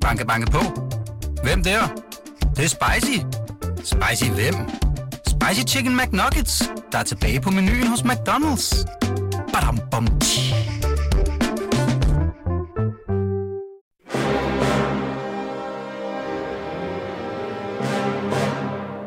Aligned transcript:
Banke, 0.00 0.26
banke 0.26 0.50
på. 0.50 0.58
Hvem 1.42 1.62
der? 1.62 1.80
Det, 2.40 2.56
det 2.56 2.64
er 2.64 2.68
spicy. 2.68 3.18
Spicy 3.76 4.30
hvem? 4.30 4.54
Spicy 5.26 5.74
Chicken 5.74 5.96
McNuggets, 5.96 6.72
der 6.92 6.98
er 6.98 7.02
tilbage 7.02 7.40
på 7.40 7.50
menuen 7.50 7.86
hos 7.86 8.00
McDonald's. 8.00 8.86
Badum, 9.52 9.78
bom, 9.90 10.06
tji. 10.20 10.54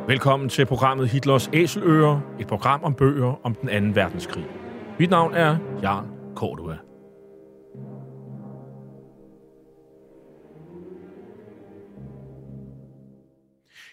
Velkommen 0.08 0.50
til 0.50 0.66
programmet 0.66 1.10
Hitlers 1.10 1.50
Æseløer, 1.54 2.20
et 2.40 2.48
program 2.48 2.84
om 2.84 2.94
bøger 2.94 3.40
om 3.46 3.56
den 3.56 3.70
anden 3.70 3.96
verdenskrig. 3.96 4.46
Mit 5.00 5.10
navn 5.10 5.34
er 5.34 5.58
Jan 5.82 6.04
Cordua. 6.36 6.93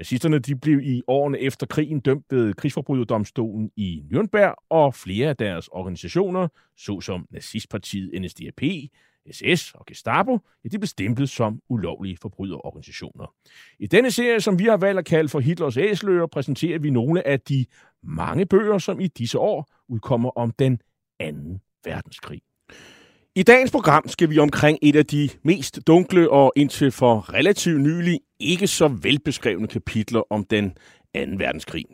Nazisterne 0.00 0.38
de 0.38 0.56
blev 0.56 0.80
i 0.82 1.02
årene 1.06 1.38
efter 1.38 1.66
krigen 1.66 2.00
dømt 2.00 2.24
ved 2.30 2.54
krigsforbryderdomstolen 2.54 3.70
i 3.76 4.02
Nürnberg, 4.12 4.66
og 4.70 4.94
flere 4.94 5.28
af 5.28 5.36
deres 5.36 5.68
organisationer, 5.68 6.48
såsom 6.76 7.26
nazistpartiet 7.30 8.22
NSDAP, 8.22 8.62
SS 9.32 9.72
og 9.74 9.86
Gestapo, 9.86 10.38
ja, 10.64 10.68
de 10.68 10.78
blev 10.78 10.86
stemplet 10.86 11.28
som 11.28 11.60
ulovlige 11.68 12.16
forbryderorganisationer. 12.22 13.34
I 13.78 13.86
denne 13.86 14.10
serie, 14.10 14.40
som 14.40 14.58
vi 14.58 14.64
har 14.64 14.76
valgt 14.76 14.98
at 14.98 15.04
kalde 15.04 15.28
for 15.28 15.40
Hitlers 15.40 15.76
æsler, 15.76 16.26
præsenterer 16.26 16.78
vi 16.78 16.90
nogle 16.90 17.26
af 17.26 17.40
de 17.40 17.66
mange 18.02 18.46
bøger, 18.46 18.78
som 18.78 19.00
i 19.00 19.06
disse 19.06 19.38
år 19.38 19.70
udkommer 19.88 20.30
om 20.30 20.50
den 20.50 20.80
anden 21.18 21.60
verdenskrig. 21.84 22.42
I 23.36 23.42
dagens 23.42 23.70
program 23.70 24.08
skal 24.08 24.30
vi 24.30 24.38
omkring 24.38 24.78
et 24.82 24.96
af 24.96 25.06
de 25.06 25.28
mest 25.42 25.80
dunkle 25.86 26.30
og 26.30 26.52
indtil 26.56 26.90
for 26.90 27.34
relativt 27.34 27.80
nylig 27.80 28.20
ikke 28.40 28.66
så 28.66 28.88
velbeskrevne 28.88 29.66
kapitler 29.66 30.22
om 30.32 30.44
den 30.44 30.70
2. 30.70 30.74
verdenskrig. 31.14 31.84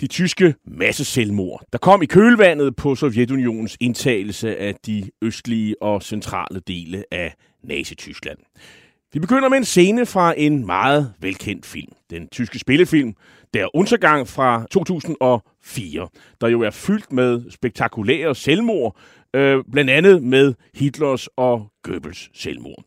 De 0.00 0.06
tyske 0.06 0.54
masseselvmord, 0.66 1.62
der 1.72 1.78
kom 1.78 2.02
i 2.02 2.06
kølvandet 2.06 2.76
på 2.76 2.94
Sovjetunionens 2.94 3.76
indtagelse 3.80 4.56
af 4.56 4.74
de 4.86 5.10
østlige 5.22 5.82
og 5.82 6.02
centrale 6.02 6.60
dele 6.60 7.04
af 7.10 7.34
Nazi-Tyskland. 7.64 8.38
Vi 9.12 9.20
begynder 9.20 9.48
med 9.48 9.58
en 9.58 9.64
scene 9.64 10.06
fra 10.06 10.34
en 10.36 10.66
meget 10.66 11.12
velkendt 11.20 11.66
film. 11.66 11.92
Den 12.10 12.28
tyske 12.28 12.58
spillefilm 12.58 13.14
Der 13.54 13.76
Untergang 13.76 14.28
fra 14.28 14.66
2004, 14.70 16.08
der 16.40 16.48
jo 16.48 16.60
er 16.60 16.70
fyldt 16.70 17.12
med 17.12 17.50
spektakulære 17.50 18.34
selvmord, 18.34 18.96
øh, 19.34 19.64
blandt 19.72 19.90
andet 19.90 20.22
med 20.22 20.54
Hitlers 20.74 21.28
og 21.36 21.66
Goebbels 21.82 22.30
selvmord. 22.34 22.84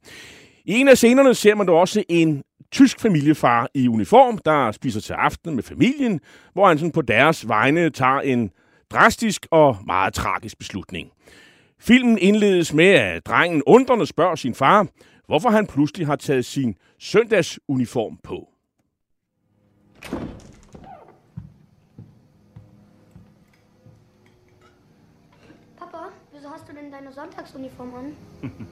I 0.66 0.74
en 0.74 0.88
af 0.88 0.98
scenerne 0.98 1.34
ser 1.34 1.56
man 1.56 1.68
dog 1.68 1.80
også 1.80 2.04
en 2.10 2.44
tysk 2.72 3.00
familiefar 3.00 3.70
i 3.74 3.88
uniform, 3.88 4.38
der 4.38 4.72
spiser 4.72 5.02
til 5.02 5.14
aften 5.14 5.56
med 5.56 5.64
familien, 5.64 6.20
hvor 6.54 6.68
han 6.68 6.78
sådan 6.78 6.92
på 6.92 7.02
deres 7.02 7.48
vegne 7.48 7.90
tager 7.90 8.20
en 8.20 8.52
drastisk 8.92 9.48
og 9.52 9.78
meget 9.86 10.14
tragisk 10.14 10.58
beslutning. 10.58 11.10
Filmen 11.80 12.18
indledes 12.18 12.74
med, 12.74 12.86
at 12.86 13.26
drengen 13.26 13.64
undrende 13.66 14.06
spørger 14.06 14.36
sin 14.36 14.56
far, 14.56 14.88
hvorfor 15.28 15.50
han 15.50 15.68
pludselig 15.68 16.08
har 16.08 16.16
taget 16.16 16.46
sin 16.46 16.76
søndagsuniform 17.00 18.20
på. 18.24 18.50
Deine 26.98 27.12
Sonntagsuniform 27.12 27.94
an? 27.94 28.16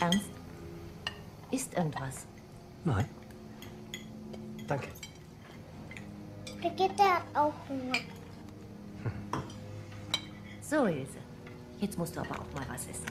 Ernst? 0.00 0.30
Ist 1.50 1.74
irgendwas? 1.74 2.26
Nein. 2.84 3.08
Danke. 4.66 4.88
Brigitte 6.60 7.02
hat 7.02 7.22
auch 7.34 7.52
Hunger. 7.68 7.98
So, 10.62 10.86
Ilse. 10.86 11.18
Jetzt 11.78 11.98
musst 11.98 12.16
du 12.16 12.20
aber 12.20 12.40
auch 12.40 12.54
mal 12.54 12.64
was 12.70 12.86
essen. 12.86 13.04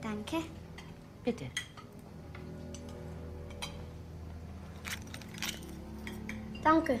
Danke. 0.00 0.36
Bitte. 1.24 1.46
Danke. 6.62 7.00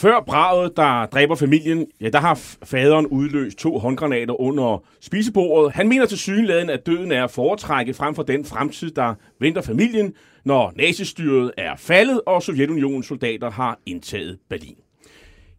Før 0.00 0.20
braget, 0.20 0.76
der 0.76 1.06
dræber 1.06 1.34
familien, 1.34 1.86
ja, 2.00 2.08
der 2.08 2.18
har 2.18 2.40
faderen 2.62 3.06
udløst 3.06 3.58
to 3.58 3.78
håndgranater 3.78 4.40
under 4.40 4.84
spisebordet. 5.00 5.72
Han 5.72 5.88
mener 5.88 6.06
til 6.06 6.18
synligheden, 6.18 6.70
at 6.70 6.86
døden 6.86 7.12
er 7.12 7.24
at 7.24 7.30
foretrække 7.30 7.94
frem 7.94 8.14
for 8.14 8.22
den 8.22 8.44
fremtid, 8.44 8.90
der 8.90 9.14
venter 9.40 9.62
familien, 9.62 10.14
når 10.44 10.72
nazistyret 10.76 11.52
er 11.56 11.76
faldet, 11.76 12.20
og 12.26 12.42
Sovjetunionens 12.42 13.06
soldater 13.06 13.50
har 13.50 13.78
indtaget 13.86 14.38
Berlin. 14.50 14.76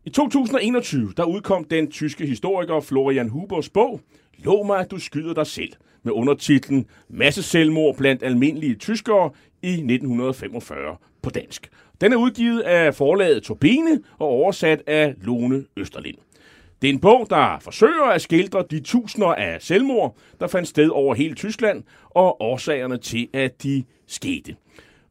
I 0.06 0.10
2021, 0.10 1.14
der 1.18 1.24
udkom 1.24 1.64
den 1.64 1.92
tyske 1.92 2.26
historiker 2.26 2.80
Florian 2.80 3.30
Hubers 3.30 3.70
bog, 3.70 4.02
Lov 4.44 4.66
mig, 4.66 4.80
at 4.80 4.92
du 4.92 5.00
skyder 5.00 5.34
dig 5.34 5.48
selv, 5.48 5.74
med 6.04 6.14
undertitlen 6.14 6.86
Masse 7.10 7.44
selvmord 7.44 7.98
blandt 7.98 8.24
almindelige 8.24 8.76
tyskere 8.76 9.30
i 9.62 9.72
1945 9.72 10.98
på 11.22 11.30
dansk. 11.30 11.70
Den 12.02 12.14
er 12.14 12.18
udgivet 12.18 12.62
af 12.62 12.96
forlaget 12.96 13.44
Turbine 13.44 14.00
og 14.20 14.28
oversat 14.28 14.82
af 14.88 15.14
Lone 15.22 15.66
Østerlind. 15.78 16.18
Det 16.82 16.90
er 16.90 16.94
en 16.94 17.00
bog, 17.00 17.28
der 17.30 17.60
forsøger 17.60 18.04
at 18.04 18.22
skildre 18.22 18.64
de 18.72 18.80
tusinder 18.80 19.28
af 19.28 19.62
selvmord, 19.62 20.18
der 20.40 20.48
fandt 20.48 20.68
sted 20.68 20.90
over 20.90 21.16
hele 21.16 21.36
Tyskland, 21.36 21.84
og 22.10 22.42
årsagerne 22.42 22.98
til, 22.98 23.28
at 23.34 23.64
de 23.64 23.84
skete. 24.08 24.56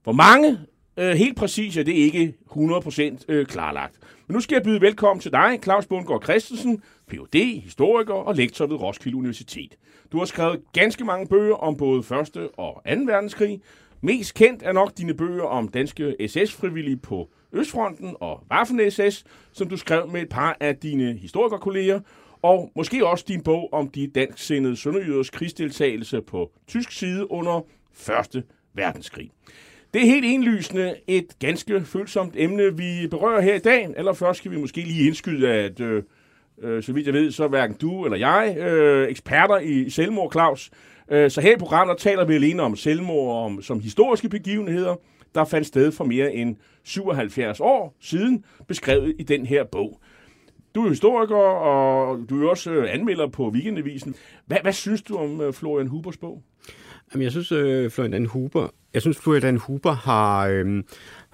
Hvor 0.03 0.13
mange 0.13 0.59
øh, 0.97 1.11
helt 1.11 1.37
præcis 1.37 1.77
er 1.77 1.83
det 1.83 1.93
ikke 1.93 2.35
100% 2.51 3.25
øh, 3.29 3.47
klarlagt. 3.47 3.95
Men 4.27 4.35
nu 4.35 4.41
skal 4.41 4.55
jeg 4.55 4.63
byde 4.63 4.81
velkommen 4.81 5.21
til 5.21 5.33
dig, 5.33 5.59
Claus 5.63 5.87
Bundgaard 5.87 6.23
Christensen, 6.23 6.83
Ph.D., 7.09 7.61
historiker 7.61 8.15
og 8.15 8.35
lektor 8.35 8.67
ved 8.67 8.77
Roskilde 8.77 9.17
Universitet. 9.17 9.77
Du 10.13 10.19
har 10.19 10.25
skrevet 10.25 10.61
ganske 10.73 11.05
mange 11.05 11.27
bøger 11.27 11.55
om 11.55 11.77
både 11.77 11.99
1. 11.99 12.37
og 12.57 12.75
2. 12.75 12.91
verdenskrig. 13.07 13.61
Mest 14.01 14.35
kendt 14.35 14.63
er 14.63 14.73
nok 14.73 14.99
dine 14.99 15.15
bøger 15.15 15.45
om 15.45 15.69
danske 15.69 16.17
SS-frivillige 16.29 16.97
på 16.97 17.29
Østfronten 17.53 18.17
og 18.21 18.45
Waffen-SS, 18.53 19.25
som 19.53 19.69
du 19.69 19.77
skrev 19.77 20.09
med 20.09 20.23
et 20.23 20.29
par 20.29 20.57
af 20.61 20.77
dine 20.77 21.13
historikerkolleger, 21.13 22.01
og 22.43 22.73
måske 22.77 23.07
også 23.07 23.25
din 23.29 23.43
bog 23.43 23.69
om 23.73 23.89
de 23.89 24.07
dansksindede 24.07 24.77
sønderjyders 24.77 25.31
krigsdeltagelse 25.31 26.21
på 26.21 26.51
tysk 26.67 26.93
side 26.93 27.31
under 27.31 27.61
1. 28.35 28.43
verdenskrig. 28.75 29.31
Det 29.95 30.03
er 30.03 30.07
helt 30.07 30.25
indlysende 30.25 30.95
et 31.07 31.39
ganske 31.39 31.85
følsomt 31.85 32.35
emne, 32.37 32.77
vi 32.77 33.07
berører 33.11 33.41
her 33.41 33.55
i 33.55 33.59
dag. 33.59 33.89
Allerførst 33.97 34.39
skal 34.39 34.51
vi 34.51 34.57
måske 34.57 34.81
lige 34.81 35.07
indskyde, 35.07 35.49
at 35.49 35.81
øh, 35.81 36.03
øh, 36.63 36.83
så 36.83 36.93
vidt 36.93 37.07
jeg 37.07 37.15
ved, 37.15 37.31
så 37.31 37.45
er 37.45 37.49
hverken 37.49 37.77
du 37.77 38.05
eller 38.05 38.19
jeg 38.19 38.57
øh, 38.59 39.09
eksperter 39.09 39.59
i 39.59 39.91
selvmord, 39.91 40.33
Claus. 40.33 40.71
Øh, 41.11 41.31
så 41.31 41.41
her 41.41 41.55
i 41.55 41.59
programmet 41.59 41.99
taler 41.99 42.25
vi 42.25 42.35
alene 42.35 42.63
om 42.63 42.77
selvmord 42.77 43.45
om, 43.45 43.63
som 43.63 43.81
historiske 43.81 44.29
begivenheder, 44.29 44.97
der 45.35 45.45
fandt 45.45 45.67
sted 45.67 45.93
for 45.93 46.05
mere 46.05 46.35
end 46.35 46.57
77 46.85 47.61
år 47.61 47.97
siden, 48.01 48.45
beskrevet 48.69 49.15
i 49.19 49.23
den 49.23 49.47
her 49.47 49.65
bog. 49.65 50.01
Du 50.75 50.85
er 50.85 50.89
historiker, 50.89 51.37
og 51.37 52.19
du 52.31 52.45
er 52.45 52.51
også 52.51 52.71
øh, 52.71 52.95
anmelder 52.95 53.29
på 53.29 53.49
Weekendavisen. 53.49 54.15
Hvad, 54.47 54.59
hvad 54.63 54.73
synes 54.73 55.03
du 55.03 55.17
om 55.17 55.41
øh, 55.41 55.53
Florian 55.53 55.87
Hubers 55.87 56.17
bog? 56.17 56.43
Jamen, 57.13 57.23
jeg 57.23 57.33
synes, 57.33 57.53
øh, 57.53 57.91
Florian 57.91 58.27
Huber, 58.27 58.69
jeg 58.95 59.03
synes, 59.03 59.19
Florian 59.19 59.57
Huber 59.57 59.93
har, 59.93 60.47
øh, 60.47 60.83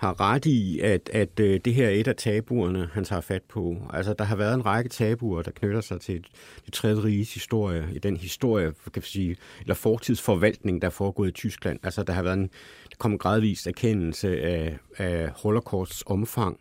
har 0.04 0.20
ret 0.20 0.46
i, 0.46 0.80
at, 0.80 1.10
at 1.12 1.40
øh, 1.40 1.60
det 1.64 1.74
her 1.74 1.86
er 1.86 1.90
et 1.90 2.08
af 2.08 2.16
tabuerne, 2.16 2.88
han 2.92 3.04
tager 3.04 3.20
fat 3.20 3.42
på. 3.42 3.76
Altså, 3.92 4.14
der 4.18 4.24
har 4.24 4.36
været 4.36 4.54
en 4.54 4.66
række 4.66 4.90
tabuer, 4.90 5.42
der 5.42 5.50
knytter 5.50 5.80
sig 5.80 6.00
til 6.00 6.26
det 6.64 6.72
tredje 6.74 7.04
riges 7.04 7.34
historie, 7.34 7.88
i 7.92 7.98
den 7.98 8.16
historie, 8.16 8.72
kan 8.92 9.02
vi 9.02 9.08
sige, 9.08 9.36
eller 9.60 9.74
fortidsforvaltning, 9.74 10.82
der 10.82 10.88
er 10.88 10.90
foregået 10.90 11.28
i 11.28 11.32
Tyskland. 11.32 11.78
Altså, 11.82 12.02
der 12.02 12.12
har 12.12 12.22
været 12.22 12.38
en, 12.38 12.50
der 12.90 12.96
kom 12.98 13.12
en 13.12 13.18
gradvis 13.18 13.66
erkendelse 13.66 14.40
af, 14.40 14.78
af 14.96 15.30
holocausts 15.36 16.02
omfang. 16.06 16.60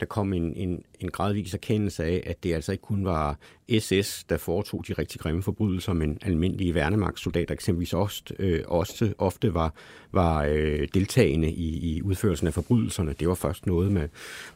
Der 0.00 0.06
kom 0.06 0.32
en, 0.32 0.52
en, 0.56 0.82
en 1.00 1.10
gradvis 1.10 1.54
erkendelse 1.54 2.04
af, 2.04 2.22
at 2.26 2.44
det 2.44 2.54
altså 2.54 2.72
ikke 2.72 2.82
kun 2.82 3.04
var 3.04 3.38
SS, 3.78 4.24
der 4.24 4.36
foretog 4.36 4.84
de 4.88 4.92
rigtig 4.92 5.20
grimme 5.20 5.42
forbrydelser, 5.42 5.92
men 5.92 6.18
almindelige 6.22 6.74
værnemagtssoldater 6.74 7.54
eksempelvis 7.54 7.92
også, 7.92 8.22
øh, 8.38 8.62
også 8.66 9.12
ofte 9.18 9.54
var, 9.54 9.74
var 10.12 10.44
øh, 10.48 10.88
deltagende 10.94 11.50
i, 11.50 11.96
i 11.96 12.02
udførelsen 12.02 12.46
af 12.46 12.54
forbrydelserne. 12.54 13.14
Det 13.20 13.28
var 13.28 13.34
først 13.34 13.66
noget, 13.66 13.92
man, 13.92 14.08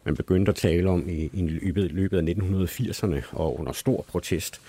man 0.05 0.17
begyndte 0.17 0.50
at 0.50 0.56
tale 0.56 0.90
om 0.90 1.08
i, 1.08 1.31
i 1.32 1.46
løbet, 1.46 1.93
løbet 1.93 2.19
af 2.19 2.23
1980'erne 2.23 3.23
og 3.32 3.61
under 3.61 3.73
stor 3.73 4.05
protest. 4.08 4.61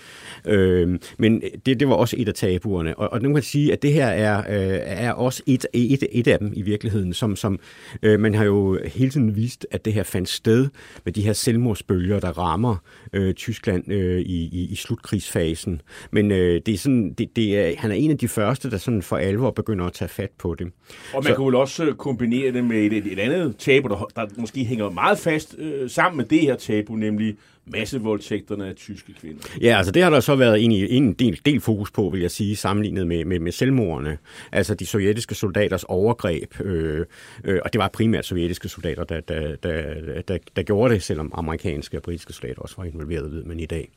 Øh, 0.44 0.98
men 1.18 1.42
det, 1.66 1.80
det 1.80 1.88
var 1.88 1.94
også 1.94 2.16
et 2.18 2.28
af 2.28 2.34
tabuerne. 2.34 2.98
Og, 2.98 3.12
og 3.12 3.22
nu 3.22 3.28
kan 3.28 3.34
man 3.34 3.42
sige, 3.42 3.72
at 3.72 3.82
det 3.82 3.92
her 3.92 4.06
er, 4.06 4.38
øh, 4.38 4.80
er 4.84 5.12
også 5.12 5.42
et, 5.46 5.66
et, 5.72 6.04
et 6.12 6.28
af 6.28 6.38
dem 6.38 6.52
i 6.54 6.62
virkeligheden, 6.62 7.14
som, 7.14 7.36
som 7.36 7.58
øh, 8.02 8.20
man 8.20 8.34
har 8.34 8.44
jo 8.44 8.78
hele 8.84 9.10
tiden 9.10 9.36
vist, 9.36 9.66
at 9.70 9.84
det 9.84 9.92
her 9.92 10.02
fandt 10.02 10.28
sted 10.28 10.59
med 11.04 11.12
de 11.12 11.22
her 11.22 11.32
selvmordsbølger, 11.32 12.20
der 12.20 12.38
rammer 12.38 12.76
øh, 13.12 13.34
Tyskland 13.34 13.92
øh, 13.92 14.20
i, 14.20 14.48
i, 14.52 14.68
i 14.70 14.74
slutkrigsfasen. 14.74 15.82
Men 16.10 16.30
øh, 16.30 16.60
det 16.66 16.74
er 16.74 16.78
sådan, 16.78 17.12
det, 17.12 17.36
det 17.36 17.58
er, 17.58 17.74
han 17.78 17.90
er 17.90 17.94
en 17.94 18.10
af 18.10 18.18
de 18.18 18.28
første, 18.28 18.70
der 18.70 18.76
sådan 18.76 19.02
for 19.02 19.16
alvor 19.16 19.50
begynder 19.50 19.84
at 19.84 19.92
tage 19.92 20.08
fat 20.08 20.30
på 20.38 20.54
det. 20.54 20.66
Og 21.14 21.24
man 21.24 21.32
så, 21.32 21.34
kunne 21.34 21.46
vel 21.46 21.54
også 21.54 21.94
kombinere 21.98 22.52
det 22.52 22.64
med 22.64 22.76
et, 22.76 23.12
et 23.12 23.18
andet 23.18 23.56
tabu, 23.56 23.88
der, 23.88 24.08
der 24.16 24.26
måske 24.38 24.64
hænger 24.64 24.90
meget 24.90 25.18
fast 25.18 25.54
øh, 25.58 25.90
sammen 25.90 26.16
med 26.16 26.24
det 26.24 26.40
her 26.40 26.56
tabu, 26.56 26.96
nemlig 26.96 27.36
massevoldtægterne 27.72 28.68
af 28.68 28.74
tyske 28.74 29.12
kvinder. 29.20 29.42
Ja, 29.60 29.76
altså 29.76 29.92
det 29.92 30.02
har 30.02 30.10
der 30.10 30.20
så 30.20 30.36
været 30.36 30.64
en, 30.64 30.72
en 30.72 31.12
del, 31.12 31.40
del 31.44 31.60
fokus 31.60 31.90
på, 31.90 32.10
vil 32.12 32.20
jeg 32.20 32.30
sige, 32.30 32.56
sammenlignet 32.56 33.06
med, 33.06 33.24
med, 33.24 33.38
med 33.38 33.52
selvmordene. 33.52 34.18
Altså 34.52 34.74
de 34.74 34.86
sovjetiske 34.86 35.34
soldaters 35.34 35.84
overgreb, 35.84 36.60
øh, 36.60 37.06
øh, 37.44 37.58
og 37.64 37.72
det 37.72 37.78
var 37.78 37.88
primært 37.88 38.26
sovjetiske 38.26 38.68
soldater, 38.68 39.04
der, 39.04 39.20
der, 39.20 39.56
der, 39.56 40.22
der, 40.28 40.38
der 40.56 40.62
gjorde 40.62 40.94
det, 40.94 41.02
selvom 41.02 41.32
amerikanske 41.34 41.96
og 41.96 42.02
britiske 42.02 42.32
soldater 42.32 42.62
også 42.62 42.74
var 42.78 42.84
involveret, 42.84 43.32
ved 43.32 43.44
man 43.44 43.60
i 43.60 43.66
dag. 43.66 43.88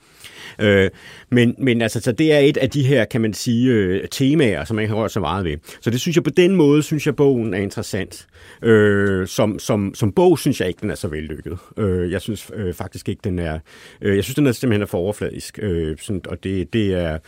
Øh, 0.60 0.90
men, 1.30 1.56
men 1.58 1.82
altså, 1.82 2.00
så 2.00 2.12
det 2.12 2.34
er 2.34 2.40
et 2.40 2.58
af 2.58 2.70
de 2.70 2.84
her, 2.84 3.06
kan 3.06 3.22
man 3.22 3.34
sige, 3.34 3.72
øh, 3.72 4.08
temaer, 4.12 4.64
som 4.64 4.76
man 4.76 4.88
har 4.88 4.96
rørt 4.96 5.12
så 5.12 5.20
meget 5.20 5.46
ved. 5.46 5.58
Så 5.82 5.90
det 5.90 6.02
synes 6.02 6.16
jeg 6.16 6.24
på 6.24 6.30
den 6.30 6.56
måde, 6.56 6.84
synes 6.84 7.06
jeg, 7.06 7.16
bogen 7.16 7.54
er 7.54 7.58
interessant. 7.58 8.28
Øh, 8.62 9.28
som, 9.28 9.60
som, 9.60 9.96
som 9.96 10.12
bog 10.12 10.40
synes 10.40 10.60
jeg 10.60 10.68
ikke, 10.68 10.82
den 10.82 10.90
er 10.90 10.96
så 10.96 11.08
vellykket. 11.08 11.58
Øh, 11.78 12.12
jeg 12.12 12.22
synes 12.22 12.52
øh, 12.56 12.74
faktisk 12.74 13.10
ikke, 13.10 13.22
den 13.24 13.40
er... 13.40 13.60
Øh, 14.02 14.16
jeg 14.16 14.24
synes, 14.24 14.36
den 14.36 14.48
er 14.48 14.52
simpelthen 14.52 14.82
er 14.82 14.86
for 14.86 14.98
overfladisk. 14.98 15.60
Øh, 15.62 15.98
sådan, 15.98 16.22
og, 16.28 16.44
det, 16.44 16.74
det 16.74 16.94
er, 16.94 17.20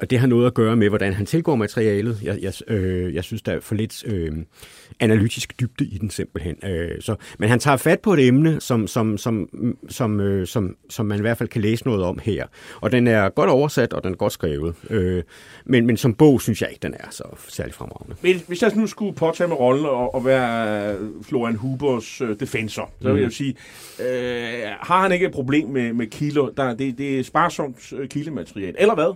og 0.00 0.10
det 0.10 0.18
har 0.18 0.26
noget 0.26 0.46
at 0.46 0.54
gøre 0.54 0.76
med, 0.76 0.88
hvordan 0.88 1.12
han 1.12 1.26
tilgår 1.26 1.56
materialet. 1.56 2.18
Jeg, 2.22 2.38
jeg, 2.42 2.52
øh, 2.68 3.14
jeg 3.14 3.24
synes, 3.24 3.42
der 3.42 3.52
er 3.52 3.60
for 3.60 3.74
lidt 3.74 4.04
øh, 4.06 4.32
analytisk 5.00 5.60
dybde 5.60 5.84
i 5.84 5.98
den 5.98 6.10
simpelthen. 6.10 6.56
Øh, 6.64 7.00
så, 7.00 7.14
men 7.38 7.48
han 7.48 7.58
tager 7.58 7.76
fat 7.76 8.00
på 8.00 8.12
et 8.12 8.26
emne, 8.26 8.60
som, 8.60 8.86
som, 8.86 9.18
som, 9.18 9.48
som, 9.88 10.20
øh, 10.20 10.46
som, 10.46 10.76
som 10.90 11.06
man 11.06 11.18
i 11.18 11.20
hvert 11.20 11.38
fald 11.38 11.48
kan 11.48 11.60
læse 11.60 11.86
noget 11.86 12.04
om 12.04 12.18
her. 12.22 12.46
Og 12.80 12.92
den 12.92 13.06
er 13.06 13.28
godt 13.28 13.50
oversat, 13.50 13.92
og 13.92 14.04
den 14.04 14.12
er 14.12 14.16
godt 14.16 14.32
skrevet. 14.32 14.74
Øh, 14.90 15.22
men, 15.64 15.86
men 15.86 15.96
som 15.96 16.14
bog 16.14 16.42
synes 16.42 16.62
jeg 16.62 16.70
ikke, 16.70 16.82
den 16.82 16.94
er 16.94 17.08
så 17.10 17.24
særlig 17.48 17.74
fremragende. 17.74 18.16
Men 18.22 18.42
hvis 18.48 18.62
jeg 18.62 18.72
nu 18.76 18.86
skulle 18.86 19.14
påtage 19.14 19.48
med 19.48 19.56
rollen 19.56 19.86
og, 19.86 20.14
og 20.14 20.24
være 20.24 20.96
Florian 21.22 21.56
Hubers 21.56 22.20
øh, 22.20 22.40
defensor, 22.40 22.90
så 23.00 23.08
vil 23.08 23.16
mm. 23.16 23.22
jeg 23.22 23.32
sige, 23.32 23.54
øh, 24.00 24.62
har 24.80 25.02
han 25.02 25.12
ikke 25.12 25.26
et 25.26 25.32
problem 25.32 25.68
med, 25.68 25.92
med 25.92 26.06
kilder? 26.06 26.48
Der, 26.56 26.74
det, 26.74 26.98
det 26.98 27.18
er 27.18 27.22
sparsomt 27.22 27.92
øh, 27.92 28.08
kildemateriale, 28.08 28.80
eller 28.80 28.94
hvad? 28.94 29.14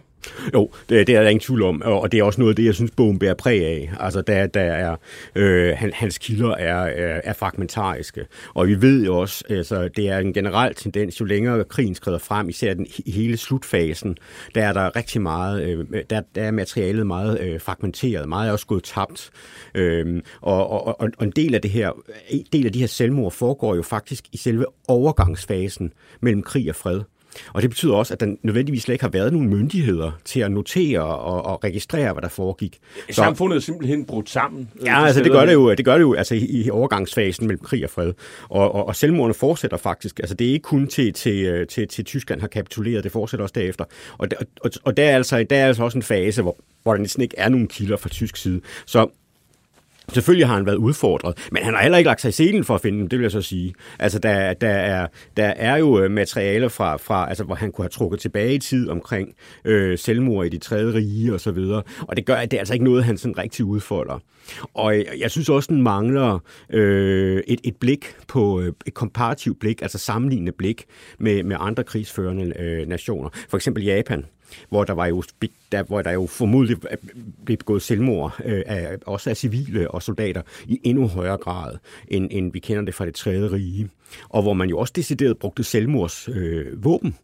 Jo, 0.54 0.70
det, 0.88 1.06
det 1.06 1.14
er 1.14 1.22
der 1.22 1.28
ingen 1.28 1.40
tvivl 1.40 1.62
om, 1.62 1.82
og 1.82 2.12
det 2.12 2.20
er 2.20 2.24
også 2.24 2.40
noget 2.40 2.52
af 2.52 2.56
det, 2.56 2.64
jeg 2.64 2.74
synes, 2.74 2.90
bogen 2.90 3.18
bærer 3.18 3.34
præg 3.34 3.64
af. 3.64 3.90
Altså, 4.00 4.22
der, 4.22 4.46
der 4.46 4.60
er, 4.60 4.96
øh, 5.34 5.74
hans 5.92 6.18
kilder 6.18 6.50
er, 6.50 6.76
er, 6.76 7.20
er 7.24 7.32
fragmentariske, 7.32 8.26
og 8.54 8.66
vi 8.66 8.82
ved 8.82 9.04
jo 9.04 9.18
også, 9.18 9.44
altså, 9.48 9.88
det 9.88 10.08
er 10.08 10.18
en 10.18 10.32
generel 10.32 10.74
tendens, 10.74 11.20
jo 11.20 11.24
længere 11.24 11.64
krigen 11.64 11.94
skrider 11.94 12.18
frem, 12.18 12.48
især 12.48 12.74
den, 12.74 12.86
i 13.06 13.10
hele 13.10 13.36
slutfasen, 13.36 14.16
der 14.54 14.64
er 14.64 14.72
der 14.72 14.96
rigtig 14.96 15.22
meget, 15.22 15.62
øh, 15.62 16.02
der, 16.10 16.22
der 16.34 16.42
er 16.42 16.50
materialet 16.50 17.06
meget 17.06 17.40
øh, 17.40 17.60
fragmenteret, 17.60 18.28
meget 18.28 18.48
er 18.48 18.52
også 18.52 18.66
gået 18.66 18.84
tabt, 18.84 19.30
øh, 19.74 20.22
og, 20.40 20.70
og, 20.70 21.00
og, 21.00 21.10
og 21.18 21.24
en 21.24 21.32
del 21.36 21.54
af 21.54 21.62
det 21.62 21.70
her, 21.70 21.92
en 22.28 22.46
del 22.52 22.66
af 22.66 22.72
de 22.72 22.80
her 22.80 22.86
selvmord 22.86 23.32
foregår 23.32 23.74
jo 23.74 23.82
faktisk 23.82 24.24
i 24.32 24.36
selve 24.36 24.66
overgangsfasen 24.88 25.92
mellem 26.20 26.42
krig 26.42 26.68
og 26.68 26.76
fred. 26.76 27.00
Og 27.52 27.62
det 27.62 27.70
betyder 27.70 27.94
også, 27.94 28.14
at 28.14 28.20
der 28.20 28.34
nødvendigvis 28.42 28.82
slet 28.82 28.94
ikke 28.94 29.04
har 29.04 29.10
været 29.10 29.32
nogen 29.32 29.48
myndigheder 29.48 30.10
til 30.24 30.40
at 30.40 30.50
notere 30.50 31.00
og, 31.00 31.44
og 31.44 31.64
registrere, 31.64 32.12
hvad 32.12 32.22
der 32.22 32.28
foregik. 32.28 32.78
Så, 33.10 33.14
Samfundet 33.14 33.56
er 33.56 33.60
simpelthen 33.60 34.04
brudt 34.04 34.30
sammen. 34.30 34.70
Ja, 34.84 35.04
altså 35.04 35.22
det 35.22 35.32
gør 35.32 35.46
det 35.46 35.52
jo, 35.52 35.74
det 35.74 35.84
gør 35.84 35.94
det 35.94 36.02
jo 36.02 36.14
altså, 36.14 36.34
i, 36.34 36.38
i 36.38 36.70
overgangsfasen 36.70 37.46
mellem 37.46 37.64
krig 37.64 37.84
og 37.84 37.90
fred. 37.90 38.12
Og, 38.48 38.74
og, 38.74 38.86
og 38.86 38.96
selvmordene 38.96 39.34
fortsætter 39.34 39.76
faktisk. 39.76 40.20
Altså 40.20 40.34
det 40.34 40.46
er 40.46 40.52
ikke 40.52 40.62
kun 40.62 40.86
til, 40.86 41.12
til, 41.12 41.66
til, 41.66 41.88
til 41.88 42.04
Tyskland 42.04 42.40
har 42.40 42.48
kapituleret, 42.48 43.04
det 43.04 43.12
fortsætter 43.12 43.44
også 43.44 43.54
derefter. 43.56 43.84
Og, 44.18 44.28
og, 44.60 44.70
og 44.84 44.96
der, 44.96 45.04
er 45.04 45.16
altså, 45.16 45.46
der 45.50 45.56
er 45.56 45.66
altså 45.66 45.84
også 45.84 45.98
en 45.98 46.02
fase, 46.02 46.42
hvor, 46.42 46.56
hvor 46.82 46.92
der 46.92 47.00
næsten 47.00 47.22
ikke 47.22 47.38
er 47.38 47.48
nogen 47.48 47.68
kilder 47.68 47.96
fra 47.96 48.08
tysk 48.08 48.36
side. 48.36 48.60
Så 48.86 49.08
Selvfølgelig 50.12 50.46
har 50.46 50.54
han 50.54 50.66
været 50.66 50.76
udfordret, 50.76 51.48
men 51.52 51.62
han 51.62 51.74
har 51.74 51.82
heller 51.82 51.98
ikke 51.98 52.08
lagt 52.08 52.20
sig 52.20 52.28
i 52.28 52.32
scenen 52.32 52.64
for 52.64 52.74
at 52.74 52.80
finde 52.80 52.98
dem, 52.98 53.08
det 53.08 53.18
vil 53.18 53.24
jeg 53.24 53.32
så 53.32 53.42
sige. 53.42 53.74
Altså, 53.98 54.18
der, 54.18 54.54
der, 54.54 54.68
er, 54.68 55.06
der 55.36 55.46
er 55.46 55.76
jo 55.76 56.00
øh, 56.00 56.10
materialer 56.10 56.46
materiale 56.46 56.70
fra, 56.70 56.96
fra 56.96 57.28
altså, 57.28 57.44
hvor 57.44 57.54
han 57.54 57.72
kunne 57.72 57.82
have 57.82 57.90
trukket 57.90 58.20
tilbage 58.20 58.54
i 58.54 58.58
tid 58.58 58.88
omkring 58.88 59.34
øh, 59.64 59.98
selvmord 59.98 60.46
i 60.46 60.48
de 60.48 60.58
tredje 60.58 60.94
rige 60.94 61.34
og 61.34 61.40
så 61.40 61.50
videre. 61.50 61.82
Og 62.00 62.16
det 62.16 62.26
gør, 62.26 62.34
at 62.34 62.50
det 62.50 62.56
er 62.56 62.60
altså 62.60 62.74
ikke 62.74 62.84
noget, 62.84 63.04
han 63.04 63.18
sådan 63.18 63.38
rigtig 63.38 63.64
udfolder. 63.64 64.18
Og 64.74 64.96
jeg, 64.96 65.06
jeg 65.18 65.30
synes 65.30 65.48
også, 65.48 65.66
den 65.72 65.82
mangler 65.82 66.38
øh, 66.70 67.42
et, 67.46 67.60
et 67.64 67.76
blik 67.76 68.14
på, 68.28 68.60
øh, 68.60 68.72
et 68.86 68.94
komparativt 68.94 69.60
blik, 69.60 69.82
altså 69.82 69.98
sammenlignende 69.98 70.52
blik 70.52 70.84
med, 71.18 71.42
med 71.42 71.56
andre 71.60 71.84
krigsførende 71.84 72.52
øh, 72.58 72.88
nationer. 72.88 73.28
For 73.48 73.56
eksempel 73.56 73.84
Japan 73.84 74.24
hvor 74.68 74.84
der 74.84 74.92
var 74.92 75.06
jo 75.06 75.22
der, 75.72 75.82
hvor 75.82 76.02
der 76.02 76.10
jo 76.10 76.26
formodentlig 76.26 76.76
øh, 76.90 76.96
blev 77.44 77.56
begået 77.56 77.82
selvmord, 77.82 78.40
øh, 78.44 78.62
af, 78.66 78.96
også 79.06 79.30
af 79.30 79.36
civile 79.36 79.90
og 79.90 80.02
soldater, 80.02 80.42
i 80.66 80.80
endnu 80.84 81.06
højere 81.06 81.36
grad, 81.36 81.76
end, 82.08 82.28
end 82.30 82.52
vi 82.52 82.58
kender 82.58 82.82
det 82.84 82.94
fra 82.94 83.06
det 83.06 83.14
tredje 83.14 83.52
rige. 83.52 83.88
Og 84.28 84.42
hvor 84.42 84.52
man 84.52 84.68
jo 84.68 84.78
også 84.78 84.92
decideret 84.96 85.38
brugte 85.38 85.64
selvmordsvåben. 85.64 87.16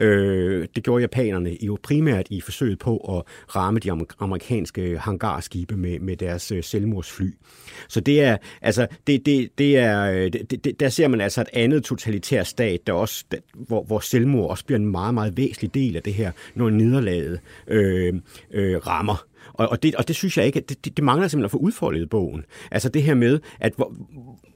Øh, 0.00 0.60
øh, 0.60 0.68
det 0.74 0.84
gjorde 0.84 1.00
japanerne 1.00 1.56
jo 1.62 1.78
primært 1.82 2.26
i 2.30 2.40
forsøget 2.40 2.78
på 2.78 2.96
at 2.96 3.22
ramme 3.56 3.80
de 3.80 3.90
amerikanske 4.18 4.98
hangarskibe 4.98 5.76
med, 5.76 5.98
med 5.98 6.16
deres 6.16 6.52
øh, 6.52 6.64
selvmordsfly. 6.64 7.30
Så 7.88 8.00
det 8.00 8.22
er, 8.22 8.36
altså, 8.62 8.86
det, 9.06 9.26
det, 9.26 9.58
det 9.58 9.78
er, 9.78 10.10
øh, 10.10 10.32
det, 10.32 10.64
det, 10.64 10.80
der 10.80 10.88
ser 10.88 11.08
man 11.08 11.20
altså 11.20 11.40
et 11.40 11.48
andet 11.52 11.84
totalitær 11.84 12.42
stat, 12.42 12.86
der 12.86 12.92
også, 12.92 13.24
der, 13.30 13.38
hvor, 13.54 13.82
hvor 13.82 14.00
selvmord 14.00 14.50
også 14.50 14.64
bliver 14.64 14.78
en 14.78 14.90
meget, 14.90 15.14
meget 15.14 15.36
væsentlig 15.36 15.74
del 15.74 15.96
af 15.96 16.02
det 16.02 16.14
her, 16.14 16.32
når 16.54 16.70
nederlaget 16.70 17.40
øh, 17.68 18.14
øh, 18.50 18.86
rammer. 18.86 19.24
Og, 19.58 19.68
og, 19.68 19.82
det, 19.82 19.94
og 19.94 20.08
det 20.08 20.16
synes 20.16 20.38
jeg 20.38 20.46
ikke, 20.46 20.60
det, 20.60 20.96
det, 20.96 21.04
mangler 21.04 21.28
simpelthen 21.28 21.44
at 21.44 21.50
få 21.50 21.58
udfoldet 21.58 22.02
i 22.02 22.06
bogen. 22.06 22.44
Altså 22.70 22.88
det 22.88 23.02
her 23.02 23.14
med, 23.14 23.40
at 23.60 23.72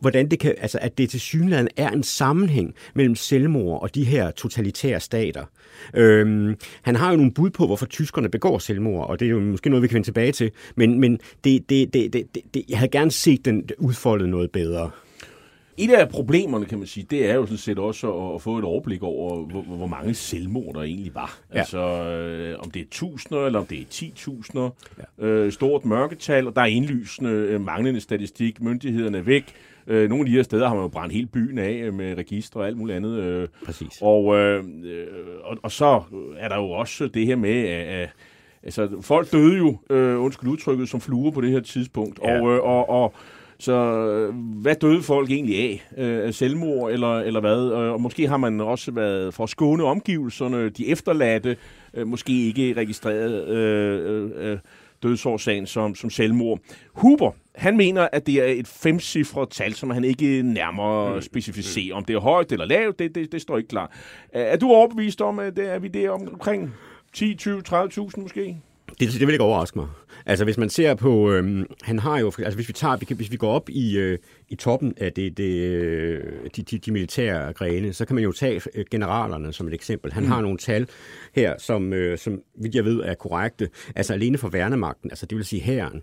hvordan 0.01 0.31
det 0.31 0.39
kan, 0.39 0.55
altså 0.59 0.79
at 0.81 0.99
det 0.99 1.11
til 1.11 1.21
synligheden 1.21 1.69
er 1.77 1.91
en 1.91 2.03
sammenhæng 2.03 2.75
mellem 2.95 3.15
selvmord 3.15 3.83
og 3.83 3.95
de 3.95 4.05
her 4.05 4.31
totalitære 4.31 5.01
stater. 5.01 5.45
Øhm, 5.95 6.57
han 6.83 6.97
har 6.97 7.11
jo 7.11 7.17
nogle 7.17 7.33
bud 7.33 7.51
på, 7.51 7.67
hvorfor 7.67 7.87
tyskerne 7.87 8.29
begår 8.29 8.59
selvmord, 8.59 9.09
og 9.09 9.21
det 9.21 9.27
er 9.27 9.31
jo 9.31 9.41
måske 9.41 9.71
noget, 9.71 9.83
vi 9.83 9.89
kan 9.89 9.95
vende 9.95 10.07
tilbage 10.07 10.33
til, 10.33 10.51
men, 10.77 11.01
men 11.01 11.19
det, 11.45 11.71
det, 11.71 11.95
det, 11.95 12.13
det, 12.13 12.25
det, 12.55 12.65
jeg 12.69 12.79
havde 12.79 12.91
gerne 12.91 13.11
set 13.11 13.45
den 13.45 13.69
udfoldet 13.79 14.29
noget 14.29 14.51
bedre. 14.51 14.91
Et 15.83 15.91
af 15.91 16.09
problemerne, 16.09 16.67
kan 16.67 16.79
man 16.79 16.87
sige, 16.87 17.07
det 17.11 17.31
er 17.31 17.35
jo 17.35 17.47
sådan 17.47 17.59
set 17.59 17.79
også 17.79 18.33
at, 18.35 18.43
få 18.43 18.59
et 18.59 18.65
overblik 18.65 19.03
over, 19.03 19.45
hvor, 19.45 19.63
hvor 19.63 19.87
mange 19.87 20.15
selvmord 20.15 20.75
der 20.75 20.83
egentlig 20.83 21.15
var. 21.15 21.39
Ja. 21.55 21.59
Altså, 21.59 21.79
øh, 21.79 22.59
om 22.59 22.71
det 22.71 22.83
er 22.83 22.87
tusinder, 22.91 23.47
eller 23.47 23.59
om 23.59 23.67
det 23.67 23.81
er 23.81 23.85
10.000. 23.85 24.59
Ja. 25.21 25.27
Øh, 25.27 25.53
stort 25.53 25.85
mørketal, 25.85 26.47
og 26.47 26.57
der 26.57 26.63
er 26.63 26.67
indlysende 26.67 27.31
øh, 27.31 27.61
manglende 27.61 28.01
statistik. 28.01 28.61
Myndighederne 28.61 29.19
er 29.19 29.23
væk. 29.23 29.45
Øh, 29.87 30.09
nogle 30.09 30.23
af 30.23 30.27
de 30.27 30.33
her 30.33 30.43
steder 30.43 30.69
har 30.69 30.75
man 30.75 30.85
jo 30.85 30.89
brændt 30.89 31.15
hele 31.15 31.27
byen 31.27 31.59
af 31.59 31.73
øh, 31.73 31.95
med 31.95 32.19
registre 32.19 32.61
og 32.61 32.67
alt 32.67 32.77
muligt 32.77 32.97
andet. 32.97 33.19
Øh, 33.19 33.49
Præcis. 33.65 33.99
Og, 34.01 34.37
øh, 34.37 34.65
og, 35.45 35.57
og 35.63 35.73
så 35.73 36.03
er 36.39 36.49
der 36.49 36.57
jo 36.57 36.71
også 36.71 37.07
det 37.07 37.27
her 37.27 37.37
med, 37.37 37.65
at 37.69 38.11
altså, 38.63 39.01
folk 39.01 39.33
døde 39.33 39.57
jo, 39.57 39.79
øh, 39.91 40.21
undskyld 40.21 40.51
udtrykket, 40.51 40.89
som 40.89 41.01
fluer 41.01 41.31
på 41.31 41.41
det 41.41 41.51
her 41.51 41.61
tidspunkt. 41.61 42.21
Ja. 42.25 42.41
Og, 42.41 42.53
øh, 42.53 42.63
og, 42.63 42.89
og 42.89 43.15
så 43.63 44.31
hvad 44.35 44.75
døde 44.75 45.03
folk 45.03 45.31
egentlig 45.31 45.57
af? 45.59 45.89
Øh, 45.97 46.33
selvmord 46.35 46.93
eller, 46.93 47.19
eller 47.19 47.41
hvad? 47.41 47.59
Og 47.69 48.01
måske 48.01 48.29
har 48.29 48.37
man 48.37 48.61
også 48.61 48.91
været 48.91 49.35
for 49.35 49.45
at 49.45 49.51
skåne 49.51 49.85
omgivelserne, 49.85 50.69
de 50.69 50.89
efterladte, 50.89 51.57
øh, 51.95 52.07
måske 52.07 52.47
ikke 52.47 52.73
registreret. 52.73 53.49
Øh, 53.49 54.31
øh, 54.37 54.59
dødsårsagen 55.03 55.67
som, 55.67 55.95
som 55.95 56.11
selvmord. 56.11 56.59
Huber, 56.93 57.31
han 57.55 57.77
mener, 57.77 58.09
at 58.13 58.27
det 58.27 58.35
er 58.35 58.45
et 58.45 58.69
femcifret 58.69 59.49
tal, 59.49 59.75
som 59.75 59.91
han 59.91 60.05
ikke 60.05 60.43
nærmere 60.43 61.23
specificerer. 61.23 61.95
Om 61.95 62.05
det 62.05 62.17
er 62.17 62.21
højt 62.21 62.53
eller 62.53 62.67
lavt, 62.67 62.99
det, 62.99 63.15
det, 63.15 63.33
det 63.33 63.43
står 63.43 63.59
ikke 63.59 63.69
klar. 63.69 63.91
Er, 64.33 64.43
er 64.43 64.57
du 64.57 64.69
overbevist 64.69 65.21
om, 65.21 65.39
at 65.39 65.57
det, 65.57 65.73
er 65.73 65.79
vi 65.79 65.89
der 65.89 66.11
omkring 66.11 66.75
10, 67.13 67.35
20, 67.35 67.63
30.000 67.69 68.11
måske? 68.17 68.57
Det, 69.01 69.13
det 69.13 69.27
vil 69.27 69.33
ikke 69.33 69.45
overraske 69.45 69.79
mig. 69.79 69.89
Altså 70.27 70.45
hvis 70.45 70.59
man 70.59 70.71
ser 70.71 70.95
på, 70.95 71.33
øhm, 71.33 71.67
han 71.83 71.99
har 71.99 72.19
jo, 72.19 72.33
altså 72.39 72.55
hvis 72.55 72.69
vi 72.69 72.73
tager, 72.73 73.15
hvis 73.15 73.31
vi 73.31 73.37
går 73.37 73.53
op 73.53 73.71
i, 73.71 73.99
øh, 73.99 74.19
i 74.49 74.55
toppen 74.55 74.95
af 74.97 75.13
det, 75.13 75.37
det, 75.37 75.53
øh, 75.61 76.23
de, 76.57 76.63
de, 76.63 76.79
de 76.79 76.93
militære 76.93 77.53
grene, 77.53 77.93
så 77.93 78.05
kan 78.05 78.15
man 78.15 78.25
jo 78.25 78.33
tage 78.33 78.61
øh, 78.75 78.85
generalerne 78.91 79.53
som 79.53 79.69
et 79.69 79.75
eksempel. 79.75 80.13
Han 80.13 80.23
mm. 80.23 80.29
har 80.29 80.41
nogle 80.41 80.59
tal 80.59 80.89
her, 81.35 81.55
som, 81.59 81.93
øh, 81.93 82.19
som 82.19 82.41
vidt 82.55 82.75
jeg 82.75 82.85
ved 82.85 83.01
er 83.01 83.15
korrekte. 83.15 83.69
Altså 83.97 84.13
alene 84.13 84.39
for 84.39 84.49
værnemagten, 84.49 85.11
altså 85.11 85.27
det 85.27 85.39
vil 85.39 85.45
sige 85.45 85.63
hæren, 85.63 86.03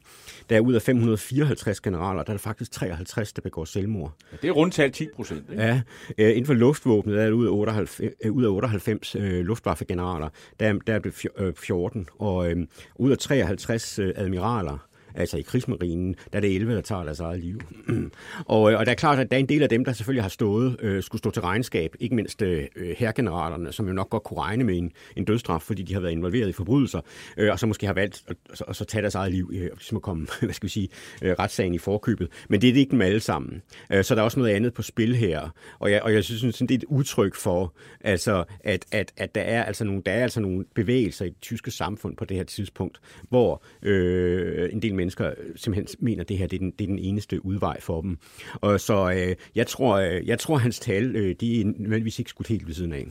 der 0.49 0.55
er 0.55 0.59
ud 0.59 0.73
af 0.73 0.81
554 0.81 1.81
generaler, 1.81 2.23
der 2.23 2.29
er 2.29 2.33
der 2.33 2.37
faktisk 2.37 2.71
53, 2.71 3.33
der 3.33 3.41
begår 3.41 3.65
selvmord. 3.65 4.13
Ja, 4.31 4.37
det 4.41 4.47
er 4.47 4.51
rundt 4.51 4.73
tal 4.73 4.91
10 4.91 5.07
procent. 5.15 5.43
Ja, 5.55 5.81
øh, 6.17 6.29
inden 6.29 6.45
for 6.45 6.53
luftvåbnet, 6.53 7.15
der 7.15 7.21
er 7.21 7.25
det 7.25 7.33
ud 7.33 7.45
af 7.45 7.51
98, 7.51 8.01
øh, 8.25 8.31
ud 8.31 8.43
af 8.43 8.49
98 8.49 9.15
øh, 9.15 9.45
luftwaffegeneraler, 9.45 10.29
der, 10.59 10.73
der 10.87 10.93
er 10.93 10.99
det 10.99 11.57
14, 11.57 12.07
og 12.19 12.51
øh, 12.51 12.57
ud 12.95 13.11
af 13.11 13.17
53 13.17 13.98
øh, 13.98 13.98
Øh, 13.99 14.13
admiraler, 14.15 14.88
altså 15.15 15.37
i 15.37 15.41
krigsmarinen, 15.41 16.15
der 16.33 16.39
er 16.39 16.41
det 16.41 16.55
11, 16.55 16.75
der 16.75 16.81
tager 16.81 17.03
deres 17.03 17.19
eget 17.19 17.39
liv. 17.39 17.61
og, 18.45 18.71
øh, 18.71 18.79
og 18.79 18.85
der 18.85 18.91
er 18.91 18.95
klart, 18.95 19.19
at 19.19 19.31
der 19.31 19.37
er 19.37 19.39
en 19.39 19.49
del 19.49 19.63
af 19.63 19.69
dem, 19.69 19.85
der 19.85 19.93
selvfølgelig 19.93 20.23
har 20.23 20.29
stået, 20.29 20.77
øh, 20.79 21.03
skulle 21.03 21.19
stå 21.19 21.31
til 21.31 21.41
regnskab, 21.41 21.95
ikke 21.99 22.15
mindst 22.15 22.41
øh, 22.41 22.65
øh 22.75 22.95
herregeneralerne, 22.97 23.71
som 23.71 23.87
jo 23.87 23.93
nok 23.93 24.09
godt 24.09 24.23
kunne 24.23 24.39
regne 24.39 24.63
med 24.63 24.77
en, 24.77 24.91
en 25.15 25.25
dødsstraf, 25.25 25.61
fordi 25.61 25.83
de 25.83 25.93
har 25.93 26.01
været 26.01 26.11
involveret 26.11 26.49
i 26.49 26.51
forbrydelser, 26.51 27.01
øh, 27.37 27.51
og 27.51 27.59
så 27.59 27.67
måske 27.67 27.85
har 27.85 27.93
valgt 27.93 28.23
at, 28.27 28.35
at, 28.49 28.61
at 28.69 28.81
at 28.81 28.87
tage 28.87 29.01
deres 29.01 29.15
eget 29.15 29.31
liv, 29.31 29.51
øh, 29.53 29.61
ligesom 29.61 29.95
at 29.95 30.01
komme, 30.01 30.27
hvad 30.41 30.53
skal 30.53 30.67
vi 30.67 30.71
sige, 30.71 30.89
øh, 31.21 31.35
retssagen 31.39 31.73
i 31.73 31.77
forkøbet. 31.77 32.29
Men 32.49 32.61
det 32.61 32.69
er 32.69 32.73
det 32.73 32.79
ikke 32.79 32.91
dem 32.91 33.01
alle 33.01 33.19
sammen. 33.19 33.61
Øh, 33.93 34.03
så 34.03 34.15
der 34.15 34.21
er 34.21 34.25
også 34.25 34.39
noget 34.39 34.53
andet 34.53 34.73
på 34.73 34.81
spil 34.81 35.15
her, 35.15 35.49
og 35.79 35.91
jeg, 35.91 36.01
og 36.01 36.13
jeg 36.13 36.23
synes, 36.23 36.57
det 36.57 36.71
er 36.71 36.75
et 36.75 36.83
udtryk 36.83 37.35
for, 37.35 37.73
altså, 38.01 38.43
at, 38.59 38.85
at, 38.91 39.13
at 39.17 39.35
der, 39.35 39.41
er 39.41 39.63
altså 39.63 39.83
nogle, 39.83 40.01
der 40.05 40.11
er 40.11 40.23
altså 40.23 40.39
nogle 40.39 40.65
bevægelser 40.75 41.25
i 41.25 41.29
det 41.29 41.41
tyske 41.41 41.71
samfund 41.71 42.17
på 42.17 42.25
det 42.25 42.37
her 42.37 42.43
tidspunkt, 42.43 42.99
hvor 43.29 43.63
øh, 43.81 44.73
en 44.73 44.81
del 44.81 44.93
mennesker 44.99 45.31
simpelthen 45.55 45.97
mener, 45.99 46.21
at 46.21 46.29
det 46.29 46.37
her 46.37 46.47
det 46.47 46.55
er, 46.55 46.59
den, 46.59 46.71
det 46.79 46.83
er 46.83 46.87
den 46.87 46.99
eneste 46.99 47.45
udvej 47.45 47.81
for 47.81 48.01
dem. 48.01 48.17
Og 48.55 48.79
så 48.79 49.11
øh, 49.11 49.35
jeg, 49.55 49.67
tror, 49.67 49.95
øh, 49.95 50.27
jeg 50.27 50.39
tror, 50.39 50.57
hans 50.57 50.79
tal, 50.79 51.15
øh, 51.15 51.35
de 51.41 51.61
er 51.61 51.65
nødvendigvis 51.65 52.19
ikke 52.19 52.29
skudt 52.29 52.47
helt 52.47 52.67
ved 52.67 52.73
siden 52.73 52.93
af. 52.93 53.05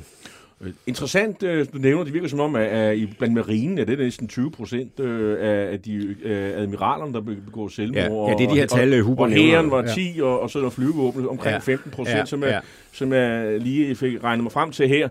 Interessant, 0.87 1.43
øh, 1.43 1.67
du 1.73 1.79
nævner, 1.79 2.05
det 2.05 2.15
virker 2.15 2.29
som 2.29 2.41
om, 2.41 2.57
at, 2.57 2.67
at 2.67 2.99
blandt 3.19 3.35
marinen 3.35 3.79
er 3.79 3.85
det 3.85 3.99
næsten 3.99 4.29
20 4.29 4.51
procent 4.51 5.01
øh, 5.01 5.37
af 5.73 5.81
de 5.81 6.17
admiralerne, 6.57 7.13
der 7.13 7.21
begår 7.21 7.69
selvmord. 7.69 8.29
Ja, 8.29 8.31
ja, 8.31 8.39
det 8.39 8.45
er 8.45 8.51
de 8.51 8.59
her 8.61 8.67
tal, 8.67 9.01
Huber 9.01 9.25
Og 9.25 9.31
hæren 9.31 9.71
var 9.71 9.95
10, 9.95 10.15
ja. 10.17 10.25
og, 10.25 10.41
og 10.41 10.51
så 10.51 10.59
er 10.59 10.63
der 10.63 10.71
flyvåbnet 10.71 11.29
omkring 11.29 11.53
ja. 11.53 11.59
15 11.59 11.91
procent, 11.91 12.19
ja, 12.19 12.25
som, 12.25 12.43
er, 12.43 12.49
ja. 12.49 12.61
som 12.93 13.13
jeg 13.13 13.61
lige 13.61 13.97
fik 13.97 14.25
regnet 14.25 14.43
mig 14.43 14.53
frem 14.53 14.73
til 14.73 14.89
her. 14.89 15.09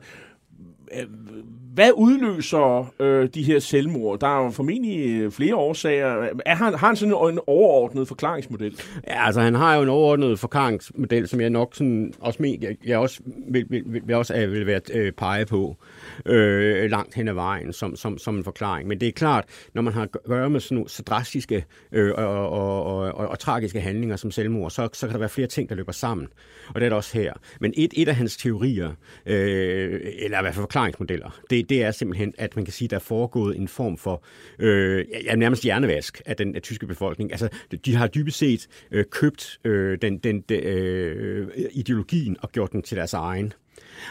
Hvad 1.78 1.92
udløser 1.96 2.94
øh, 3.00 3.30
de 3.34 3.44
her 3.44 3.60
selvmord? 3.60 4.20
Der 4.20 4.28
er 4.28 4.44
jo 4.44 4.50
formentlig 4.50 5.22
øh, 5.22 5.32
flere 5.32 5.56
årsager. 5.56 6.30
Er 6.46 6.56
han, 6.56 6.74
har 6.74 6.88
han 6.88 6.96
sådan 6.96 7.14
en 7.14 7.40
overordnet 7.48 8.08
forklaringsmodel? 8.08 8.80
Ja, 9.08 9.26
altså 9.26 9.42
han 9.42 9.56
har 9.56 9.76
jo 9.76 9.82
en 9.82 9.90
overordnet 9.90 10.40
forklaringsmodel, 10.40 11.28
som 11.28 11.42
jeg 11.42 11.50
nok 11.50 11.76
sådan, 11.76 12.14
også, 12.20 12.42
men, 12.42 12.64
jeg, 12.64 12.76
jeg 12.86 12.98
også 12.98 13.20
vil, 13.48 13.66
vil, 13.70 13.84
vil, 13.86 14.02
vil, 14.06 14.16
også, 14.16 14.36
øh, 14.36 14.52
vil 14.52 14.66
være 14.66 14.82
øh, 14.94 15.12
pege 15.12 15.46
på 15.46 15.78
øh, 15.82 15.97
øh, 16.26 16.92
langt 16.92 17.16
hen 17.16 17.28
ad 17.28 17.34
vejen 17.34 17.74
som, 17.74 17.96
som, 17.96 18.18
som 18.18 18.38
en 18.38 18.44
forklaring. 18.44 18.88
Men 18.88 19.00
det 19.00 19.08
er 19.08 19.12
klart, 19.12 19.46
når 19.74 19.82
man 19.82 19.94
har 19.94 20.02
at 20.02 20.12
gøre 20.12 20.50
med 20.50 20.60
sådan 20.60 20.76
nogle, 20.76 20.90
så 20.90 21.04
drastiske 21.04 21.66
øh, 21.92 22.12
og, 22.18 22.50
og, 22.50 22.84
og, 22.84 22.98
og, 22.98 23.28
og 23.28 23.40
tragiske 23.40 23.82
handlinger 23.82 24.16
som 24.16 24.32
selvmord, 24.32 24.72
så, 24.72 24.90
så 24.94 25.08
kan 25.08 25.14
der 25.14 25.20
være 25.20 25.30
flere 25.30 25.48
ting, 25.48 25.70
der 25.70 25.76
løber 25.76 25.92
sammen. 25.92 26.28
Og 26.68 26.76
det 26.76 26.86
er 26.86 26.90
der 26.90 26.96
også 26.96 27.18
her. 27.18 27.34
Men 27.62 27.74
et, 27.78 27.94
et 27.96 28.08
af 28.08 28.16
hans 28.16 28.38
teorier, 28.38 28.92
øh, 29.26 30.00
eller 30.04 30.40
i 30.40 30.42
hvert 30.42 30.54
fald 30.54 30.64
forklaringsmodeller, 30.64 31.40
det, 31.50 31.70
det 31.70 31.84
er 31.84 31.92
simpelthen, 31.92 32.34
at 32.38 32.56
man 32.56 32.66
kan 32.66 32.74
sige, 32.74 32.86
at 32.86 32.92
der 32.92 32.96
er 32.96 33.02
foregået 33.02 33.58
en 33.58 33.68
form 33.68 33.98
for 33.98 34.24
øh, 34.60 35.06
ja, 35.26 35.36
nærmest 35.36 35.64
hjernevask 35.64 36.22
af 36.26 36.36
den 36.36 36.56
af 36.56 36.62
tyske 36.62 36.88
befolkning. 36.88 37.32
Altså, 37.32 37.50
de 37.86 37.96
har 37.96 38.08
dybest 38.08 38.38
set 38.38 38.68
øh, 38.92 39.06
købt 39.12 39.60
øh, 39.64 39.98
den, 40.02 40.18
den, 40.18 40.42
den 40.42 40.64
øh, 40.64 41.48
ideologien 41.72 42.38
og 42.42 42.52
gjort 42.52 42.72
den 42.72 42.82
til 42.82 42.98
deres 42.98 43.14
egen. 43.14 43.54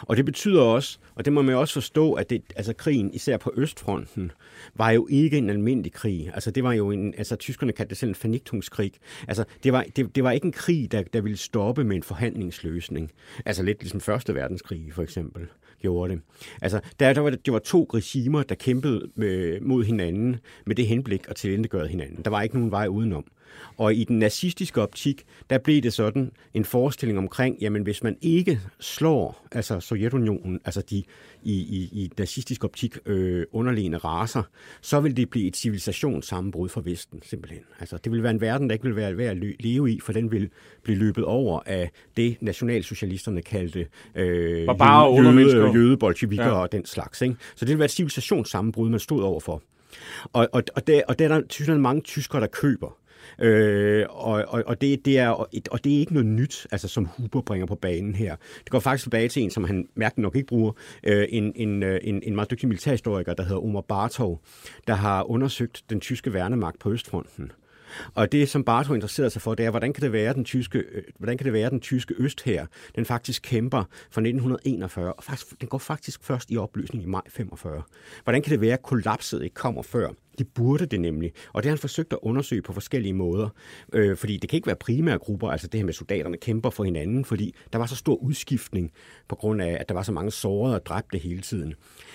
Og 0.03 0.17
det 0.17 0.25
betyder 0.25 0.63
også, 0.63 0.99
og 1.15 1.25
det 1.25 1.33
må 1.33 1.43
man 1.43 1.55
også 1.55 1.75
forstå, 1.75 2.13
at 2.13 2.31
det, 2.31 2.43
altså 2.57 2.73
krigen, 2.73 3.15
især 3.15 3.37
på 3.37 3.53
Østfronten, 3.57 4.33
var 4.75 4.91
jo 4.91 5.07
ikke 5.11 5.39
en 5.39 5.51
almindelig 5.51 5.93
krig. 5.93 6.31
Altså 6.35 6.51
det 6.51 6.65
var 6.65 6.73
jo 6.73 6.91
en, 6.91 7.15
altså 7.19 7.37
tyskerne 7.37 7.73
kaldte 7.73 7.91
det 7.91 7.99
selv 7.99 8.09
en 8.09 8.15
fornigtungskrig. 8.15 8.93
Altså 9.29 9.45
det 9.63 9.73
var, 9.73 9.85
det, 9.97 10.15
det 10.15 10.25
var 10.25 10.31
ikke 10.31 10.47
en 10.47 10.53
krig, 10.53 10.93
der, 10.93 11.03
der 11.03 11.21
ville 11.21 11.39
stoppe 11.39 11.85
med 11.85 11.97
en 11.97 12.03
forhandlingsløsning. 12.03 13.13
Altså 13.45 13.63
lidt 13.63 13.81
ligesom 13.81 14.01
Første 14.01 14.35
Verdenskrig 14.35 14.93
for 14.93 15.03
eksempel 15.03 15.49
gjorde 15.81 16.13
det. 16.13 16.21
Altså, 16.63 16.81
der, 17.01 17.13
der 17.13 17.21
var, 17.21 17.31
det 17.31 17.53
var 17.53 17.59
to 17.59 17.91
regimer, 17.95 18.43
der 18.43 18.55
kæmpede 18.55 19.11
med, 19.15 19.61
mod 19.61 19.85
hinanden 19.85 20.37
med 20.67 20.77
det 20.77 20.87
henblik 20.87 21.25
at 21.29 21.37
tilindegøre 21.37 21.87
hinanden. 21.87 22.25
Der 22.25 22.31
var 22.31 22.43
ikke 22.43 22.55
nogen 22.55 22.71
vej 22.71 22.87
udenom. 22.87 23.25
Og 23.77 23.95
i 23.95 24.05
den 24.05 24.19
nazistiske 24.19 24.83
optik, 24.83 25.25
der 25.51 25.59
blev 25.59 25.83
det 25.83 25.93
sådan 25.93 26.33
en 26.55 26.65
forestilling 26.65 27.19
omkring, 27.19 27.59
jamen 27.61 27.83
hvis 27.83 28.03
man 28.03 28.17
ikke 28.23 28.61
slår 28.81 29.47
altså 29.53 29.81
Sovjetunionen, 29.81 30.61
altså 30.65 30.83
de 30.91 31.03
i, 31.43 31.53
i, 31.53 31.89
i 31.93 32.11
nazistisk 32.19 32.65
optik 32.65 32.99
øh, 33.07 33.45
underliggende 33.53 33.99
raser, 33.99 34.43
så 34.81 35.01
vil 35.01 35.17
det 35.17 35.31
blive 35.31 35.47
et 35.47 35.57
civilisationssammenbrud 35.57 36.69
for 36.69 36.81
Vesten, 36.81 37.23
simpelthen. 37.23 37.61
Altså 37.81 37.99
det 38.05 38.13
vil 38.13 38.23
være 38.23 38.33
en 38.33 38.41
verden, 38.41 38.69
der 38.69 38.73
ikke 38.73 38.85
vil 38.85 38.97
være 38.97 39.17
værd 39.17 39.31
at 39.31 39.55
leve 39.61 39.93
i, 39.93 40.01
for 40.01 40.13
den 40.13 40.33
vil 40.33 40.51
blive 40.83 40.99
løbet 40.99 41.25
over 41.25 41.61
af 41.67 41.91
det, 42.17 42.37
nationalsocialisterne 42.41 43.43
kaldte 43.43 43.87
øh, 44.15 44.67
jøde, 45.37 45.73
jøde, 45.75 45.97
bolsjevikker 45.97 46.47
ja. 46.47 46.53
og 46.53 46.73
den 46.73 46.85
slags. 46.85 47.23
Ikke? 47.23 47.37
Så 47.55 47.65
det 47.65 47.69
vil 47.69 47.79
være 47.79 47.85
et 47.85 47.91
civilisationssammenbrud, 47.91 48.89
man 48.89 49.01
stod 49.01 49.23
overfor. 49.23 49.63
Og, 50.33 50.49
og, 50.53 50.63
og, 50.75 50.87
der, 50.87 51.03
og 51.09 51.19
der 51.19 51.25
er 51.25 51.43
der 51.67 51.79
mange 51.79 52.03
tyskere, 52.03 52.41
der 52.41 52.47
køber. 52.47 52.97
Øh, 53.39 54.07
og 54.09 54.45
og, 54.49 54.63
og, 54.67 54.81
det, 54.81 55.05
det 55.05 55.19
er, 55.19 55.29
og 55.71 55.85
det 55.85 55.95
er 55.95 55.99
ikke 55.99 56.13
noget 56.13 56.27
nyt, 56.27 56.67
altså, 56.73 56.89
som 56.89 57.09
Huber 57.17 57.41
bringer 57.41 57.67
på 57.67 57.75
banen 57.75 58.15
her. 58.15 58.37
Det 58.59 58.71
går 58.71 58.81
faktisk 58.81 59.05
tilbage 59.05 59.29
til 59.29 59.43
en, 59.43 59.51
som 59.51 59.65
han 59.65 59.89
mærkeligt 59.95 60.23
nok 60.23 60.37
ikke 60.37 60.47
bruger, 60.47 60.73
øh, 61.03 61.27
en, 61.29 61.53
en, 61.57 61.83
øh, 61.83 62.01
en, 62.03 62.23
en 62.23 62.35
meget 62.35 62.51
dygtig 62.51 62.69
militærhistoriker, 62.69 63.35
der 63.35 63.43
hedder 63.43 63.65
Omar 63.65 63.81
Bartov, 63.81 64.41
der 64.87 64.95
har 64.95 65.31
undersøgt 65.31 65.83
den 65.91 66.01
tyske 66.01 66.33
værnemagt 66.33 66.79
på 66.79 66.93
Østfronten. 66.93 67.53
Og 68.15 68.33
det, 68.33 68.49
som 68.49 68.65
Bartho 68.65 68.95
interesserede 68.95 69.31
sig 69.31 69.43
for, 69.43 69.55
det 69.55 69.67
er, 69.67 69.71
hvordan 69.71 69.93
kan 69.93 70.03
det 70.03 70.13
være, 70.13 70.35
den 70.35 70.45
tyske, 70.45 70.79
øh, 70.79 71.03
hvordan 71.19 71.39
kan 71.39 71.45
det 71.45 71.53
være, 71.53 71.71
den 71.71 71.81
tyske 71.81 72.15
øst 72.19 72.43
her, 72.43 72.67
den 72.95 73.05
faktisk 73.05 73.43
kæmper 73.43 73.85
fra 74.11 74.21
1941, 74.21 75.13
og 75.13 75.25
faktisk, 75.25 75.61
den 75.61 75.69
går 75.69 75.79
faktisk 75.79 76.25
først 76.25 76.51
i 76.51 76.57
opløsning 76.57 77.05
i 77.05 77.07
maj 77.07 77.23
45. 77.29 77.83
Hvordan 78.25 78.43
kan 78.43 78.51
det 78.51 78.61
være, 78.61 78.73
at 78.73 78.83
kollapset 78.83 79.43
ikke 79.43 79.55
kommer 79.55 79.83
før? 79.83 80.09
Det 80.39 80.49
burde 80.55 80.87
det 80.87 81.01
nemlig. 81.01 81.33
Og 81.53 81.63
det 81.63 81.69
har 81.69 81.75
han 81.75 81.79
forsøgt 81.79 82.13
at 82.13 82.19
undersøge 82.23 82.63
på 82.63 82.73
forskellige 82.73 83.15
måder. 83.15 83.49
Øh, 83.93 84.17
fordi 84.17 84.37
det 84.37 84.51
kan 84.51 84.57
ikke 84.57 84.67
være 84.67 84.77
primære 84.77 85.19
grupper, 85.19 85.51
altså 85.51 85.67
det 85.67 85.81
her 85.81 85.85
med 85.85 85.93
soldaterne 85.93 86.37
kæmper 86.37 86.71
for 86.71 86.85
hinanden, 86.85 87.25
fordi 87.25 87.55
der 87.73 87.79
var 87.79 87.87
så 87.87 87.97
stor 87.97 88.15
udskiftning 88.15 88.93
på 89.29 89.35
grund 89.35 89.63
af, 89.63 89.77
at 89.81 89.89
der 89.89 89.95
var 89.95 90.03
så 90.03 90.13
mange 90.13 90.31
sårede 90.31 90.75
og 90.75 90.87
dræbte 90.87 91.19
hele 91.19 91.41
tiden. 91.41 91.75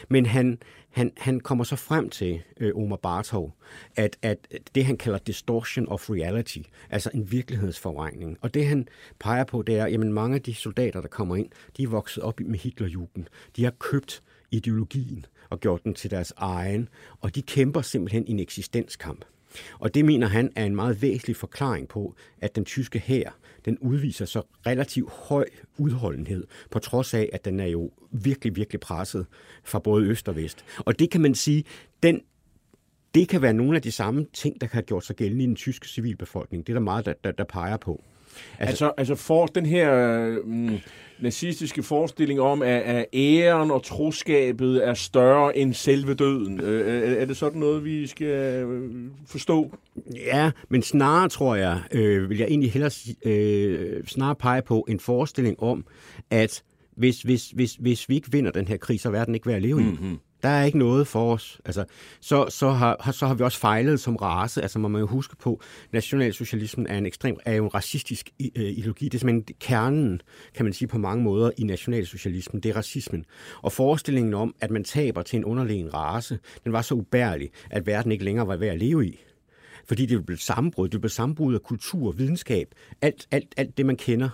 Men 0.09 0.25
han, 0.25 0.57
han, 0.89 1.11
han 1.17 1.39
kommer 1.39 1.63
så 1.63 1.75
frem 1.75 2.09
til, 2.09 2.41
øh, 2.59 2.71
Omar 2.75 2.95
Bartov, 2.95 3.53
at, 3.95 4.17
at 4.21 4.47
det 4.75 4.85
han 4.85 4.97
kalder 4.97 5.19
distortion 5.19 5.87
of 5.87 6.09
reality, 6.09 6.59
altså 6.89 7.09
en 7.13 7.31
virkelighedsforvrængning. 7.31 8.37
Og 8.41 8.53
det 8.53 8.65
han 8.65 8.87
peger 9.19 9.43
på, 9.43 9.61
det 9.61 9.77
er, 9.77 9.85
at 9.85 9.99
mange 9.99 10.35
af 10.35 10.41
de 10.41 10.55
soldater, 10.55 11.01
der 11.01 11.07
kommer 11.07 11.35
ind, 11.35 11.49
de 11.77 11.83
er 11.83 11.87
vokset 11.87 12.23
op 12.23 12.39
med 12.39 12.59
Hitlerjugend. 12.59 13.25
De 13.55 13.63
har 13.63 13.71
købt 13.79 14.23
ideologien 14.51 15.25
og 15.51 15.59
gjort 15.59 15.83
den 15.83 15.93
til 15.93 16.11
deres 16.11 16.33
egen, 16.37 16.89
og 17.21 17.35
de 17.35 17.41
kæmper 17.41 17.81
simpelthen 17.81 18.23
en 18.27 18.39
eksistenskamp. 18.39 19.25
Og 19.79 19.93
det 19.93 20.05
mener 20.05 20.27
han 20.27 20.51
er 20.55 20.65
en 20.65 20.75
meget 20.75 21.01
væsentlig 21.01 21.35
forklaring 21.35 21.87
på, 21.87 22.15
at 22.41 22.55
den 22.55 22.65
tyske 22.65 22.99
hær, 22.99 23.37
den 23.65 23.77
udviser 23.77 24.25
så 24.25 24.41
relativt 24.65 25.11
høj 25.11 25.45
udholdenhed, 25.77 26.47
på 26.71 26.79
trods 26.79 27.13
af, 27.13 27.29
at 27.33 27.45
den 27.45 27.59
er 27.59 27.65
jo 27.65 27.91
virkelig, 28.11 28.55
virkelig 28.55 28.79
presset 28.79 29.25
fra 29.63 29.79
både 29.79 30.05
øst 30.05 30.29
og 30.29 30.35
vest. 30.35 30.65
Og 30.77 30.99
det 30.99 31.09
kan 31.09 31.21
man 31.21 31.35
sige, 31.35 31.63
den 32.03 32.21
det 33.15 33.27
kan 33.27 33.41
være 33.41 33.53
nogle 33.53 33.75
af 33.75 33.81
de 33.81 33.91
samme 33.91 34.25
ting, 34.33 34.61
der 34.61 34.67
kan 34.67 34.73
have 34.73 34.83
gjort 34.83 35.05
sig 35.05 35.15
gældende 35.15 35.43
i 35.43 35.47
den 35.47 35.55
tyske 35.55 35.87
civilbefolkning. 35.87 36.67
Det 36.67 36.73
er 36.73 36.75
der 36.75 36.83
meget, 36.83 37.05
der, 37.05 37.13
der, 37.23 37.31
der 37.31 37.43
peger 37.43 37.77
på. 37.77 38.03
Altså, 38.59 38.85
altså, 38.85 38.91
altså 38.97 39.15
for 39.15 39.45
den 39.45 39.65
her 39.65 40.25
mm, 40.45 40.77
nazistiske 41.21 41.83
forestilling 41.83 42.41
om, 42.41 42.61
at, 42.61 42.81
at 42.81 43.05
æren 43.13 43.71
og 43.71 43.83
troskabet 43.83 44.87
er 44.87 44.93
større 44.93 45.57
end 45.57 45.73
selve 45.73 46.13
døden. 46.13 46.61
Øh, 46.61 47.21
er 47.21 47.25
det 47.25 47.37
sådan 47.37 47.59
noget, 47.59 47.85
vi 47.85 48.07
skal 48.07 48.27
øh, 48.27 48.91
forstå? 49.27 49.75
Ja, 50.15 50.51
men 50.69 50.81
snarere 50.83 51.29
tror 51.29 51.55
jeg, 51.55 51.81
øh, 51.91 52.29
vil 52.29 52.37
jeg 52.37 52.47
egentlig 52.47 52.71
hellere 52.71 52.91
øh, 53.25 54.03
snarere 54.05 54.35
pege 54.35 54.61
på 54.61 54.85
en 54.89 54.99
forestilling 54.99 55.63
om, 55.63 55.85
at 56.29 56.63
hvis, 56.95 57.21
hvis, 57.21 57.49
hvis, 57.49 57.75
hvis 57.75 58.09
vi 58.09 58.15
ikke 58.15 58.31
vinder 58.31 58.51
den 58.51 58.67
her 58.67 58.77
krig, 58.77 58.99
så 58.99 59.09
er 59.09 59.11
verden 59.11 59.35
ikke 59.35 59.47
værd 59.47 59.55
at 59.55 59.61
leve 59.61 59.81
i. 59.81 59.83
Mm-hmm. 59.83 60.17
Der 60.43 60.49
er 60.49 60.63
ikke 60.63 60.77
noget 60.77 61.07
for 61.07 61.33
os. 61.33 61.61
Altså, 61.65 61.85
så, 62.21 62.45
så, 62.49 62.69
har, 62.69 63.11
så 63.11 63.27
har 63.27 63.33
vi 63.33 63.43
også 63.43 63.59
fejlet 63.59 63.99
som 63.99 64.15
race. 64.15 64.61
Altså, 64.61 64.79
man 64.79 64.91
må 64.91 64.99
jo 64.99 65.07
huske 65.07 65.35
på, 65.35 65.61
nationalsocialismen 65.91 66.87
er 66.87 66.97
en 66.97 67.05
ekstrem, 67.05 67.37
er 67.45 67.53
jo 67.53 67.63
en 67.63 67.73
racistisk 67.73 68.29
øh, 68.39 68.63
ideologi. 68.63 69.05
Det 69.05 69.13
er 69.13 69.19
simpelthen 69.19 69.55
kernen, 69.59 70.21
kan 70.55 70.65
man 70.65 70.73
sige 70.73 70.87
på 70.87 70.97
mange 70.97 71.23
måder, 71.23 71.51
i 71.57 71.63
nationalsocialismen. 71.63 72.63
Det 72.63 72.69
er 72.69 72.75
racismen. 72.75 73.25
Og 73.61 73.71
forestillingen 73.71 74.33
om, 74.33 74.55
at 74.61 74.71
man 74.71 74.83
taber 74.83 75.21
til 75.21 75.37
en 75.37 75.45
underlegen 75.45 75.93
race, 75.93 76.39
den 76.63 76.73
var 76.73 76.81
så 76.81 76.95
ubærlig, 76.95 77.49
at 77.69 77.87
verden 77.87 78.11
ikke 78.11 78.25
længere 78.25 78.47
var 78.47 78.55
værd 78.55 78.73
at 78.73 78.79
leve 78.79 79.07
i 79.07 79.19
fordi 79.85 80.05
det 80.05 80.25
blev 80.25 80.37
sammenbrud. 80.37 80.89
Det 80.89 81.01
blev 81.01 81.09
sammenbrud 81.09 81.53
af 81.53 81.61
kultur, 81.61 82.11
videnskab, 82.11 82.67
alt, 83.01 83.27
alt, 83.31 83.53
alt 83.57 83.77
det, 83.77 83.85
man 83.85 83.95
kender. 83.95 84.29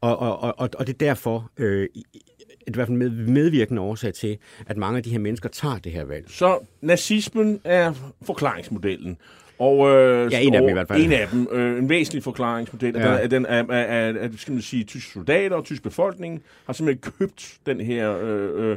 Og, 0.00 0.18
og, 0.18 0.40
og, 0.40 0.54
og 0.58 0.86
det 0.86 0.92
er 0.92 0.98
derfor, 0.98 1.50
øh, 1.56 1.88
i 2.76 2.78
hvert 2.78 2.86
fald 2.86 2.98
med, 2.98 3.10
medvirkende 3.10 3.82
årsag 3.82 4.14
til, 4.14 4.38
at 4.66 4.76
mange 4.76 4.96
af 4.96 5.02
de 5.02 5.10
her 5.10 5.18
mennesker 5.18 5.48
tager 5.48 5.78
det 5.78 5.92
her 5.92 6.04
valg. 6.04 6.24
Så 6.28 6.58
nazismen 6.80 7.60
er 7.64 7.92
forklaringsmodellen. 8.22 9.16
Og, 9.58 9.90
øh, 9.90 10.32
ja, 10.32 10.40
en 10.40 10.54
af 10.54 10.60
dem 10.60 10.70
i 10.70 10.72
hvert 10.72 10.88
fald. 10.88 11.04
En 11.04 11.12
af 11.12 11.28
dem. 11.28 11.48
Øh, 11.52 11.78
en 11.78 11.88
væsentlig 11.88 12.22
forklaringsmodel. 12.22 12.94
Ja. 12.96 13.18
At 13.18 13.30
den 13.30 13.46
er, 13.46 13.64
er, 13.68 13.74
er, 13.74 14.12
er, 14.12 14.28
skal 14.36 14.52
man 14.52 14.62
sige, 14.62 14.84
tyske 14.84 15.12
soldater 15.12 15.56
og 15.56 15.64
tysk 15.64 15.82
befolkning 15.82 16.42
har 16.66 16.72
simpelthen 16.72 17.12
købt 17.18 17.58
den 17.66 17.80
her 17.80 18.18
øh, 18.22 18.70
øh, 18.70 18.76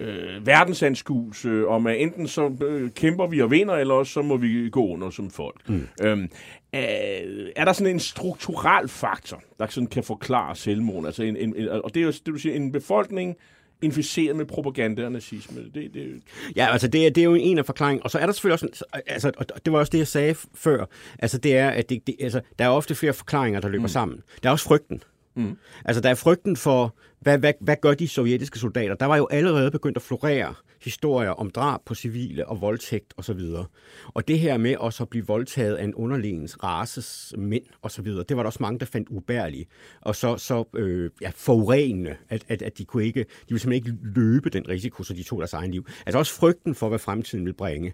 øh, 0.00 0.46
verdensanskuelse 0.46 1.66
om, 1.66 1.86
at 1.86 2.00
enten 2.00 2.28
så 2.28 2.50
øh, 2.62 2.90
kæmper 2.90 3.26
vi 3.26 3.42
og 3.42 3.50
vinder, 3.50 3.74
eller 3.74 3.94
også 3.94 4.12
så 4.12 4.22
må 4.22 4.36
vi 4.36 4.68
gå 4.70 4.86
under 4.86 5.10
som 5.10 5.30
folk. 5.30 5.68
Mm. 5.68 5.88
Øhm, 6.02 6.28
er, 6.72 7.50
er 7.56 7.64
der 7.64 7.72
sådan 7.72 7.92
en 7.92 8.00
strukturel 8.00 8.88
faktor, 8.88 9.42
der 9.58 9.66
sådan 9.66 9.86
kan 9.86 10.04
forklare 10.04 10.56
selvmord? 10.56 11.06
Altså 11.06 11.22
en, 11.22 11.36
en, 11.36 11.56
en, 11.56 11.68
og 11.68 11.94
det 11.94 12.00
er 12.00 12.04
jo 12.04 12.10
det, 12.10 12.26
du 12.26 12.36
siger, 12.36 12.54
en 12.54 12.72
befolkning, 12.72 13.36
inficeret 13.82 14.36
med 14.36 14.44
propaganda 14.44 15.04
og 15.04 15.12
nazisme. 15.12 15.60
Det, 15.74 15.94
det... 15.94 16.22
Ja, 16.56 16.72
altså 16.72 16.88
det, 16.88 17.14
det 17.14 17.20
er 17.20 17.24
jo 17.24 17.34
en 17.34 17.58
af 17.58 17.66
forklaringerne. 17.66 18.04
Og 18.04 18.10
så 18.10 18.18
er 18.18 18.26
der 18.26 18.32
selvfølgelig 18.32 18.52
også, 18.52 18.84
altså, 19.06 19.32
og 19.38 19.64
det 19.64 19.72
var 19.72 19.78
også 19.78 19.90
det, 19.90 19.98
jeg 19.98 20.06
sagde 20.06 20.34
før, 20.54 20.84
altså 21.18 21.38
det 21.38 21.56
er, 21.56 21.70
at 21.70 21.90
det, 21.90 22.06
det, 22.06 22.16
altså, 22.20 22.40
der 22.58 22.64
er 22.64 22.68
ofte 22.68 22.94
flere 22.94 23.12
forklaringer, 23.12 23.60
der 23.60 23.68
løber 23.68 23.82
mm. 23.82 23.88
sammen. 23.88 24.22
Der 24.42 24.48
er 24.48 24.52
også 24.52 24.64
frygten. 24.64 25.02
Mm. 25.36 25.56
Altså, 25.84 26.00
der 26.00 26.10
er 26.10 26.14
frygten 26.14 26.56
for, 26.56 26.96
hvad, 27.20 27.38
hvad, 27.38 27.52
hvad 27.60 27.76
gør 27.82 27.94
de 27.94 28.08
sovjetiske 28.08 28.58
soldater? 28.58 28.94
Der 28.94 29.06
var 29.06 29.16
jo 29.16 29.28
allerede 29.30 29.70
begyndt 29.70 29.96
at 29.96 30.02
florere 30.02 30.54
historier 30.82 31.30
om 31.30 31.50
drab 31.50 31.80
på 31.86 31.94
civile 31.94 32.48
og 32.48 32.60
voldtægt 32.60 33.14
osv. 33.16 33.40
Og, 33.40 33.66
og 34.06 34.28
det 34.28 34.38
her 34.38 34.56
med 34.56 34.76
også 34.76 35.02
at 35.02 35.08
blive 35.08 35.26
voldtaget 35.26 35.76
af 35.76 35.84
en 35.84 35.94
underlegens 35.94 36.62
races 36.62 37.34
mænd 37.38 37.64
osv., 37.82 38.06
det 38.06 38.36
var 38.36 38.42
der 38.42 38.46
også 38.46 38.58
mange, 38.60 38.78
der 38.78 38.86
fandt 38.86 39.08
ubærlige. 39.08 39.66
Og 40.00 40.16
så, 40.16 40.36
så 40.36 40.64
øh, 40.76 41.10
ja, 41.20 41.30
forurenende, 41.34 42.16
at, 42.28 42.44
at, 42.48 42.62
at 42.62 42.78
de 42.78 42.84
kunne 42.84 43.04
ikke, 43.04 43.20
de 43.20 43.26
ville 43.48 43.60
simpelthen 43.60 43.94
ikke 43.94 44.04
løbe 44.14 44.50
den 44.50 44.68
risiko, 44.68 45.02
så 45.02 45.14
de 45.14 45.22
tog 45.22 45.38
deres 45.38 45.52
egen 45.52 45.70
liv. 45.70 45.86
Altså 46.06 46.18
også 46.18 46.34
frygten 46.34 46.74
for, 46.74 46.88
hvad 46.88 46.98
fremtiden 46.98 47.46
vil 47.46 47.52
bringe. 47.52 47.92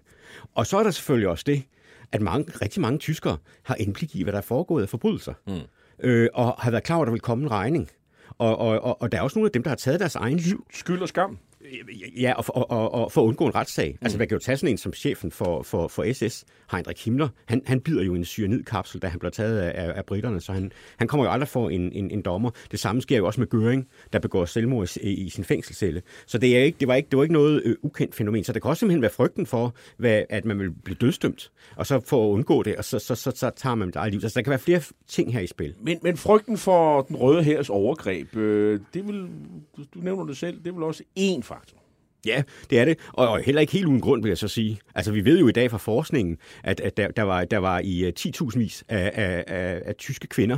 Og 0.55 0.67
så 0.67 0.77
er 0.77 0.83
der 0.83 0.91
selvfølgelig 0.91 1.29
også 1.29 1.43
det, 1.47 1.63
at 2.11 2.21
mange, 2.21 2.51
rigtig 2.61 2.81
mange 2.81 2.99
tyskere 2.99 3.37
har 3.63 3.75
indblik 3.75 4.15
i, 4.15 4.23
hvad 4.23 4.33
der 4.33 4.39
er 4.39 4.43
foregået 4.43 4.83
af 4.83 4.89
forbrydelser. 4.89 5.33
Mm 5.47 5.59
øh, 6.03 6.29
og 6.33 6.55
har 6.59 6.71
været 6.71 6.83
klar 6.83 6.95
over, 6.95 7.03
at 7.03 7.07
der 7.07 7.11
vil 7.11 7.21
komme 7.21 7.43
en 7.43 7.51
regning. 7.51 7.89
Og, 8.37 8.57
og, 8.57 8.79
og, 8.79 9.01
og 9.01 9.11
der 9.11 9.17
er 9.17 9.21
også 9.21 9.39
nogle 9.39 9.47
af 9.47 9.51
dem, 9.51 9.63
der 9.63 9.69
har 9.69 9.75
taget 9.75 9.99
deres 9.99 10.15
egen 10.15 10.37
liv. 10.37 10.65
Skyld 10.73 11.01
og 11.01 11.07
skam. 11.07 11.37
Ja, 12.17 12.33
og, 12.33 12.45
og, 12.47 12.71
og, 12.71 12.93
og 12.93 13.11
for 13.11 13.21
at 13.21 13.25
undgå 13.25 13.45
en 13.45 13.55
retssag. 13.55 13.91
Mm. 13.91 13.97
Altså, 14.01 14.17
man 14.17 14.27
kan 14.27 14.35
jo 14.35 14.39
tage 14.39 14.57
sådan 14.57 14.73
en 14.73 14.77
som 14.77 14.93
chefen 14.93 15.31
for, 15.31 15.63
for, 15.63 15.87
for 15.87 16.13
SS, 16.13 16.45
Heinrich 16.71 17.05
Himmler. 17.05 17.27
Han, 17.45 17.61
han 17.65 17.81
bider 17.81 18.03
jo 18.03 18.13
en 18.13 18.25
cyanidkapsel, 18.25 19.01
da 19.01 19.07
han 19.07 19.19
bliver 19.19 19.31
taget 19.31 19.59
af, 19.59 19.93
af, 19.97 20.05
britterne, 20.05 20.41
så 20.41 20.51
han, 20.51 20.71
han 20.97 21.07
kommer 21.07 21.25
jo 21.25 21.31
aldrig 21.31 21.47
for 21.47 21.69
en, 21.69 21.91
en, 21.91 22.11
en 22.11 22.21
dommer. 22.21 22.49
Det 22.71 22.79
samme 22.79 23.01
sker 23.01 23.17
jo 23.17 23.25
også 23.25 23.41
med 23.41 23.47
Göring, 23.53 24.09
der 24.13 24.19
begår 24.19 24.45
selvmord 24.45 24.97
i, 24.97 25.09
i 25.09 25.29
sin 25.29 25.43
fængselscelle. 25.43 26.01
Så 26.27 26.37
det, 26.37 26.57
er 26.57 26.63
ikke, 26.63 26.77
det, 26.79 26.87
var 26.87 26.95
ikke, 26.95 27.09
det 27.09 27.17
var 27.17 27.23
ikke 27.23 27.33
noget 27.33 27.61
øh, 27.65 27.75
ukendt 27.81 28.15
fænomen. 28.15 28.43
Så 28.43 28.53
det 28.53 28.61
kan 28.61 28.69
også 28.69 28.79
simpelthen 28.79 29.01
være 29.01 29.11
frygten 29.11 29.45
for, 29.45 29.75
hvad, 29.97 30.23
at 30.29 30.45
man 30.45 30.59
vil 30.59 30.71
blive 30.71 30.97
dødstømt, 31.01 31.51
og 31.75 31.87
så 31.87 31.99
for 31.99 32.29
at 32.29 32.33
undgå 32.33 32.63
det, 32.63 32.75
og 32.75 32.85
så, 32.85 32.99
så, 32.99 33.15
så, 33.15 33.31
så 33.35 33.51
tager 33.55 33.75
man 33.75 33.87
det 33.87 33.95
eget 33.95 34.11
liv. 34.11 34.21
Så 34.21 34.31
der 34.35 34.41
kan 34.41 34.49
være 34.49 34.59
flere 34.59 34.81
ting 35.07 35.33
her 35.33 35.39
i 35.39 35.47
spil. 35.47 35.73
Men, 35.81 35.99
men 36.03 36.17
frygten 36.17 36.57
for 36.57 37.01
den 37.01 37.15
røde 37.15 37.43
hærs 37.43 37.69
overgreb, 37.69 38.35
øh, 38.35 38.79
det 38.93 39.07
vil, 39.07 39.21
du, 39.77 39.83
du 39.93 39.99
nævner 39.99 40.25
det 40.25 40.37
selv, 40.37 40.63
det 40.65 40.75
vil 40.75 40.83
også 40.83 41.03
én 41.19 41.41
faktor. 41.41 41.56
Ja, 42.25 42.43
det 42.69 42.79
er 42.79 42.85
det. 42.85 42.99
Og, 43.13 43.29
og 43.29 43.39
heller 43.39 43.61
ikke 43.61 43.73
helt 43.73 43.85
uden 43.85 44.01
grund, 44.01 44.21
vil 44.21 44.29
jeg 44.29 44.37
så 44.37 44.47
sige. 44.47 44.79
Altså, 44.95 45.11
vi 45.11 45.25
ved 45.25 45.39
jo 45.39 45.47
i 45.47 45.51
dag 45.51 45.71
fra 45.71 45.77
forskningen, 45.77 46.37
at, 46.63 46.79
at 46.79 46.97
der, 46.97 47.07
der, 47.07 47.23
var, 47.23 47.45
der 47.45 47.57
var 47.57 47.79
i 47.83 48.05
øh, 48.05 48.13
10.000 48.19 48.57
vis 48.59 48.83
af, 48.89 49.11
af, 49.13 49.43
af, 49.47 49.81
af 49.85 49.95
tyske 49.95 50.27
kvinder, 50.27 50.57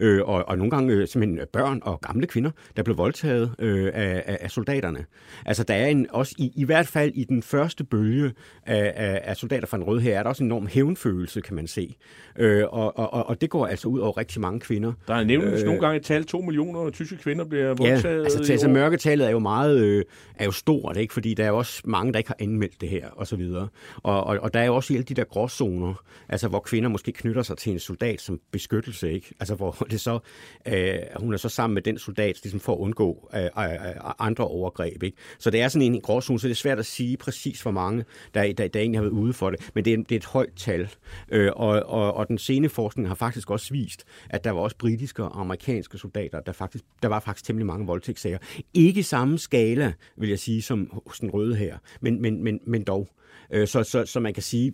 øh, 0.00 0.20
og, 0.24 0.48
og 0.48 0.58
nogle 0.58 0.70
gange 0.70 0.94
øh, 0.94 1.08
simpelthen 1.08 1.46
børn 1.52 1.80
og 1.82 2.00
gamle 2.00 2.26
kvinder, 2.26 2.50
der 2.76 2.82
blev 2.82 2.98
voldtaget 2.98 3.54
øh, 3.58 3.90
af, 3.94 4.38
af 4.40 4.50
soldaterne. 4.50 5.04
Altså 5.46 5.64
der 5.64 5.74
er 5.74 5.86
en, 5.86 6.06
også 6.10 6.34
i, 6.38 6.52
i 6.56 6.64
hvert 6.64 6.86
fald 6.86 7.12
i 7.14 7.24
den 7.24 7.42
første 7.42 7.84
bølge 7.84 8.32
af, 8.66 8.92
af, 8.96 9.20
af 9.24 9.36
soldater 9.36 9.66
fra 9.66 9.76
den 9.76 9.84
røde 9.84 10.00
her, 10.00 10.18
er 10.18 10.22
der 10.22 10.30
også 10.30 10.44
en 10.44 10.48
enorm 10.48 10.66
hævnfølelse, 10.66 11.40
kan 11.40 11.56
man 11.56 11.66
se. 11.66 11.96
Øh, 12.38 12.64
og, 12.68 12.98
og, 12.98 13.26
og 13.26 13.40
det 13.40 13.50
går 13.50 13.66
altså 13.66 13.88
ud 13.88 14.00
over 14.00 14.18
rigtig 14.18 14.40
mange 14.40 14.60
kvinder. 14.60 14.92
Der 15.08 15.14
er 15.14 15.24
nævnt 15.24 15.46
øh, 15.46 15.64
nogle 15.64 15.80
gange 15.80 15.96
et 15.96 16.04
tal, 16.04 16.24
to 16.24 16.40
millioner 16.40 16.90
tyske 16.90 17.16
kvinder 17.16 17.44
bliver 17.44 17.68
voldtaget. 17.68 18.18
Ja, 18.18 18.24
altså, 18.24 18.52
altså 18.52 18.68
mørketallet 18.68 19.26
er 19.26 19.30
jo 19.30 19.38
meget 19.38 19.78
øh, 19.78 20.04
er 20.34 20.44
jo 20.44 20.50
stort, 20.50 20.96
ikke? 20.96 21.14
fordi 21.14 21.34
der 21.34 21.44
er 21.44 21.50
også 21.50 21.82
mange, 21.84 22.12
der 22.12 22.18
ikke 22.18 22.28
har 22.28 22.36
anmeldt 22.40 22.80
det 22.80 22.88
her, 22.88 23.08
og 23.08 23.26
så 23.26 23.36
videre. 23.36 23.68
Og, 23.96 24.24
og, 24.24 24.38
og 24.42 24.54
der 24.54 24.60
er 24.60 24.64
jo 24.64 24.74
også 24.74 24.94
alle 24.94 25.04
de 25.04 25.14
der 25.14 25.24
gråzoner, 25.24 26.02
altså 26.28 26.48
hvor 26.48 26.60
kvinder 26.60 26.88
måske 26.88 27.12
knytter 27.12 27.42
sig 27.42 27.56
til 27.56 27.72
en 27.72 27.78
soldat 27.78 28.20
som 28.20 28.40
beskyttelse, 28.52 29.12
ikke? 29.12 29.34
Altså 29.40 29.54
hvor 29.54 29.86
det 29.90 30.00
så, 30.00 30.18
øh, 30.66 30.98
hun 31.16 31.32
er 31.32 31.36
så 31.36 31.48
sammen 31.48 31.74
med 31.74 31.82
den 31.82 31.98
soldat, 31.98 32.40
ligesom 32.42 32.60
for 32.60 32.72
at 32.72 32.78
undgå 32.78 33.30
øh, 33.34 33.42
øh, 33.42 33.72
øh, 33.72 33.78
andre 34.18 34.44
overgreb. 34.44 35.02
Ikke? 35.02 35.16
Så 35.38 35.50
det 35.50 35.60
er 35.60 35.68
sådan 35.68 35.94
en 35.94 36.00
gråzone, 36.00 36.40
så 36.40 36.48
det 36.48 36.52
er 36.52 36.56
svært 36.56 36.78
at 36.78 36.86
sige 36.86 37.16
præcis, 37.16 37.62
hvor 37.62 37.70
mange, 37.70 38.04
der, 38.34 38.52
der, 38.52 38.68
der 38.68 38.80
egentlig 38.80 38.98
har 38.98 39.02
været 39.02 39.12
ude 39.12 39.32
for 39.32 39.50
det. 39.50 39.70
Men 39.74 39.84
det 39.84 39.92
er, 39.92 39.96
det 39.96 40.12
er 40.12 40.16
et 40.16 40.24
højt 40.24 40.54
tal. 40.56 40.88
Øh, 41.32 41.50
og, 41.56 41.82
og, 41.82 42.14
og 42.14 42.28
den 42.28 42.38
sene 42.38 42.68
forskning 42.68 43.08
har 43.08 43.14
faktisk 43.14 43.50
også 43.50 43.72
vist, 43.72 44.04
at 44.30 44.44
der 44.44 44.50
var 44.50 44.60
også 44.60 44.76
britiske 44.76 45.24
og 45.24 45.40
amerikanske 45.40 45.98
soldater, 45.98 46.40
der, 46.40 46.52
faktisk, 46.52 46.84
der 47.02 47.08
var 47.08 47.20
faktisk 47.20 47.44
temmelig 47.44 47.66
mange 47.66 47.86
voldtægtssager. 47.86 48.38
Ikke 48.74 49.02
samme 49.02 49.38
skala, 49.38 49.92
vil 50.16 50.28
jeg 50.28 50.38
sige, 50.38 50.62
som 50.62 51.00
hos 51.06 51.18
den 51.20 51.30
røde 51.30 51.56
her, 51.56 51.78
men, 52.00 52.22
men, 52.22 52.44
men, 52.44 52.60
men 52.66 52.82
dog. 52.82 53.08
Øh, 53.50 53.68
så, 53.68 53.82
så, 53.82 54.06
så 54.06 54.20
man 54.20 54.34
kan 54.34 54.42
sige, 54.42 54.72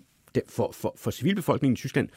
for, 0.48 0.72
for, 0.72 0.94
for 0.96 1.10
civilbefolkningen 1.10 1.72
i 1.72 1.76
Tyskland 1.76 2.08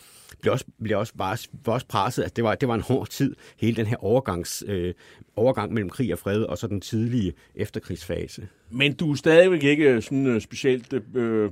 blev 0.42 0.54
også, 0.54 0.66
blev 0.84 0.98
også, 0.98 1.14
var, 1.16 1.42
var 1.66 1.74
også 1.74 1.86
presset, 1.88 2.24
at 2.24 2.36
det 2.36 2.44
var, 2.44 2.56
det 2.56 2.68
var 2.68 2.76
en 2.76 2.82
hård 2.82 3.08
tid, 3.08 3.36
hele 3.58 3.76
den 3.76 3.86
her 3.86 4.04
overgangs, 4.04 4.64
øh, 4.68 4.94
overgang 5.36 5.74
mellem 5.74 5.90
krig 5.90 6.14
og 6.14 6.20
fred, 6.20 6.44
og 6.44 6.58
så 6.58 6.68
den 6.68 6.82
tidlige 6.82 7.34
efterkrigsfase. 7.56 8.48
Men 8.72 8.94
du 8.94 9.12
er 9.12 9.16
stadigvæk 9.16 9.64
ikke 9.64 10.02
sådan 10.02 10.28
øh, 10.28 10.42
specielt 10.42 10.94
øh, 11.16 11.52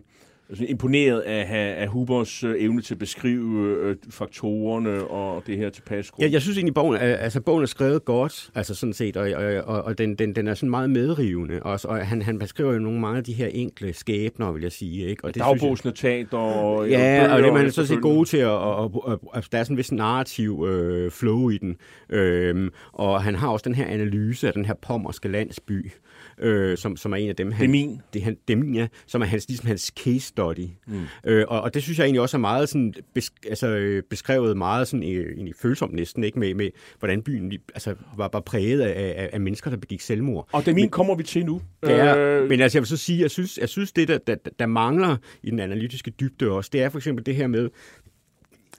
altså, 0.50 0.66
imponeret 0.66 1.20
af, 1.20 1.76
af 1.82 1.88
Hubers 1.88 2.44
øh, 2.44 2.56
evne 2.60 2.82
til 2.82 2.94
at 2.94 3.00
beskrive 3.00 3.78
øh, 3.82 3.96
faktorerne 4.10 5.08
og 5.08 5.44
det 5.48 5.58
her 5.58 5.70
tilpas. 5.70 6.12
Ja, 6.20 6.30
jeg 6.32 6.42
synes 6.42 6.58
egentlig, 6.58 6.74
bogen 6.74 6.98
altså, 6.98 7.42
bogen 7.42 7.64
er 7.64 7.68
skrevet 7.68 8.06
godt, 8.06 8.50
altså 8.56 8.76
sådan 8.76 8.94
set, 8.94 9.18
og, 9.18 9.32
og, 9.36 9.64
og, 9.64 9.84
og 9.84 9.98
den, 9.98 10.16
den, 10.16 10.36
den 10.36 10.48
er 10.48 10.54
sådan 10.54 10.70
meget 10.70 10.90
medrivende. 10.90 11.64
Og, 11.64 11.80
og 11.84 12.08
han, 12.08 12.22
han 12.22 12.40
beskriver 12.40 12.74
jo 12.74 12.80
nogle 12.80 13.00
mange 13.00 13.18
af 13.18 13.24
de 13.24 13.34
her 13.34 13.48
enkle 13.48 13.94
skæbner, 13.94 14.52
vil 14.52 14.62
jeg 14.62 14.72
sige. 14.72 15.08
Ikke? 15.08 15.26
Og 15.26 15.34
det 15.34 15.42
Dagbogsnotat 15.42 16.34
og... 16.34 16.90
Ja, 16.90 17.28
og, 17.28 17.36
og 17.36 17.44
det 17.44 17.54
man 17.54 17.66
er 17.66 17.70
så 17.70 17.86
set 17.86 18.02
gode 18.02 18.30
til, 18.30 18.38
at, 18.38 18.48
og, 18.48 19.06
og, 19.06 19.20
og, 19.34 19.44
der 19.52 19.58
er 19.58 19.64
sådan 19.64 19.74
en 19.74 19.78
vis 19.78 19.92
narrativ 19.92 20.66
øh, 20.70 21.12
flow 21.12 21.50
i 21.50 21.58
den. 21.58 21.78
Øhm, 22.10 22.70
og 22.94 23.24
han 23.24 23.36
har 23.36 23.48
også 23.48 23.64
den 23.64 23.76
her 23.76 23.86
analyse 23.86 24.48
af 24.48 24.54
den 24.54 24.66
her 24.66 24.74
pommerske 24.74 25.28
landsby, 25.28 25.92
øh, 26.38 26.78
som, 26.78 26.98
som 26.98 27.12
er 27.14 27.18
en 27.18 27.30
af 27.30 27.36
dem. 27.36 27.52
Han, 27.52 27.62
det 27.62 27.66
er 27.66 27.88
min. 27.88 28.02
Det, 28.14 28.22
han, 28.22 28.38
dem, 28.48 28.74
ja, 28.74 28.88
som 29.08 29.22
er 29.22 29.26
hans, 29.26 29.48
ligesom 29.48 29.68
hans 29.68 29.94
case 30.04 30.34
study. 30.36 30.68
Mm. 30.88 31.04
Øh, 31.24 31.46
og, 31.48 31.62
og 31.62 31.74
det 31.74 31.84
synes 31.84 31.98
jeg 31.98 32.06
egentlig 32.06 32.22
også 32.22 32.38
er 32.38 32.40
meget 32.40 32.70
sådan, 32.70 32.94
besk, 33.14 33.34
altså, 33.50 33.68
øh, 33.68 34.04
beskrevet 34.10 34.58
meget 34.58 34.88
sådan, 34.88 35.04
egentlig 35.04 35.54
følsomt 35.62 35.94
næsten, 35.94 36.24
ikke 36.24 36.40
med, 36.40 36.54
med 36.54 36.70
hvordan 37.00 37.22
byen 37.22 37.52
altså, 37.74 37.96
var, 38.18 38.30
var 38.34 38.40
præget 38.40 38.82
af, 38.82 39.14
af, 39.18 39.30
af 39.34 39.42
mennesker, 39.42 39.70
der 39.70 39.78
begik 39.78 40.02
selvmord. 40.02 40.50
Og 40.52 40.66
det 40.66 40.76
min 40.76 40.90
kommer 40.90 41.16
vi 41.16 41.24
til 41.24 41.46
nu. 41.46 41.62
Ja, 41.84 42.18
øh... 42.18 42.50
Men 42.50 42.62
altså, 42.62 42.78
jeg 42.78 42.82
vil 42.82 42.88
så 42.88 42.98
sige, 42.98 43.22
jeg 43.22 43.32
synes, 43.32 43.58
jeg 43.58 43.70
synes 43.70 43.92
det, 43.92 44.08
der, 44.08 44.18
der, 44.18 44.36
der 44.60 44.66
mangler 44.66 45.18
i 45.44 45.50
den 45.50 45.60
analytiske 45.60 46.12
dybde 46.12 46.52
også, 46.52 46.70
det 46.74 46.82
er 46.82 46.90
for 46.90 46.98
eksempel 46.98 47.26
det 47.26 47.36
her 47.36 47.48
med, 47.48 47.70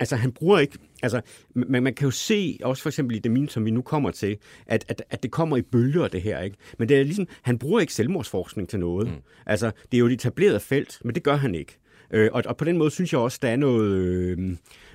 altså 0.00 0.16
han 0.16 0.32
bruger 0.32 0.58
ikke, 0.58 0.78
altså 1.02 1.20
man, 1.54 1.82
man 1.82 1.94
kan 1.94 2.04
jo 2.04 2.10
se, 2.10 2.58
også 2.62 2.82
for 2.82 2.88
eksempel 2.88 3.16
i 3.16 3.18
det 3.18 3.30
min, 3.30 3.48
som 3.48 3.64
vi 3.64 3.70
nu 3.70 3.82
kommer 3.82 4.10
til, 4.10 4.36
at, 4.66 4.84
at, 4.88 5.02
at 5.10 5.22
det 5.22 5.30
kommer 5.30 5.56
i 5.56 5.62
bølger 5.62 6.08
det 6.08 6.22
her, 6.22 6.40
ikke? 6.40 6.56
Men 6.78 6.88
det 6.88 7.00
er 7.00 7.04
ligesom, 7.04 7.28
han 7.42 7.58
bruger 7.58 7.80
ikke 7.80 7.94
selvmordsforskning 7.94 8.68
til 8.68 8.78
noget. 8.78 9.08
Mm. 9.08 9.14
Altså, 9.46 9.66
det 9.66 9.94
er 9.94 9.98
jo 9.98 10.06
et 10.06 10.12
etableret 10.12 10.62
felt, 10.62 10.98
men 11.04 11.14
det 11.14 11.22
gør 11.22 11.36
han 11.36 11.54
ikke. 11.54 11.78
Øh, 12.10 12.30
og, 12.32 12.42
og 12.46 12.56
på 12.56 12.64
den 12.64 12.78
måde 12.78 12.90
synes 12.90 13.12
jeg 13.12 13.20
også, 13.20 13.38
der 13.42 13.48
er 13.48 13.56
noget, 13.56 13.92
øh, 13.92 14.38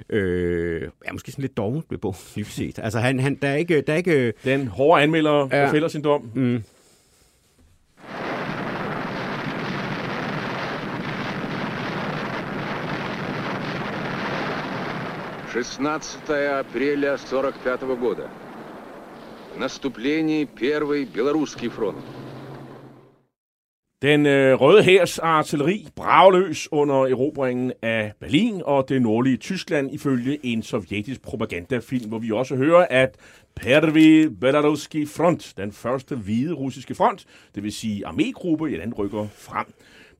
øh, 0.09 0.81
ja, 0.81 1.11
måske 1.11 1.31
sådan 1.31 1.41
lidt 1.41 1.57
dovent 1.57 1.85
ved 1.89 1.97
bogen, 1.97 2.45
set. 2.45 2.79
Altså, 2.79 2.99
han, 2.99 3.19
han, 3.19 3.35
der 3.41 3.47
er 3.47 3.55
ikke... 3.55 3.81
Der 3.81 3.93
er 3.93 3.97
ikke 3.97 4.33
Den 4.45 4.67
hårde 4.67 5.03
anmelder, 5.03 5.47
der 5.47 5.57
ja, 5.57 5.71
fælder 5.71 5.87
sin 5.87 6.03
dom. 6.03 6.31
Mm. 6.35 6.63
16 15.52 16.30
апреля 16.30 17.16
45 17.16 17.96
года. 17.96 18.28
Наступление 19.56 20.46
Первый 20.46 21.04
Белорусский 21.04 21.68
фронт. 21.68 22.04
Den 24.02 24.26
øh, 24.26 24.60
røde 24.60 24.82
hærs 24.82 25.18
artilleri 25.18 25.88
bragløs 25.96 26.68
under 26.72 26.94
erobringen 26.94 27.72
af 27.82 28.12
Berlin 28.20 28.62
og 28.64 28.88
det 28.88 29.02
nordlige 29.02 29.36
Tyskland 29.36 29.90
ifølge 29.92 30.38
en 30.42 30.62
sovjetisk 30.62 31.22
propagandafilm, 31.22 32.08
hvor 32.08 32.18
vi 32.18 32.30
også 32.30 32.56
hører, 32.56 32.86
at 32.90 33.16
Pervi 33.56 34.28
Belaruski 34.40 35.06
Front, 35.06 35.54
den 35.56 35.72
første 35.72 36.16
hvide 36.16 36.52
russiske 36.52 36.94
front, 36.94 37.26
det 37.54 37.62
vil 37.62 37.72
sige 37.72 38.06
armégruppe, 38.06 38.64
ja, 38.64 38.82
den 38.82 38.94
rykker 38.94 39.26
frem. 39.34 39.66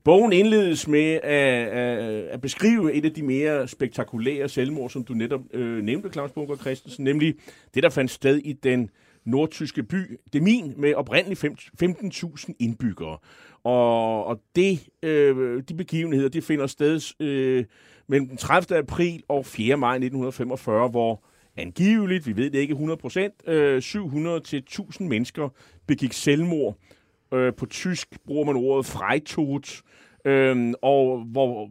Bogen 0.04 0.32
indledes 0.32 0.88
med 0.88 1.12
at, 1.22 1.68
at, 1.68 1.98
at 2.24 2.40
beskrive 2.40 2.92
et 2.92 3.04
af 3.04 3.12
de 3.12 3.22
mere 3.22 3.68
spektakulære 3.68 4.48
selvmord, 4.48 4.90
som 4.90 5.04
du 5.04 5.14
netop 5.14 5.40
øh, 5.52 5.82
nævnte, 5.82 6.10
Claus 6.12 6.30
Bunker 6.30 6.56
Christensen, 6.56 7.04
nemlig 7.04 7.34
det, 7.74 7.82
der 7.82 7.90
fandt 7.90 8.10
sted 8.10 8.38
i 8.38 8.52
den 8.52 8.90
nordtyske 9.24 9.82
by 9.82 10.18
Demin 10.32 10.74
med 10.76 10.94
oprindeligt 10.94 11.44
15.000 11.82 12.52
indbyggere. 12.58 13.18
Og, 13.64 14.24
og 14.24 14.40
det, 14.56 14.88
øh, 15.02 15.62
de 15.68 15.74
begivenheder, 15.74 16.28
de 16.28 16.42
finder 16.42 16.66
sted 16.66 17.00
øh, 17.20 17.64
mellem 18.06 18.28
den 18.28 18.36
30. 18.36 18.78
april 18.78 19.22
og 19.28 19.46
4. 19.46 19.76
maj 19.76 19.94
1945, 19.94 20.88
hvor 20.88 21.24
angiveligt, 21.56 22.26
vi 22.26 22.36
ved 22.36 22.50
det 22.50 22.58
ikke 22.58 22.74
100%, 23.46 23.52
øh, 23.52 23.82
700 23.82 24.40
til 24.40 24.58
1000 24.58 25.08
mennesker 25.08 25.48
begik 25.86 26.12
selvmord. 26.12 26.76
Øh, 27.32 27.52
på 27.54 27.66
tysk 27.66 28.08
bruger 28.26 28.44
man 28.44 28.56
ordet 28.56 28.86
Freitod, 28.86 29.82
øh, 30.24 30.74
og 30.82 31.18
hvor 31.18 31.68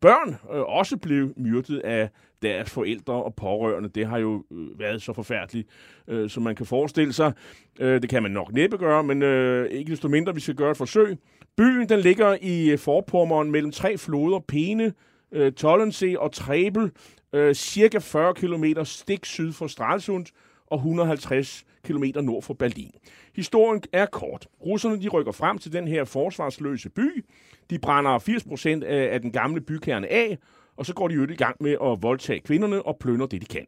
børn 0.00 0.28
øh, 0.54 0.60
også 0.60 0.96
blev 0.96 1.32
myrdet 1.36 1.78
af 1.78 2.08
deres 2.42 2.70
forældre 2.70 3.14
og 3.14 3.34
pårørende. 3.34 3.88
Det 3.88 4.06
har 4.06 4.18
jo 4.18 4.44
øh, 4.52 4.78
været 4.78 5.02
så 5.02 5.12
forfærdeligt, 5.12 5.68
øh, 6.08 6.30
som 6.30 6.42
man 6.42 6.54
kan 6.54 6.66
forestille 6.66 7.12
sig. 7.12 7.32
Øh, 7.80 8.02
det 8.02 8.10
kan 8.10 8.22
man 8.22 8.30
nok 8.30 8.52
næppe 8.52 8.76
gøre, 8.76 9.04
men 9.04 9.22
øh, 9.22 9.70
ikke 9.70 9.90
desto 9.90 10.08
mindre, 10.08 10.34
vi 10.34 10.40
skal 10.40 10.54
gøre 10.54 10.70
et 10.70 10.76
forsøg. 10.76 11.16
Byen 11.56 11.88
den 11.88 12.00
ligger 12.00 12.36
i 12.40 12.70
øh, 12.70 12.78
Forpommeren 12.78 13.50
mellem 13.50 13.72
tre 13.72 13.98
floder, 13.98 14.38
Pene, 14.48 14.92
øh, 15.32 15.52
Tollensee 15.52 16.20
og 16.20 16.32
Trebel, 16.32 16.90
øh, 17.32 17.54
cirka 17.54 17.98
40 17.98 18.34
km 18.34 18.64
stik 18.84 19.24
syd 19.24 19.52
for 19.52 19.66
Stralsund 19.66 20.26
og 20.72 20.76
150 20.76 21.64
km 21.84 22.04
nord 22.22 22.42
for 22.42 22.54
Berlin. 22.54 22.90
Historien 23.36 23.82
er 23.92 24.06
kort. 24.06 24.48
Russerne 24.66 25.02
de 25.02 25.08
rykker 25.08 25.32
frem 25.32 25.58
til 25.58 25.72
den 25.72 25.88
her 25.88 26.04
forsvarsløse 26.04 26.90
by. 26.90 27.24
De 27.70 27.78
brænder 27.78 28.18
80 28.18 28.44
procent 28.44 28.84
af, 28.84 29.14
af 29.14 29.20
den 29.20 29.32
gamle 29.32 29.60
bykerne 29.60 30.08
af, 30.12 30.38
og 30.76 30.86
så 30.86 30.94
går 30.94 31.08
de 31.08 31.14
jo 31.14 31.22
i 31.22 31.36
gang 31.36 31.56
med 31.60 31.76
at 31.84 32.02
voldtage 32.02 32.40
kvinderne 32.40 32.82
og 32.82 32.96
plønder 33.00 33.26
det, 33.26 33.40
de 33.40 33.46
kan. 33.46 33.66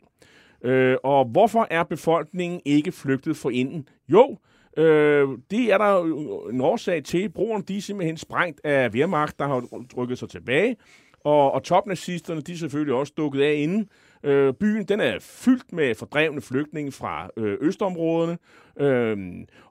Øh, 0.71 0.97
og 1.05 1.25
hvorfor 1.25 1.67
er 1.71 1.83
befolkningen 1.83 2.61
ikke 2.65 2.93
flygtet 2.93 3.37
for 3.37 3.51
inden? 3.51 3.89
Jo, 4.09 4.39
øh, 4.77 5.29
det 5.51 5.73
er 5.73 5.79
der 5.79 6.05
en 6.51 6.61
årsag 6.61 7.05
til. 7.05 7.29
Broerne 7.29 7.65
de 7.65 7.77
er 7.77 7.81
simpelthen 7.81 8.17
sprængt 8.17 8.61
af 8.65 8.89
Wehrmacht, 8.89 9.39
der 9.39 9.47
har 9.47 9.63
rykket 9.97 10.19
sig 10.19 10.29
tilbage. 10.29 10.77
Og, 11.25 11.53
og 11.53 11.63
topnazisterne, 11.63 12.41
de 12.41 12.53
er 12.53 12.57
selvfølgelig 12.57 12.95
også 12.95 13.13
dukket 13.17 13.43
af 13.43 13.55
inden. 13.55 13.89
Øh, 14.25 14.55
byen 14.55 14.85
den 14.85 15.01
er 15.01 15.19
fyldt 15.21 15.73
med 15.73 15.95
fordrevne 15.95 16.41
flygtninge 16.41 16.93
fra 16.93 17.31
øh, 17.37 17.59
østområderne, 17.61 18.39
øh, 18.81 19.17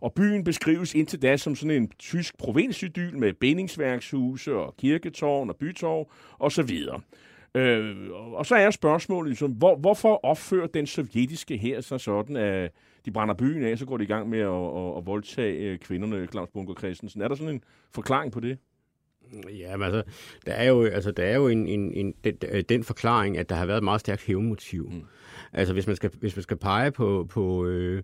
og 0.02 0.14
byen 0.14 0.44
beskrives 0.44 0.96
indtil 0.96 1.22
da 1.22 1.38
som 1.38 1.56
sådan 1.56 1.82
en 1.82 1.92
tysk 2.00 2.38
provinsidyl 2.38 3.18
med 3.18 3.34
bindingsværkshuse 3.34 4.56
og 4.56 4.78
kirketårn 4.78 5.50
og 5.50 5.56
bytorv 5.56 6.12
osv. 6.40 6.70
Øh, 7.56 8.12
og 8.12 8.46
så 8.46 8.56
er 8.56 8.72
spørgsmålet, 8.72 9.30
ligesom, 9.30 9.52
hvor, 9.52 9.76
hvorfor 9.76 10.26
opfører 10.26 10.68
den 10.68 10.88
sovjetiske 10.88 11.58
her 11.58 11.82
sig 11.82 12.00
sådan, 12.00 12.36
at 12.36 12.72
de 13.06 13.12
brænder 13.12 13.36
byen 13.36 13.64
af, 13.64 13.78
så 13.78 13.86
går 13.86 13.98
de 13.98 14.04
i 14.04 14.08
gang 14.08 14.30
med 14.30 14.40
at, 14.40 14.48
at, 14.48 14.98
at 14.98 15.06
voldtage 15.06 15.72
øh, 15.72 15.80
kvinderne, 15.80 16.28
Claus 16.28 16.50
Bunker 16.54 16.74
Christensen. 16.74 17.22
Er 17.22 17.28
der 17.28 17.36
sådan 17.36 17.54
en 17.54 17.64
forklaring 17.92 18.32
på 18.32 18.40
det? 18.40 18.58
Ja, 19.60 19.78
men 19.78 19.86
altså, 19.86 20.04
der 20.46 20.54
er 20.54 20.64
jo, 20.64 20.86
altså, 20.86 21.12
der 21.12 21.24
er 21.24 21.36
jo 21.36 21.48
en, 21.48 21.68
en, 21.68 21.94
en, 21.94 22.14
den, 22.24 22.64
den 22.70 22.84
forklaring, 22.84 23.38
at 23.38 23.50
der 23.50 23.56
har 23.56 23.66
været 23.66 23.78
et 23.78 23.84
meget 23.84 24.02
stærkt 24.02 24.24
hævnmotiv. 24.26 24.90
Mm. 24.92 25.04
Altså, 25.54 25.74
hvis 25.74 25.88
man 25.88 25.96
skal, 25.96 26.12
hvis 26.20 26.36
man 26.36 26.44
skal 26.44 26.58
pege 26.58 26.92
på, 26.92 27.28
på 27.30 27.66
øh, 27.66 28.04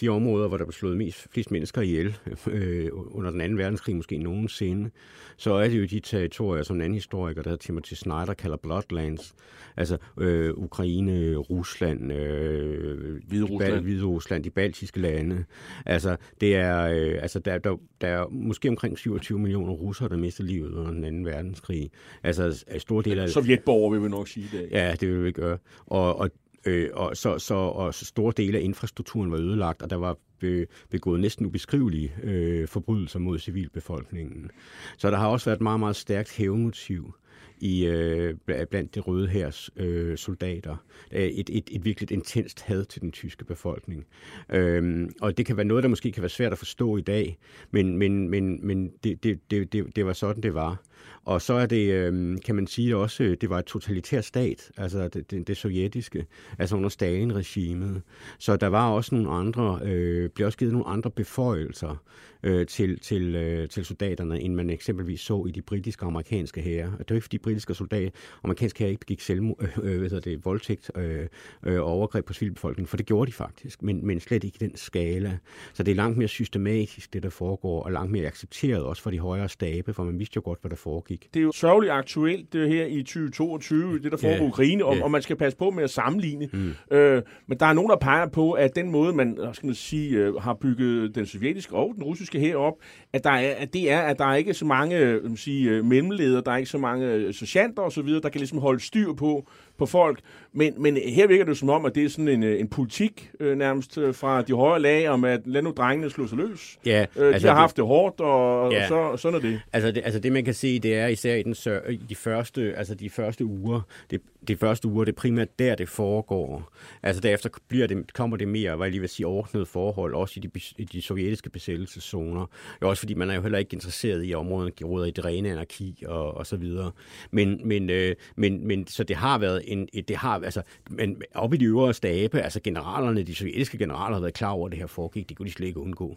de 0.00 0.08
områder, 0.08 0.48
hvor 0.48 0.56
der 0.56 0.64
blev 0.64 0.72
slået 0.72 0.96
mest, 0.96 1.26
flest 1.30 1.50
mennesker 1.50 1.82
ihjel 1.82 2.16
øh, 2.46 2.88
under 2.92 3.30
den 3.30 3.40
anden 3.40 3.58
verdenskrig, 3.58 3.96
måske 3.96 4.18
nogensinde, 4.18 4.90
så 5.36 5.52
er 5.52 5.68
det 5.68 5.80
jo 5.80 5.84
de 5.84 6.00
territorier, 6.00 6.62
som 6.62 6.76
en 6.76 6.82
anden 6.82 6.94
historiker, 6.94 7.42
der 7.42 7.50
hedder 7.50 7.62
Timothy 7.62 7.94
Snyder, 7.94 8.34
kalder 8.34 8.56
Bloodlands. 8.56 9.34
Altså 9.76 9.96
øh, 10.18 10.54
Ukraine, 10.56 11.36
Rusland, 11.36 12.12
øh, 12.12 13.16
Hvide 13.28 13.44
Rusland. 13.44 13.82
Hvide 13.82 14.04
Rusland, 14.04 14.44
de 14.44 14.50
baltiske 14.50 15.00
lande. 15.00 15.44
Altså, 15.86 16.16
det 16.40 16.56
er, 16.56 16.82
øh, 16.82 17.18
altså 17.22 17.38
der, 17.38 17.58
der, 17.58 17.76
der 18.00 18.08
er 18.08 18.28
måske 18.30 18.68
omkring 18.68 18.98
27 18.98 19.38
millioner 19.38 19.72
russere, 19.72 20.08
der 20.08 20.16
mister 20.16 20.44
livet 20.44 20.74
under 20.74 20.90
den 20.90 21.04
anden 21.04 21.26
verdenskrig. 21.26 21.90
Altså, 22.22 22.64
store 22.78 23.02
dele 23.02 23.22
af... 23.22 23.28
Sovjetborgere 23.28 23.92
vil 23.92 24.02
vi 24.02 24.08
nok 24.08 24.28
sige 24.28 24.48
det. 24.52 24.68
Ja, 24.70 24.94
det 25.00 25.08
vil 25.08 25.24
vi 25.24 25.32
gøre. 25.32 25.58
Og, 25.86 26.16
og 26.18 26.30
Øh, 26.68 26.90
og, 26.92 27.16
så, 27.16 27.38
så, 27.38 27.54
og 27.54 27.94
store 27.94 28.32
dele 28.36 28.58
af 28.58 28.62
infrastrukturen 28.62 29.30
var 29.30 29.38
ødelagt, 29.38 29.82
og 29.82 29.90
der 29.90 29.96
var 29.96 30.16
øh, 30.42 30.66
begået 30.90 31.20
næsten 31.20 31.46
ubeskrivelige 31.46 32.12
øh, 32.22 32.68
forbrydelser 32.68 33.18
mod 33.18 33.38
civilbefolkningen. 33.38 34.50
Så 34.96 35.10
der 35.10 35.16
har 35.16 35.28
også 35.28 35.44
været 35.44 35.56
et 35.56 35.62
meget, 35.62 35.80
meget 35.80 35.96
stærkt 35.96 36.36
hævnmotiv 36.36 37.14
i 37.60 37.86
øh, 37.86 38.34
blandt 38.70 38.94
det 38.94 39.06
røde 39.06 39.28
hærs 39.28 39.70
øh, 39.76 40.16
soldater. 40.16 40.76
Øh, 41.12 41.22
et, 41.22 41.50
et, 41.52 41.70
et 41.72 41.84
virkelig 41.84 42.12
intenst 42.12 42.60
had 42.60 42.84
til 42.84 43.02
den 43.02 43.12
tyske 43.12 43.44
befolkning. 43.44 44.06
Øhm, 44.50 45.12
og 45.20 45.38
det 45.38 45.46
kan 45.46 45.56
være 45.56 45.66
noget, 45.66 45.82
der 45.82 45.88
måske 45.88 46.12
kan 46.12 46.22
være 46.22 46.30
svært 46.30 46.52
at 46.52 46.58
forstå 46.58 46.96
i 46.96 47.00
dag, 47.00 47.38
men, 47.70 47.96
men, 47.96 48.28
men, 48.28 48.66
men 48.66 48.92
det, 49.04 49.22
det, 49.22 49.38
det, 49.50 49.72
det, 49.72 49.96
det 49.96 50.06
var 50.06 50.12
sådan, 50.12 50.42
det 50.42 50.54
var. 50.54 50.82
Og 51.24 51.42
så 51.42 51.54
er 51.54 51.66
det, 51.66 51.92
øh, 51.92 52.38
kan 52.44 52.54
man 52.54 52.66
sige 52.66 52.96
også, 52.96 53.36
det 53.40 53.50
var 53.50 53.58
et 53.58 53.64
totalitært 53.64 54.24
stat, 54.24 54.70
altså 54.76 55.08
det, 55.08 55.30
det, 55.30 55.46
det 55.46 55.56
sovjetiske, 55.56 56.26
altså 56.58 56.76
under 56.76 56.88
Stalin-regimet. 56.88 58.02
Så 58.38 58.56
der 58.56 58.66
var 58.66 58.90
også 58.90 59.14
nogle 59.14 59.30
andre, 59.30 59.80
øh, 59.84 60.30
blev 60.30 60.46
også 60.46 60.58
givet 60.58 60.72
nogle 60.72 60.88
andre 60.88 61.10
beføjelser 61.10 62.02
øh, 62.42 62.66
til, 62.66 63.00
til, 63.00 63.34
øh, 63.34 63.68
til 63.68 63.84
soldaterne, 63.84 64.40
end 64.40 64.54
man 64.54 64.70
eksempelvis 64.70 65.20
så 65.20 65.44
i 65.48 65.50
de 65.50 65.62
britiske 65.62 66.02
og 66.02 66.06
amerikanske 66.06 66.60
hære. 66.60 66.92
Det 66.98 67.10
var 67.10 67.14
ikke 67.14 67.24
fordi 67.24 67.38
britiske 67.48 67.74
soldater, 67.74 68.10
amerikanske 68.44 68.78
hære 68.78 68.90
ikke 68.90 69.00
begik 69.00 69.20
selvmord, 69.20 69.62
øh, 69.82 69.94
øh, 69.94 69.98
hvad 70.08 70.20
det, 70.20 70.44
voldtægt 70.44 70.90
øh, 70.96 71.26
øh, 71.66 71.80
og 71.80 71.84
overgreb 71.84 72.24
på 72.24 72.32
civilbefolkningen, 72.32 72.88
for 72.88 72.96
det 72.96 73.06
gjorde 73.06 73.30
de 73.30 73.32
faktisk, 73.36 73.82
men, 73.82 74.06
men 74.06 74.20
slet 74.20 74.44
ikke 74.44 74.56
i 74.60 74.64
den 74.64 74.76
skala. 74.76 75.38
Så 75.72 75.82
det 75.82 75.92
er 75.92 75.96
langt 75.96 76.18
mere 76.18 76.28
systematisk, 76.28 77.12
det 77.12 77.22
der 77.22 77.30
foregår, 77.30 77.82
og 77.82 77.92
langt 77.92 78.12
mere 78.12 78.26
accepteret 78.26 78.82
også 78.82 79.02
for 79.02 79.10
de 79.10 79.18
højere 79.18 79.48
stabe, 79.48 79.94
for 79.94 80.04
man 80.04 80.18
vidste 80.18 80.32
jo 80.36 80.42
godt, 80.44 80.60
hvad 80.60 80.70
der 80.70 80.76
foregik. 80.76 81.28
Det 81.34 81.40
er 81.40 81.44
jo 81.44 81.52
sørgeligt 81.52 81.92
aktuelt, 81.92 82.52
det 82.52 82.68
her 82.68 82.86
i 82.86 83.02
2022, 83.02 83.98
det 83.98 84.12
der 84.12 84.18
foregår 84.18 84.34
i 84.34 84.38
yeah. 84.38 84.48
Ukraine, 84.48 84.84
og, 84.84 84.96
Ja. 84.96 85.02
og 85.04 85.10
man 85.10 85.22
skal 85.22 85.36
passe 85.36 85.58
på 85.58 85.70
med 85.70 85.84
at 85.84 85.90
sammenligne. 85.90 86.48
Mm. 86.52 86.74
Øh, 86.96 87.22
men 87.46 87.58
der 87.58 87.66
er 87.66 87.72
nogen, 87.72 87.90
der 87.90 87.96
peger 87.96 88.28
på, 88.28 88.52
at 88.52 88.76
den 88.76 88.90
måde, 88.90 89.12
man 89.12 89.38
skal 89.52 89.66
man 89.66 89.74
sige, 89.74 90.18
øh, 90.18 90.34
har 90.34 90.54
bygget 90.54 91.14
den 91.14 91.26
sovjetiske 91.26 91.74
og 91.74 91.92
den 91.94 92.02
russiske 92.04 92.38
her 92.40 92.56
op, 92.56 92.74
at, 93.12 93.24
der 93.24 93.30
er, 93.30 93.54
at 93.54 93.72
det 93.72 93.90
er, 93.90 94.00
at 94.00 94.18
der 94.18 94.24
er 94.24 94.34
ikke 94.34 94.54
så 94.54 94.64
mange 94.64 94.98
øh, 94.98 95.24
man 95.24 95.36
sige, 95.36 95.82
mellemledere, 95.82 96.42
der 96.46 96.52
er 96.52 96.56
ikke 96.56 96.70
så 96.70 96.78
mange 96.78 97.32
sergeanter 97.38 97.82
og 97.82 97.92
så 97.92 98.02
videre, 98.02 98.22
der 98.22 98.28
kan 98.28 98.38
ligesom 98.38 98.58
holde 98.58 98.80
styr 98.80 99.12
på, 99.12 99.48
på 99.78 99.86
folk. 99.86 100.20
Men, 100.52 100.74
men 100.82 100.96
her 100.96 101.26
virker 101.26 101.44
det 101.44 101.58
som 101.58 101.68
om, 101.70 101.84
at 101.84 101.94
det 101.94 102.04
er 102.04 102.08
sådan 102.08 102.28
en, 102.28 102.42
øh, 102.42 102.60
en 102.60 102.68
politik 102.68 103.30
øh, 103.40 103.56
nærmest 103.58 103.98
øh, 103.98 104.14
fra 104.14 104.42
de 104.42 104.52
højere 104.54 104.80
lag, 104.82 105.08
om 105.08 105.24
at 105.24 105.40
lad 105.44 105.62
nu 105.62 105.72
drengene 105.76 106.10
slå 106.10 106.26
sig 106.26 106.38
løs. 106.38 106.78
Ja, 106.86 107.06
Øh, 107.16 107.26
de 107.28 107.32
altså 107.32 107.48
har 107.48 107.54
haft 107.54 107.76
det 107.76 107.84
hårdt, 107.86 108.20
og, 108.20 108.72
Ja. 108.72 108.82
og 108.82 108.88
så, 109.18 109.22
sådan 109.22 109.36
er 109.38 109.42
det. 109.42 109.60
Altså 109.72 109.90
det, 109.90 110.02
altså 110.04 110.20
det 110.20 110.32
man 110.32 110.44
kan 110.44 110.54
se, 110.54 110.78
det 110.78 110.94
er 110.94 111.06
især 111.06 111.34
i 111.34 111.42
den 111.42 111.54
sør, 111.54 111.88
i 111.88 111.96
de 112.08 112.14
første, 112.14 112.74
altså 112.76 112.94
de 112.94 113.10
første 113.10 113.44
uger, 113.44 113.80
det, 114.10 114.20
de 114.48 114.56
første 114.56 114.88
uger, 114.88 115.04
det 115.04 115.12
er 115.12 115.16
primært 115.16 115.58
der, 115.58 115.74
det 115.74 115.88
foregår. 115.88 116.72
Altså 117.02 117.20
derefter 117.22 117.48
bliver 117.68 117.86
det, 117.86 118.12
kommer 118.12 118.36
det 118.36 118.48
mere, 118.48 118.76
hvad 118.76 118.86
jeg 118.86 118.90
lige 118.90 119.00
vil 119.00 119.08
sige, 119.08 119.26
ordnede 119.26 119.66
forhold, 119.66 120.14
også 120.14 120.34
i 120.36 120.40
de, 120.48 120.60
i 120.78 120.84
de 120.84 121.02
sovjetiske 121.02 121.50
besættelseszoner. 121.50 122.40
Det 122.74 122.82
er 122.82 122.86
også 122.86 123.00
fordi, 123.00 123.14
man 123.14 123.30
er 123.30 123.34
jo 123.34 123.42
heller 123.42 123.58
ikke 123.58 123.74
interesseret 123.74 124.22
i, 124.22 124.30
at 124.32 124.36
områderne 124.36 124.72
råder 124.84 125.06
i 125.06 125.10
det 125.10 125.24
rene 125.24 125.50
anarki 125.50 126.02
og, 126.06 126.36
og 126.36 126.46
så 126.46 126.56
videre. 126.56 126.90
Men, 127.30 127.60
men, 127.64 127.90
øh, 127.90 128.14
men, 128.36 128.66
men, 128.66 128.86
så 128.86 129.04
det 129.04 129.16
har 129.16 129.38
været 129.38 129.62
en, 129.68 129.88
et, 129.92 130.08
det 130.08 130.16
har, 130.16 130.40
altså, 130.44 130.62
men 130.90 131.22
op 131.34 131.54
i 131.54 131.56
de 131.56 131.64
øvre 131.64 131.94
stabe, 131.94 132.40
altså 132.40 132.60
generalerne, 132.60 133.22
de 133.22 133.34
sovjetiske 133.34 133.78
generaler 133.78 134.14
har 134.14 134.20
været 134.20 134.34
klar 134.34 134.50
over, 134.50 134.66
at 134.66 134.72
det 134.72 134.78
her 134.78 134.86
foregik, 134.86 135.28
det 135.28 135.36
kunne 135.36 135.46
de 135.46 135.52
slet 135.52 135.66
ikke 135.66 135.80
undgå. 135.80 136.16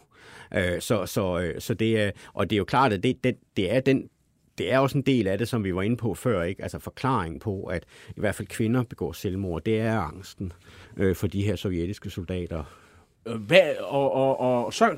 Øh, 0.56 0.82
så, 0.82 1.06
så, 1.06 1.40
øh, 1.40 1.62
så 1.62 1.74
det 1.74 2.02
er, 2.02 2.12
og 2.34 2.50
det 2.50 2.56
er 2.56 2.58
jo 2.58 2.66
klart, 2.66 2.94
at 2.94 3.04
det, 3.04 3.24
det, 3.24 3.38
det 3.58 3.76
er 3.76 3.80
den 3.80 4.10
det 4.58 4.74
er 4.74 4.80
også 4.80 4.98
en 4.98 5.04
del 5.04 5.28
af 5.28 5.38
det, 5.38 5.48
som 5.48 5.64
vi 5.64 5.76
var 5.76 5.82
inde 5.82 5.98
på 5.98 6.14
før, 6.14 6.44
ikke? 6.44 6.64
Altså 6.64 6.80
forklaring 6.80 7.42
på, 7.42 7.64
at 7.64 7.84
i 8.10 8.20
hvert 8.20 8.36
fald 8.36 8.48
kvinder 8.48 8.84
begår 8.84 9.12
selvmord, 9.12 9.64
det 9.64 9.80
er 9.80 10.00
angsten 10.00 10.54
øh, 10.98 11.16
for 11.16 11.28
de 11.28 11.44
her 11.44 11.56
sovjetiske 11.56 12.10
soldater. 12.10 12.64
Øh, 13.26 13.36
Hvad, 13.36 13.62
og, 13.80 14.14
og, 14.14 14.40
og 14.40 14.74
så, 14.74 14.90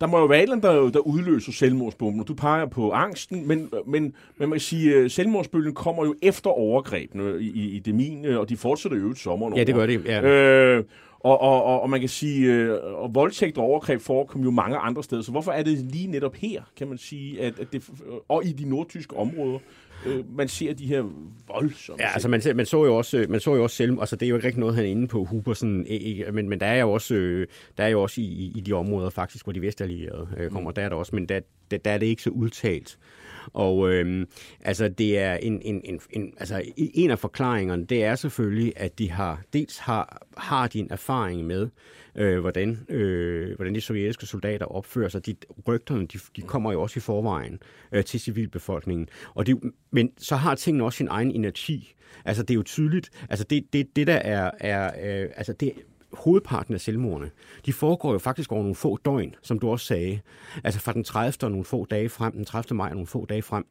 der 0.00 0.06
må 0.06 0.18
jo 0.18 0.24
være 0.24 0.38
et 0.38 0.42
eller 0.42 0.56
andet, 0.56 0.70
der, 0.70 0.90
der 0.90 1.06
udløser 1.06 1.52
selvmordsbomben. 1.52 2.24
Du 2.24 2.34
peger 2.34 2.66
på 2.66 2.90
angsten, 2.90 3.48
men, 3.48 3.70
men, 3.86 4.02
men 4.02 4.14
man 4.38 4.50
kan 4.50 4.60
sige, 4.60 4.96
at 4.96 5.12
selvmordsbølgen 5.12 5.74
kommer 5.74 6.04
jo 6.04 6.14
efter 6.22 6.50
overgrebene 6.50 7.40
i, 7.40 7.50
i, 7.50 7.70
i 7.70 7.78
det 7.78 7.94
mine, 7.94 8.40
og 8.40 8.48
de 8.48 8.56
fortsætter 8.56 8.98
jo 8.98 9.12
i 9.12 9.14
sommeren 9.16 9.56
Ja, 9.56 9.64
det 9.64 9.74
gør 9.74 9.86
det. 9.86 10.04
Ja. 10.04 10.22
Øh, 10.22 10.84
og, 11.20 11.40
og, 11.40 11.64
og, 11.64 11.80
og 11.80 11.90
man 11.90 12.00
kan 12.00 12.08
sige, 12.08 12.52
øh, 12.52 12.78
og 12.84 13.14
voldtægt 13.14 13.58
og 13.58 13.64
overgreb 13.64 14.00
forekommer 14.00 14.44
jo 14.46 14.50
mange 14.50 14.76
andre 14.76 15.02
steder. 15.02 15.22
Så 15.22 15.30
hvorfor 15.30 15.52
er 15.52 15.62
det 15.62 15.78
lige 15.78 16.06
netop 16.06 16.34
her, 16.34 16.62
kan 16.76 16.88
man 16.88 16.98
sige, 16.98 17.40
at, 17.40 17.58
at 17.60 17.72
det, 17.72 17.90
og 18.28 18.44
i 18.44 18.52
de 18.52 18.68
nordtyske 18.68 19.16
områder, 19.16 19.58
øh, 20.06 20.36
man 20.36 20.48
ser 20.48 20.72
de 20.74 20.86
her 20.86 21.02
voldsomme 21.48 22.02
Ja, 22.02 22.08
altså 22.12 22.28
man, 22.28 22.40
ser- 22.40 22.54
man 22.54 22.66
så 22.66 22.84
jo 22.84 22.96
også, 22.96 23.18
øh, 23.18 23.30
man 23.30 23.40
så 23.40 23.54
jo 23.54 23.62
også 23.62 23.76
selv, 23.76 24.00
altså 24.00 24.16
det 24.16 24.26
er 24.26 24.30
jo 24.30 24.34
ikke 24.36 24.46
rigtig 24.46 24.60
noget, 24.60 24.74
han 24.74 24.84
er 24.84 24.88
inde 24.88 25.08
på, 25.08 25.24
Huber, 25.24 25.54
sådan, 25.54 25.86
ikke, 25.86 26.32
men, 26.32 26.48
men 26.48 26.60
der 26.60 26.66
er 26.66 26.80
jo 26.80 26.92
også, 26.92 27.14
øh, 27.14 27.46
der 27.78 27.84
er 27.84 27.88
jo 27.88 28.02
også 28.02 28.20
i, 28.20 28.24
i- 28.24 28.52
i 28.56 28.60
de 28.60 28.72
områder 28.72 29.10
faktisk, 29.10 29.44
hvor 29.46 29.52
de 29.52 29.60
vestallierede 29.62 30.28
øh, 30.36 30.50
kommer, 30.50 30.70
mm. 30.70 30.74
der 30.74 30.82
er 30.82 30.88
der 30.88 30.96
også, 30.96 31.14
men 31.14 31.26
der, 31.28 31.40
der, 31.70 31.76
der 31.78 31.90
er 31.90 31.98
det 31.98 32.06
ikke 32.06 32.22
så 32.22 32.30
udtalt. 32.30 32.98
Og 33.46 33.92
øhm, 33.92 34.26
altså 34.60 34.88
det 34.88 35.18
er 35.18 35.34
en, 35.34 35.62
en, 35.62 35.80
en, 35.84 36.00
en, 36.10 36.34
altså 36.36 36.62
en 36.76 37.10
af 37.10 37.18
forklaringerne, 37.18 37.84
det 37.84 38.04
er 38.04 38.14
selvfølgelig, 38.14 38.72
at 38.76 38.98
de 38.98 39.10
har, 39.10 39.42
dels 39.52 39.78
har, 39.78 40.26
har 40.36 40.68
de 40.68 40.78
en 40.78 40.88
erfaring 40.90 41.44
med, 41.44 41.68
øh, 42.14 42.40
hvordan, 42.40 42.78
øh, 42.88 43.56
hvordan 43.56 43.74
de 43.74 43.80
sovjetiske 43.80 44.26
soldater 44.26 44.66
opfører 44.66 45.08
sig. 45.08 45.26
De, 45.26 45.34
rygterne, 45.68 46.06
de, 46.06 46.18
de 46.36 46.42
kommer 46.42 46.72
jo 46.72 46.82
også 46.82 46.98
i 46.98 47.00
forvejen 47.00 47.58
øh, 47.92 48.04
til 48.04 48.20
civilbefolkningen. 48.20 49.08
Og 49.34 49.46
det, 49.46 49.60
men 49.90 50.10
så 50.18 50.36
har 50.36 50.54
tingene 50.54 50.84
også 50.84 50.96
sin 50.96 51.08
egen 51.08 51.30
inerti. 51.30 51.94
Altså 52.24 52.42
det 52.42 52.50
er 52.50 52.54
jo 52.54 52.62
tydeligt, 52.62 53.10
altså 53.30 53.44
det, 53.44 53.72
det, 53.72 53.96
det 53.96 54.06
der 54.06 54.14
er, 54.14 54.50
er 54.60 54.86
øh, 55.22 55.30
altså 55.36 55.52
det, 55.52 55.72
hovedparten 56.12 56.74
af 56.74 56.80
selvmordene, 56.80 57.30
de 57.66 57.72
foregår 57.72 58.12
jo 58.12 58.18
faktisk 58.18 58.52
over 58.52 58.62
nogle 58.62 58.74
få 58.74 58.98
døgn, 59.04 59.34
som 59.42 59.58
du 59.58 59.70
også 59.70 59.86
sagde. 59.86 60.20
Altså 60.64 60.80
fra 60.80 60.92
den 60.92 61.04
30. 61.04 61.46
og 61.46 61.50
nogle 61.50 61.64
få 61.64 61.84
dage 61.84 62.08
frem, 62.08 62.32
den 62.32 62.44
30. 62.44 62.76
maj 62.76 62.88
og 62.88 62.94
nogle 62.94 63.06
få 63.06 63.26
dage 63.26 63.42
frem. 63.42 63.64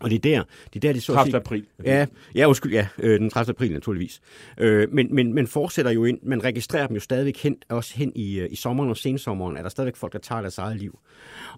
Og 0.00 0.10
det 0.10 0.16
er 0.16 0.20
der, 0.20 0.44
det 0.74 0.76
er 0.84 0.88
der, 0.88 0.92
de 0.92 1.00
så 1.00 1.12
at 1.12 1.16
30. 1.16 1.30
sige- 1.30 1.36
april. 1.36 1.66
Ja, 1.84 2.06
ja, 2.34 2.46
undskyld, 2.48 2.72
ja, 2.72 2.86
øh, 2.98 3.20
den 3.20 3.30
30. 3.30 3.50
april 3.50 3.72
naturligvis. 3.72 4.20
Øh, 4.58 4.92
men, 4.92 5.14
men, 5.14 5.34
men 5.34 5.46
fortsætter 5.46 5.90
jo 5.90 6.04
ind, 6.04 6.18
man 6.22 6.44
registrerer 6.44 6.86
dem 6.86 6.94
jo 6.94 7.00
stadigvæk 7.00 7.36
hen, 7.42 7.56
også 7.68 7.94
hen 7.96 8.12
i, 8.14 8.40
øh, 8.40 8.48
i 8.50 8.56
sommeren 8.56 8.90
og 8.90 8.96
sensommeren, 8.96 9.56
er 9.56 9.62
der 9.62 9.68
stadigvæk 9.68 9.96
folk, 9.96 10.12
der 10.12 10.18
tager 10.18 10.40
deres 10.40 10.58
eget 10.58 10.76
liv. 10.76 10.98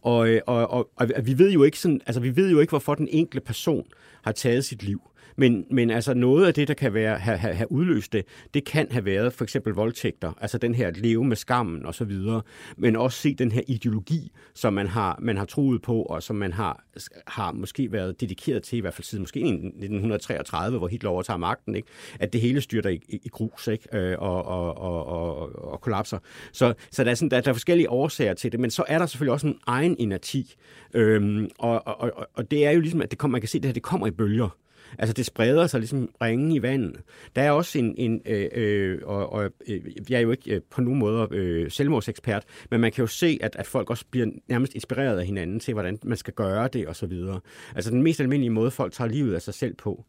Og, 0.03 0.29
øh, 0.29 0.41
og, 0.47 0.71
og, 0.71 0.91
og 0.97 1.09
vi 1.25 1.39
ved 1.39 1.53
jo 1.53 1.63
ikke 1.63 1.79
sådan, 1.79 2.01
altså 2.07 2.21
vi 2.21 2.37
ved 2.37 2.51
jo 2.51 2.61
ikke, 2.61 2.71
hvorfor 2.71 2.95
den 2.95 3.09
enkelte 3.11 3.45
person 3.47 3.87
har 4.23 4.33
taget 4.33 4.65
sit 4.65 4.83
liv. 4.83 5.03
Men, 5.37 5.67
men 5.71 5.91
altså 5.91 6.15
noget 6.15 6.47
af 6.47 6.55
det, 6.55 6.69
der 6.69 6.75
kan 6.75 6.95
være, 6.95 7.19
have, 7.19 7.39
have, 7.39 7.55
have 7.55 7.73
udløst 7.73 8.13
det, 8.13 8.25
det 8.55 8.65
kan 8.65 8.87
have 8.91 9.05
været 9.05 9.33
for 9.33 9.45
eksempel 9.45 9.73
voldtægter, 9.73 10.33
altså 10.41 10.59
den 10.59 10.75
her 10.75 10.89
at 10.89 10.97
leve 10.97 11.25
med 11.25 11.37
skammen 11.37 11.87
og 11.87 11.95
så 11.95 12.05
videre, 12.05 12.43
men 12.77 12.97
også 12.97 13.19
se 13.19 13.35
den 13.35 13.53
her 13.53 13.63
ideologi, 13.67 14.33
som 14.55 14.73
man 14.73 14.87
har, 14.87 15.19
man 15.23 15.37
har 15.37 15.45
troet 15.45 15.83
på, 15.83 16.03
og 16.03 16.23
som 16.23 16.37
man 16.37 16.53
har, 16.53 16.85
har 17.27 17.53
måske 17.53 17.93
været 17.93 18.21
dedikeret 18.21 18.63
til, 18.63 18.77
i 18.77 18.81
hvert 18.81 18.95
fald 18.95 19.05
siden 19.05 19.23
måske 19.23 19.41
1933, 19.41 20.79
hvor 20.79 20.89
Hitler 20.89 21.11
overtager 21.11 21.39
magten, 21.39 21.75
ikke? 21.75 21.89
at 22.21 22.33
det 22.33 22.41
hele 22.41 22.61
styrter 22.61 22.91
i, 22.91 23.01
i, 23.09 23.21
i 23.25 23.29
grus 23.29 23.69
ikke? 23.69 24.19
Og, 24.19 24.45
og, 24.45 24.79
og, 24.79 25.07
og, 25.07 25.73
og 25.73 25.81
kollapser. 25.81 26.19
Så, 26.53 26.75
så 26.91 27.05
der, 27.05 27.11
er 27.11 27.15
sådan, 27.15 27.31
der, 27.31 27.41
der 27.41 27.49
er 27.49 27.55
forskellige 27.55 27.91
årsager 27.91 28.35
til 28.35 28.53
det, 28.53 28.61
men 28.61 28.71
så 28.71 28.85
er 28.89 28.99
der 28.99 29.07
selvfølgelig 29.07 29.33
også 29.33 29.47
en 29.47 29.59
egen 29.67 29.97
inerti, 29.99 30.55
øhm, 30.95 31.49
og, 31.59 31.87
og, 31.87 32.01
og, 32.01 32.27
og 32.35 32.51
det 32.51 32.67
er 32.67 32.71
jo 32.71 32.81
ligesom, 32.81 33.03
at 33.03 33.11
det 33.11 33.19
kommer, 33.19 33.33
man 33.33 33.41
kan 33.41 33.49
se, 33.49 33.59
at 33.59 33.63
det 33.63 33.69
her 33.69 33.73
det 33.73 33.83
kommer 33.83 34.07
i 34.07 34.11
bølger. 34.11 34.64
Altså 34.99 35.13
det 35.13 35.27
spreder 35.27 35.67
sig 35.67 35.81
ligesom 35.81 36.11
ringe 36.23 36.55
i 36.55 36.63
vandet. 36.63 37.01
Der 37.37 37.43
er 37.43 37.51
også 37.51 37.79
en, 37.79 37.95
en 37.99 38.21
øh, 38.27 38.49
øh, 38.55 38.99
og, 39.05 39.33
og 39.33 39.51
øh, 39.69 39.81
jeg 40.11 40.17
er 40.17 40.21
jo 40.21 40.31
ikke 40.31 40.55
øh, 40.55 40.61
på 40.71 40.81
nogen 40.81 40.99
måde 40.99 41.29
øh, 41.31 41.71
selvmordsekspert, 41.71 42.45
men 42.71 42.81
man 42.81 42.93
kan 42.93 43.03
jo 43.03 43.07
se, 43.07 43.39
at, 43.43 43.57
at 43.57 43.67
folk 43.67 43.91
også 43.91 44.05
bliver 44.11 44.27
nærmest 44.49 44.75
inspireret 44.75 45.19
af 45.19 45.27
hinanden 45.27 45.61
til, 45.61 45.75
hvordan 45.75 45.99
man 46.03 46.17
skal 46.17 46.35
gøre 46.35 46.69
det 46.69 46.87
og 46.87 46.97
så 46.97 47.07
videre. 47.07 47.41
Altså 47.75 47.91
den 47.91 48.03
mest 48.03 48.21
almindelige 48.21 48.51
måde, 48.51 48.71
folk 48.71 48.93
tager 48.93 49.09
livet 49.09 49.35
af 49.35 49.43
sig 49.43 49.55
selv 49.55 49.75
på, 49.75 50.05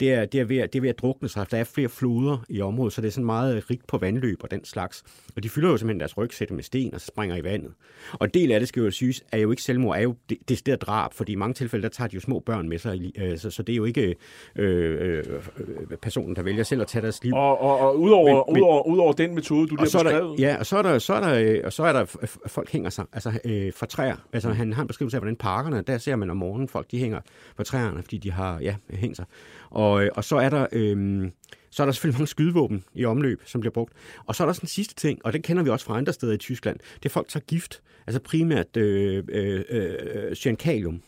det 0.00 0.12
er, 0.12 0.24
det 0.24 0.40
er, 0.40 0.44
ved, 0.44 0.58
at, 0.58 0.72
det 0.72 0.78
er 0.78 0.80
ved 0.80 0.90
at 0.90 0.98
drukne 0.98 1.28
sig. 1.28 1.50
Der 1.50 1.56
er 1.56 1.64
flere 1.64 1.88
floder 1.88 2.44
i 2.48 2.60
området, 2.60 2.92
så 2.92 3.00
det 3.00 3.08
er 3.08 3.12
sådan 3.12 3.24
meget 3.24 3.70
rigt 3.70 3.86
på 3.86 3.98
vandløb 3.98 4.42
og 4.42 4.50
den 4.50 4.64
slags. 4.64 5.04
Og 5.36 5.42
de 5.42 5.48
fylder 5.48 5.70
jo 5.70 5.76
simpelthen 5.76 6.00
deres 6.00 6.16
rygsække 6.16 6.54
med 6.54 6.62
sten 6.62 6.94
og 6.94 7.00
så 7.00 7.06
springer 7.06 7.36
i 7.36 7.44
vandet. 7.44 7.72
Og 8.12 8.24
en 8.24 8.30
del 8.34 8.52
af 8.52 8.60
det, 8.60 8.68
skal 8.68 8.82
jo 8.82 8.90
siges, 8.90 9.22
er 9.32 9.38
jo 9.38 9.50
ikke 9.50 9.62
selvmord, 9.62 9.96
er 9.96 10.02
jo 10.02 10.14
det, 10.28 10.66
det 10.66 10.82
drab, 10.82 11.14
fordi 11.14 11.32
i 11.32 11.34
mange 11.34 11.54
tilfælde, 11.54 11.82
der 11.82 11.88
tager 11.88 12.08
de 12.08 12.14
jo 12.14 12.20
små 12.20 12.40
børn 12.40 12.68
med 12.68 12.78
sig. 12.78 13.12
Øh, 13.18 13.38
så, 13.38 13.50
så 13.50 13.62
det 13.62 13.72
er 13.72 13.76
jo 13.76 13.84
ikke 13.84 14.14
øh, 14.56 15.18
øh, 15.18 15.24
øh, 15.58 15.96
personen, 16.02 16.36
der 16.36 16.42
vælger 16.42 16.62
selv 16.62 16.80
at 16.80 16.86
tage 16.86 17.02
deres 17.02 17.24
liv. 17.24 17.34
Og, 17.34 17.60
og, 17.60 17.78
og 17.78 18.00
udover, 18.00 18.44
Men- 18.46 18.54
men- 18.54 18.62
udover, 18.62 18.86
udover 18.86 19.12
den 19.12 19.34
metode, 19.34 19.60
du 19.60 19.66
lige 19.66 19.78
har 19.78 19.84
beskrevet, 19.84 20.38
der, 20.38 20.46
ja, 20.46 20.56
og 20.58 20.66
så 20.66 20.76
er 20.76 20.82
der, 20.82 20.98
så 20.98 21.14
er 21.14 21.20
der, 21.20 21.34
øh, 21.34 21.60
og 21.64 21.72
så 21.72 21.82
er 21.82 21.92
der 21.92 22.04
folk 22.46 22.70
hænger 22.70 22.90
sig 22.90 23.04
altså, 23.12 23.32
øh, 23.44 23.72
fra 23.76 23.86
træer. 23.86 24.16
Altså, 24.32 24.50
han 24.50 24.72
har 24.72 24.82
en 24.82 24.88
beskrivelse 24.88 25.16
af, 25.16 25.20
hvordan 25.20 25.36
parkerne, 25.36 25.82
der 25.82 25.98
ser 25.98 26.16
man 26.16 26.30
om 26.30 26.36
morgenen, 26.36 26.68
folk 26.68 26.90
de 26.90 26.98
hænger 26.98 27.20
på 27.56 27.62
træerne, 27.62 28.02
fordi 28.02 28.18
de 28.18 28.32
har 28.32 28.58
ja, 28.60 28.74
hængt 28.90 29.16
sig. 29.16 29.24
Og, 29.70 30.04
øh, 30.04 30.10
og 30.14 30.24
så 30.24 30.36
er 30.36 30.48
der... 30.48 30.66
Øh, 30.72 31.30
så 31.72 31.82
er 31.82 31.86
der 31.86 31.92
selvfølgelig 31.92 32.18
mange 32.18 32.26
skydevåben 32.26 32.84
i 32.94 33.04
omløb, 33.04 33.42
som 33.44 33.60
bliver 33.60 33.72
brugt. 33.72 33.92
Og 34.26 34.34
så 34.34 34.42
er 34.42 34.46
der 34.46 34.48
også 34.48 34.60
den 34.60 34.68
sidste 34.68 34.94
ting, 34.94 35.18
og 35.24 35.32
det 35.32 35.42
kender 35.42 35.62
vi 35.62 35.70
også 35.70 35.86
fra 35.86 35.98
andre 35.98 36.12
steder 36.12 36.32
i 36.32 36.36
Tyskland. 36.36 36.78
Det 37.02 37.04
er 37.04 37.10
folk, 37.10 37.26
der 37.26 37.30
tager 37.30 37.44
gift. 37.44 37.80
Altså 38.06 38.20
primært 38.20 38.76
øh, 38.76 39.24
øh, 39.28 39.60
øh, 39.70 40.34
cyankalium 40.34 41.02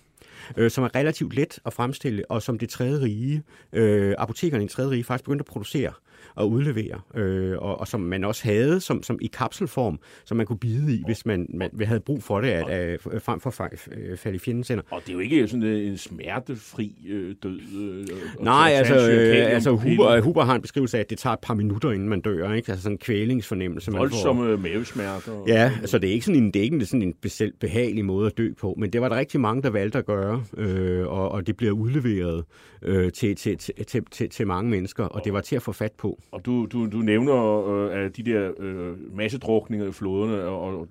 øh, 0.56 0.70
som 0.70 0.84
er 0.84 0.94
relativt 0.94 1.34
let 1.34 1.58
at 1.66 1.72
fremstille, 1.72 2.30
og 2.30 2.42
som 2.42 2.58
det 2.58 2.68
tredje 2.68 3.00
rige, 3.00 3.42
øh, 3.72 4.14
apotekerne 4.18 4.64
i 4.64 4.66
det 4.66 4.72
tredje 4.72 4.90
rige 4.90 5.04
faktisk 5.04 5.24
begyndte 5.24 5.42
at 5.42 5.46
producere 5.46 5.92
og 6.34 6.50
udlevere, 6.50 7.00
øh, 7.14 7.58
og, 7.58 7.80
og 7.80 7.88
som 7.88 8.00
man 8.00 8.24
også 8.24 8.44
havde 8.44 8.80
som, 8.80 9.02
som 9.02 9.18
i 9.20 9.26
kapselform, 9.26 9.98
som 10.24 10.36
man 10.36 10.46
kunne 10.46 10.58
bide 10.58 10.94
i, 10.94 11.02
hvis 11.06 11.26
man, 11.26 11.46
man 11.54 11.70
havde 11.84 12.00
brug 12.00 12.22
for 12.22 12.40
det, 12.40 12.48
at, 12.48 12.68
at, 12.68 13.22
frem 13.22 13.40
for 13.40 13.62
at 13.64 13.72
fa- 13.72 14.14
falde 14.16 14.36
i 14.36 14.38
fjendens 14.38 14.68
hænder. 14.68 14.84
og 14.90 15.00
det 15.02 15.08
er 15.08 15.12
jo 15.12 15.18
ikke 15.18 15.48
sådan 15.48 15.62
øh, 15.62 15.86
en 15.86 15.96
smertefri 15.98 16.94
øh, 17.08 17.34
død. 17.42 17.60
Øh, 17.78 18.06
at 18.38 18.44
Nej, 18.44 18.70
altså, 18.74 19.10
øh, 19.10 19.54
altså. 19.54 19.70
Huber, 19.70 20.20
Huber 20.20 20.44
har 20.44 20.54
en 20.54 20.62
beskrivelse 20.62 20.96
af, 20.96 21.00
at 21.00 21.10
det 21.10 21.18
tager 21.18 21.34
et 21.34 21.40
par 21.40 21.54
minutter, 21.54 21.90
inden 21.90 22.08
man 22.08 22.20
dør, 22.20 22.52
ikke? 22.52 22.72
Altså 22.72 22.82
sådan 22.82 22.94
en 22.94 22.98
kvælingsfornemmelse. 22.98 23.90
man 23.90 23.98
får. 23.98 24.02
Voldsomme 24.02 24.56
mavesmerter. 24.56 25.44
Ja, 25.46 25.72
altså 25.80 25.98
det 25.98 26.08
er 26.10 26.12
ikke 26.12 26.26
sådan 26.26 26.42
en, 26.42 26.50
det 26.50 26.56
er 26.60 26.62
ikke 26.64 26.86
sådan 26.86 27.02
en 27.02 27.14
behagelig 27.60 28.04
måde 28.04 28.26
at 28.26 28.38
dø 28.38 28.52
på, 28.60 28.74
men 28.78 28.90
det 28.90 29.00
var 29.00 29.08
der 29.08 29.16
rigtig 29.16 29.40
mange, 29.40 29.62
der 29.62 29.70
valgte 29.70 29.98
at 29.98 30.06
gøre, 30.06 30.44
øh, 30.56 31.06
og, 31.06 31.32
og 31.32 31.46
det 31.46 31.56
bliver 31.56 31.72
udleveret 31.72 32.44
øh, 32.82 33.12
til, 33.12 33.36
til, 33.36 33.58
til, 33.58 33.74
til, 33.86 34.02
til, 34.10 34.30
til 34.30 34.46
mange 34.46 34.70
mennesker, 34.70 35.04
og 35.04 35.24
det 35.24 35.32
var 35.32 35.40
til 35.40 35.56
at 35.56 35.62
få 35.62 35.72
fat 35.72 35.92
på. 35.92 36.11
Og 36.32 36.46
du, 36.46 36.66
du, 36.66 36.86
du 36.86 36.96
nævner 36.96 37.66
øh, 37.90 38.10
de 38.16 38.22
der 38.22 38.50
øh, 38.58 39.16
massedrukninger 39.16 39.88
i 39.88 39.92
floderne, 39.92 40.42
og, 40.42 40.60
og 40.80 40.88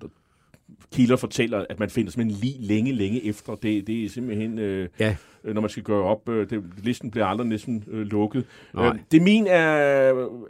kilder 0.94 1.16
fortæller, 1.16 1.66
at 1.70 1.80
man 1.80 1.90
finder 1.90 2.12
simpelthen 2.12 2.42
lige 2.44 2.68
længe, 2.68 2.92
længe 2.92 3.26
efter. 3.26 3.56
Det, 3.56 3.88
det 3.88 4.06
er 4.06 4.10
simpelthen, 4.10 4.60
øh, 4.60 4.90
Ja. 5.00 5.16
øh, 5.44 5.54
når 5.54 5.62
man 5.62 5.70
skal 5.70 5.84
gøre 5.84 6.04
op, 6.04 6.30
øh, 6.30 6.50
det, 6.50 6.64
listen 6.84 7.12
bliver 7.12 7.26
aldrig 7.26 7.48
næsten 7.48 7.84
øh, 7.92 8.02
lukket. 8.08 8.46
Øh, 8.80 8.84
det 9.12 9.22
min 9.22 9.48
er, 9.48 9.62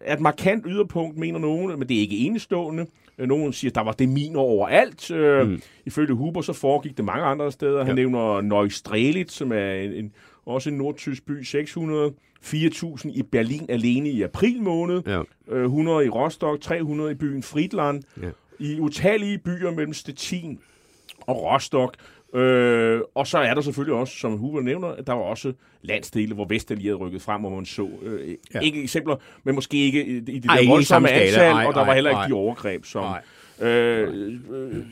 er 0.03 0.13
et 0.13 0.19
markant 0.19 0.65
yderpunkt, 0.67 1.17
mener 1.17 1.39
nogen, 1.39 1.79
men 1.79 1.89
det 1.89 1.97
er 1.97 2.01
ikke 2.01 2.17
enestående. 2.17 2.85
Øh, 3.17 3.27
Nogen 3.27 3.53
siger, 3.53 3.71
at 3.71 3.75
der 3.75 3.81
var 3.83 3.91
det 3.91 4.09
min 4.09 4.35
overalt. 4.35 5.11
Øh, 5.11 5.47
mm. 5.47 5.61
Ifølge 5.85 6.13
Huber, 6.13 6.41
så 6.41 6.53
foregik 6.53 6.97
det 6.97 7.05
mange 7.05 7.23
andre 7.25 7.51
steder. 7.51 7.79
Han 7.79 7.87
Ja. 7.87 7.93
nævner 7.95 8.41
Neustrelitz, 8.41 9.33
som 9.33 9.51
er 9.51 9.71
en, 9.73 9.91
en, 9.93 10.11
også 10.45 10.69
en 10.69 10.77
nordtysk 10.77 11.25
by, 11.25 11.43
600. 11.43 12.13
4.000 12.43 13.09
i 13.09 13.23
Berlin 13.23 13.65
alene 13.69 14.09
i 14.09 14.21
april 14.21 14.61
måned. 14.61 15.01
Ja. 15.07 15.21
Øh, 15.47 15.63
100 15.63 16.05
i 16.05 16.09
Rostock, 16.09 16.61
300 16.61 17.11
i 17.11 17.13
byen 17.13 17.43
Friedland. 17.43 18.03
Ja. 18.21 18.29
I 18.59 18.79
utallige 18.79 19.37
byer 19.37 19.71
mellem 19.71 19.93
Stettin 19.93 20.59
og 21.21 21.43
Rostock. 21.43 21.97
Øh, 22.33 23.01
og 23.15 23.27
så 23.27 23.37
er 23.37 23.53
der 23.53 23.61
selvfølgelig 23.61 23.95
også, 23.95 24.17
som 24.17 24.37
Huber 24.37 24.61
nævner, 24.61 24.87
at 24.87 25.07
der 25.07 25.13
var 25.13 25.21
også 25.21 25.53
landsdele, 25.81 26.33
hvor 26.35 26.45
Vestallierede 26.45 26.97
rykkede 26.97 27.19
frem, 27.19 27.41
hvor 27.41 27.49
man 27.49 27.65
så 27.65 27.89
øh, 28.03 28.35
ja. 28.53 28.59
Ikke 28.59 28.83
eksempler, 28.83 29.15
men 29.43 29.55
måske 29.55 29.77
ikke 29.77 30.05
i 30.05 30.17
Ej, 30.17 30.55
der 30.55 30.61
i 30.61 30.67
voldsomme 30.67 31.09
antal, 31.09 31.39
Ej, 31.39 31.65
og 31.65 31.73
der 31.73 31.79
var 31.79 31.87
ej, 31.87 31.93
heller 31.93 32.09
ikke 32.09 32.19
ej. 32.19 32.27
de 32.27 32.33
overgreb, 32.33 32.85
som... 32.85 33.03
Nej. 33.03 33.69
Øh, 33.69 34.39
øh, 34.51 34.85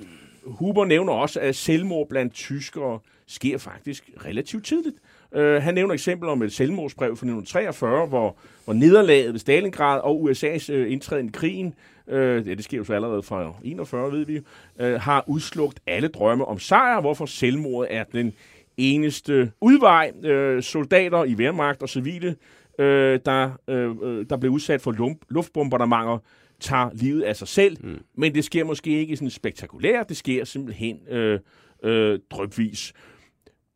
Huber 0.44 0.86
nævner 0.86 1.14
også, 1.14 1.40
at 1.40 1.56
selvmord 1.56 2.10
blandt 2.10 2.34
tyskere 2.34 3.00
sker 3.28 3.58
faktisk 3.58 4.10
relativt 4.26 4.66
tidligt. 4.66 4.96
Uh, 5.36 5.42
han 5.42 5.74
nævner 5.74 5.94
eksempel 5.94 6.30
om 6.30 6.42
et 6.42 6.54
selvmordsbrev 6.54 7.08
fra 7.08 7.26
1943, 7.26 8.08
hvor, 8.08 8.38
hvor 8.66 8.74
nederlaget 8.74 9.34
ved 9.34 9.40
Stalingrad 9.40 10.02
og 10.02 10.30
USA's 10.30 10.74
uh, 10.74 10.92
indtræden 10.92 11.28
i 11.28 11.32
krigen, 11.34 11.74
uh, 12.08 12.14
ja, 12.14 12.40
det 12.40 12.64
sker 12.64 12.78
jo 12.78 12.84
så 12.84 12.94
allerede 12.94 13.24
fra 13.24 13.54
41, 13.64 14.12
ved 14.12 14.26
vi, 14.26 14.38
uh, 14.80 14.86
har 14.86 15.24
udslugt 15.28 15.80
alle 15.88 16.08
drømme 16.08 16.46
om 16.46 16.60
sejr, 16.60 17.02
hvorfor 17.02 17.26
selvmordet 17.26 17.96
er 17.96 18.04
den 18.04 18.34
eneste 18.78 19.52
udvej. 19.62 20.12
Uh, 20.18 20.64
soldater 20.64 21.24
i 21.24 21.36
Wehrmacht 21.36 21.82
og 21.82 21.90
civile, 21.90 22.36
uh, 22.80 22.86
der, 22.86 23.52
uh, 23.68 24.26
der 24.30 24.38
blev 24.38 24.52
udsat 24.52 24.82
for 24.82 24.92
lump- 24.92 25.26
luftbombardementer, 25.30 26.18
tager 26.60 26.90
livet 26.94 27.22
af 27.22 27.36
sig 27.36 27.48
selv, 27.48 27.78
mm. 27.84 28.00
men 28.16 28.36
det 28.36 28.44
sker 28.44 28.64
måske 28.64 28.90
ikke 28.90 29.16
sådan 29.16 29.30
spektakulært, 29.30 30.10
det 30.10 30.18
sker 30.18 30.46
simpelthen 30.46 31.00
øh, 31.10 31.40
øh, 31.84 32.20
drøbvis. 32.30 32.94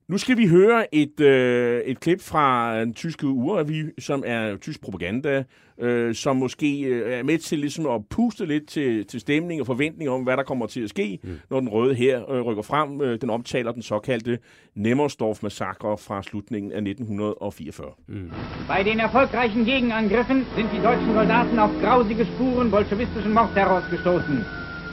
Nu 0.07 0.17
skal 0.17 0.37
vi 0.37 0.47
høre 0.47 0.95
et, 0.95 1.19
øh, 1.19 1.81
et 1.81 1.99
klip 1.99 2.21
fra 2.21 2.77
en 2.81 2.93
tyske 2.93 3.27
urevy, 3.27 3.93
som 3.99 4.23
er 4.25 4.57
tysk 4.57 4.81
propaganda, 4.81 5.43
øh, 5.79 6.15
som 6.15 6.35
måske 6.35 6.81
øh, 6.81 7.13
er 7.13 7.23
med 7.23 7.37
til 7.37 7.59
ligesom 7.59 7.85
at 7.85 8.01
puste 8.09 8.45
lidt 8.45 8.67
til, 8.67 9.05
til 9.07 9.19
stemning 9.19 9.61
og 9.61 9.67
forventning 9.67 10.09
om, 10.09 10.23
hvad 10.23 10.37
der 10.37 10.43
kommer 10.43 10.65
til 10.65 10.81
at 10.83 10.89
ske, 10.89 11.19
mm. 11.23 11.39
når 11.49 11.59
den 11.59 11.69
røde 11.69 11.95
her 11.95 12.31
øh, 12.31 12.41
rykker 12.41 12.63
frem. 12.63 13.01
Øh, 13.01 13.21
den 13.21 13.29
omtaler 13.29 13.71
den 13.71 13.81
såkaldte 13.81 14.39
Nemmersdorf-massakre 14.75 15.97
fra 15.97 16.23
slutningen 16.23 16.71
af 16.71 16.77
1944. 16.77 17.87
Mm. 18.07 18.31
Bei 18.67 18.83
den 18.83 18.99
erfolgreichen 18.99 19.65
Gegenangriffen 19.65 20.45
sind 20.55 20.67
die 20.75 20.81
deutschen 20.87 21.13
Soldaten 21.13 21.59
auf 21.59 21.71
grausige 21.81 22.25
Spuren 22.25 22.71
bolschewistischen 22.71 23.33
Mordterrors 23.33 23.89
gestoßen. 23.91 24.45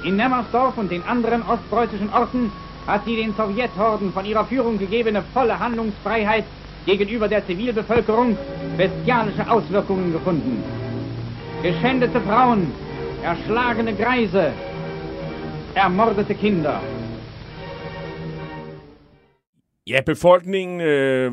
In 0.07 0.17
Nemmersdorf 0.17 0.79
und 0.79 0.91
den 0.91 1.03
anderen 1.03 1.43
ostpreußischen 1.43 2.11
Orten 2.21 2.51
hat 2.91 3.05
sie 3.05 3.17
den 3.17 3.33
Sowjethorden 3.35 4.13
von 4.13 4.25
ihrer 4.25 4.45
Führung 4.45 4.79
gegebene 4.79 5.23
volle 5.33 5.59
Handlungsfreiheit 5.59 6.45
gegenüber 6.87 7.29
der 7.29 7.47
Zivilbevölkerung 7.47 8.37
bestialische 8.77 9.51
Auswirkungen 9.51 10.13
gefunden. 10.13 10.63
Geschändete 11.63 12.21
Frauen, 12.21 12.73
erschlagene 13.23 13.95
Greise, 13.95 14.53
ermordete 15.75 16.35
Kinder. 16.35 16.81
Ja, 19.87 20.01
befolkningen 20.07 20.81
øh, 20.81 21.33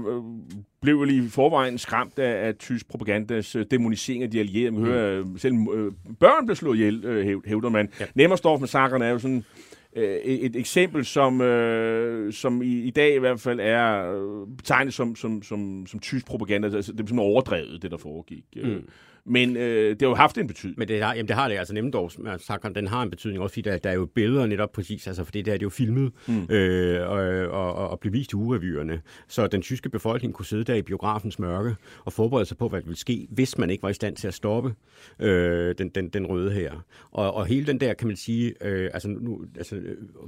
blev 0.81 1.03
lige 1.03 1.25
i 1.25 1.29
forvejen 1.29 1.77
skræmt 1.77 2.19
af, 2.19 2.47
af 2.47 2.55
tysk 2.55 2.87
propagandas 2.89 3.55
øh, 3.55 3.65
demonisering 3.71 4.23
af 4.23 4.31
de 4.31 4.39
allierede. 4.39 4.71
Man 4.71 4.85
hører, 4.85 5.23
mm. 5.23 5.37
selv 5.37 5.53
øh, 5.53 5.91
børn 6.19 6.45
blev 6.45 6.55
slået 6.55 6.77
ihjel, 6.77 7.05
øh, 7.05 7.41
hævder 7.45 7.69
man. 7.69 7.89
Ja. 7.99 8.05
Nemmersdorf-massakren 8.15 9.01
er 9.01 9.09
jo 9.09 9.19
sådan 9.19 9.43
øh, 9.97 10.15
et 10.15 10.55
eksempel, 10.55 11.05
som, 11.05 11.41
øh, 11.41 12.33
som 12.33 12.61
i, 12.61 12.81
i 12.81 12.89
dag 12.89 13.15
i 13.15 13.19
hvert 13.19 13.39
fald 13.39 13.59
er 13.59 14.11
øh, 14.11 14.47
betegnet 14.57 14.93
som, 14.93 15.15
som, 15.15 15.43
som, 15.43 15.85
som 15.87 15.99
tysk 15.99 16.25
propaganda. 16.25 16.75
Altså, 16.75 16.91
det 16.91 16.99
er 16.99 17.05
sådan 17.07 17.19
overdrevet, 17.19 17.81
det 17.81 17.91
der 17.91 17.97
foregik. 17.97 18.45
Øh. 18.55 18.75
Mm. 18.75 18.89
Men 19.29 19.57
øh, 19.57 19.89
det 19.89 20.01
har 20.01 20.09
jo 20.09 20.15
haft 20.15 20.37
en 20.37 20.47
betydning. 20.47 20.79
Men 20.79 20.87
det 20.87 21.03
har, 21.03 21.13
jamen 21.13 21.27
det 21.27 21.35
har 21.35 21.47
det, 21.47 21.57
altså 21.57 21.73
Nemmendorfs 21.73 22.19
massakren, 22.19 22.75
den 22.75 22.87
har 22.87 23.03
en 23.03 23.09
betydning 23.09 23.43
også, 23.43 23.53
fordi 23.53 23.69
der, 23.69 23.77
der 23.77 23.89
er 23.89 23.93
jo 23.93 24.05
billeder 24.05 24.45
netop 24.45 24.71
præcis, 24.71 25.07
altså 25.07 25.23
fordi 25.23 25.41
det 25.41 25.53
er 25.53 25.57
det 25.57 25.63
jo 25.63 25.69
filmet 25.69 26.11
mm. 26.27 26.47
øh, 26.49 27.09
og, 27.09 27.17
og, 27.61 27.73
og, 27.73 27.89
og 27.89 27.99
blive 27.99 28.11
vist 28.11 28.31
i 28.31 28.35
urevyerne. 28.35 29.01
Så 29.27 29.47
den 29.47 29.61
tyske 29.61 29.89
befolkning 29.89 30.33
kunne 30.33 30.45
sidde 30.45 30.63
der 30.63 30.75
i 30.75 30.81
biografens 30.81 31.39
mørke 31.39 31.75
og 32.05 32.13
forberede 32.13 32.45
sig 32.45 32.57
på, 32.57 32.69
hvad 32.69 32.81
der 32.81 32.85
ville 32.85 32.99
ske, 32.99 33.27
hvis 33.29 33.57
man 33.57 33.69
ikke 33.69 33.83
var 33.83 33.89
i 33.89 33.93
stand 33.93 34.15
til 34.15 34.27
at 34.27 34.33
stoppe 34.33 34.73
øh, 35.19 35.75
den, 35.77 35.89
den, 35.89 36.09
den 36.09 36.25
røde 36.25 36.51
her. 36.51 36.85
Og, 37.11 37.33
og 37.33 37.45
hele 37.45 37.67
den 37.67 37.79
der, 37.79 37.93
kan 37.93 38.07
man 38.07 38.17
sige, 38.17 38.53
øh, 38.61 38.89
altså, 38.93 39.09
nu, 39.09 39.45
altså 39.57 39.81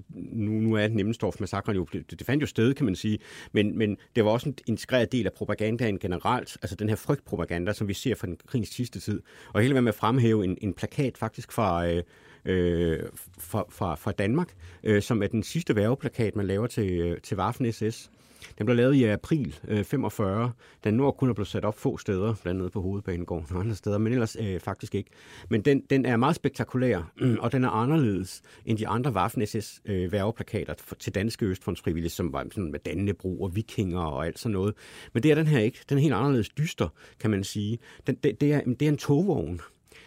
nu, 0.10 0.52
nu 0.52 0.74
er 0.74 0.88
Nemmendorfs 0.88 1.40
massakren 1.40 1.76
jo, 1.76 1.88
det, 1.94 2.12
det 2.12 2.26
fandt 2.26 2.42
jo 2.42 2.48
sted, 2.48 2.74
kan 2.74 2.86
man 2.86 2.96
sige, 2.96 3.20
men, 3.52 3.78
men 3.78 3.98
det 4.16 4.26
var 4.26 4.32
også 4.32 4.50
en 4.50 4.56
integreret 4.68 5.12
del 5.12 5.26
af 5.26 5.34
propagandaen 5.34 6.00
generelt, 6.00 6.58
altså 6.62 6.76
den 6.76 6.90
her 6.90 6.96
frygtpropaganda, 6.96 7.74
som 7.74 7.88
vi 7.88 7.94
ser 7.94 8.16
fra 8.16 8.28
den 8.28 8.38
krigens 8.48 8.70
sidste 8.94 9.12
tid. 9.12 9.22
Og 9.54 9.62
hele 9.62 9.82
med 9.82 9.90
at 9.90 9.96
fremhæve 9.96 10.44
en, 10.44 10.58
en 10.62 10.74
plakat 10.74 11.18
faktisk 11.18 11.52
fra, 11.52 11.88
øh, 11.88 12.04
øh, 12.46 13.00
fra, 13.40 13.66
fra, 13.70 13.96
fra 13.96 14.12
Danmark, 14.12 14.54
øh, 14.84 15.02
som 15.02 15.24
er 15.24 15.28
den 15.28 15.44
sidste 15.44 15.76
værveplakat, 15.76 16.36
man 16.36 16.48
laver 16.48 16.68
til, 16.68 17.00
øh, 17.00 17.22
til 17.22 17.38
Waffen 17.38 17.74
SS. 17.74 18.12
Den 18.58 18.66
blev 18.66 18.76
lavet 18.76 18.96
i 18.96 19.04
april 19.04 19.56
øh, 19.68 19.84
45. 19.84 20.52
Den 20.84 20.94
nu 20.94 21.12
kun 21.12 21.30
er 21.30 21.34
blevet 21.34 21.48
sat 21.48 21.66
op 21.66 21.80
få 21.80 21.98
steder, 21.98 22.36
blandt 22.44 22.60
andet 22.60 22.72
på 22.72 22.82
Hovedbanegården 22.82 23.56
og 23.56 23.60
andre 23.60 23.76
steder, 23.76 23.98
men 23.98 24.14
ellers 24.14 24.38
øh, 24.40 24.60
faktisk 24.60 24.96
ikke. 24.96 25.10
Men 25.50 25.62
den, 25.62 25.82
den 25.90 26.06
er 26.06 26.18
meget 26.18 26.36
spektakulær, 26.36 27.12
øh, 27.22 27.38
og 27.40 27.52
den 27.52 27.64
er 27.64 27.70
anderledes 27.70 28.42
end 28.66 28.78
de 28.78 28.88
andre 28.88 29.12
Waffen-SS 29.12 29.82
øh, 29.86 30.12
værveplakater 30.12 30.74
til 31.00 31.16
danske 31.16 31.46
Østfondsfrivillige, 31.46 32.12
som 32.12 32.34
var 32.34 32.46
sådan 32.52 32.72
med 32.72 32.80
Dannebro 32.80 33.42
og 33.42 33.56
vikinger 33.56 34.02
og 34.02 34.26
alt 34.26 34.40
sådan 34.40 34.54
noget. 34.54 34.76
Men 35.14 35.24
det 35.24 35.32
er 35.32 35.36
den 35.36 35.48
her 35.48 35.60
ikke. 35.60 35.80
Den 35.90 35.98
er 35.98 36.02
helt 36.02 36.14
anderledes 36.14 36.50
dyster, 36.50 36.88
kan 37.20 37.32
man 37.32 37.44
sige. 37.44 37.80
Den, 38.08 38.16
det, 38.16 38.42
det, 38.42 38.54
er, 38.54 38.62
det 38.62 38.82
er 38.82 38.90
en 38.90 38.98
togvogn. 38.98 39.62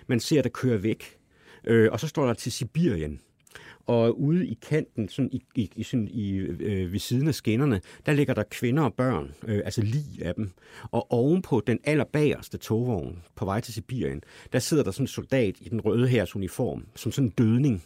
Man 0.06 0.20
ser, 0.20 0.42
der 0.42 0.48
kører 0.48 0.78
væk. 0.78 1.18
Øh, 1.64 1.92
og 1.92 2.00
så 2.00 2.08
står 2.08 2.26
der 2.26 2.34
til 2.34 2.52
Sibirien. 2.52 3.20
Og 3.86 4.20
ude 4.20 4.46
i 4.46 4.58
kanten, 4.62 5.08
sådan 5.08 5.30
i, 5.32 5.42
i, 5.54 5.70
i, 5.76 5.82
sådan 5.82 6.08
i 6.08 6.32
øh, 6.36 6.92
ved 6.92 6.98
siden 6.98 7.28
af 7.28 7.34
skinnerne, 7.34 7.80
der 8.06 8.12
ligger 8.12 8.34
der 8.34 8.42
kvinder 8.50 8.82
og 8.82 8.94
børn, 8.94 9.34
øh, 9.46 9.60
altså 9.64 9.82
lige 9.82 10.24
af 10.24 10.34
dem. 10.34 10.50
Og 10.90 11.12
ovenpå 11.12 11.62
den 11.66 11.78
allerbagerste 11.84 12.58
togvogn 12.58 13.18
på 13.34 13.44
vej 13.44 13.60
til 13.60 13.74
Sibirien, 13.74 14.22
der 14.52 14.58
sidder 14.58 14.82
der 14.82 14.90
sådan 14.90 15.04
en 15.04 15.08
soldat 15.08 15.56
i 15.60 15.68
den 15.68 15.80
røde 15.80 16.08
hærs 16.08 16.36
uniform, 16.36 16.86
som 16.94 17.12
sådan 17.12 17.26
en 17.26 17.32
dødning. 17.38 17.84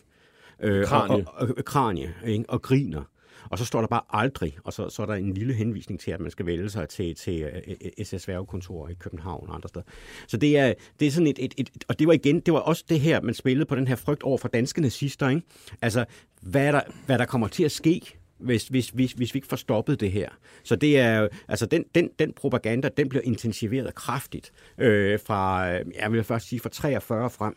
Øh, 0.61 0.85
kranie. 0.87 1.29
Og, 1.29 1.49
og, 1.49 1.55
og, 1.59 1.65
kranie, 1.65 2.15
ikke? 2.27 2.45
og 2.49 2.63
griner. 2.63 3.03
Og 3.51 3.59
så 3.59 3.65
står 3.65 3.81
der 3.81 3.89
bare 3.89 4.03
aldrig, 4.11 4.59
og 4.65 4.73
så, 4.73 4.89
så 4.89 5.03
er 5.03 5.07
der 5.07 5.15
en 5.15 5.35
lille 5.35 5.55
henvisning 5.55 6.01
til, 6.01 6.11
at 6.11 6.21
man 6.21 6.31
skal 6.31 6.47
vælge 6.47 6.71
sig 6.71 6.89
til, 6.89 7.15
til 7.15 7.43
øh, 7.43 7.75
øh, 7.99 8.05
SS 8.05 8.29
Værgekontor 8.29 8.89
i 8.89 8.95
København 8.95 9.49
og 9.49 9.55
andre 9.55 9.69
steder. 9.69 9.85
Så 10.27 10.37
det 10.37 10.59
er, 10.59 10.75
det 11.01 11.07
er 11.07 11.11
sådan 11.11 11.27
et, 11.27 11.39
et, 11.39 11.55
et, 11.57 11.85
og 11.89 11.99
det 11.99 12.07
var 12.07 12.13
igen, 12.13 12.41
det 12.41 12.55
var 12.55 12.61
også 12.61 12.85
det 12.89 13.01
her, 13.01 13.21
man 13.21 13.35
spillede 13.35 13.67
på 13.67 13.77
den 13.77 13.89
her 13.89 13.97
frygt 13.97 14.23
over 14.23 14.39
for 14.39 14.49
danske 14.49 14.81
nazister, 14.81 15.29
ikke? 15.29 15.43
Altså, 15.83 16.05
hvad 16.41 16.73
der, 16.73 16.81
hvad 17.07 17.19
der 17.19 17.25
kommer 17.25 17.49
til 17.49 17.65
at 17.65 17.73
ske, 17.73 18.01
hvis, 18.39 18.69
hvis, 18.69 18.89
hvis, 18.89 19.13
hvis 19.13 19.35
vi 19.35 19.37
ikke 19.37 19.49
får 19.49 19.57
stoppet 19.57 20.01
det 20.01 20.13
her. 20.13 20.29
Så 20.65 20.77
det 20.77 20.99
er 20.99 21.29
altså 21.49 21.67
den, 21.67 21.85
den, 21.95 22.11
den 22.19 22.33
propaganda, 22.33 22.89
den 22.97 23.09
bliver 23.09 23.23
intensiveret 23.23 23.95
kraftigt 23.95 24.53
øh, 24.79 25.21
fra, 25.27 25.73
øh, 25.73 25.85
jeg 26.01 26.13
vil 26.13 26.25
først 26.25 26.49
sige, 26.49 26.61
fra 26.61 26.69
43 26.69 27.31
frem. 27.31 27.57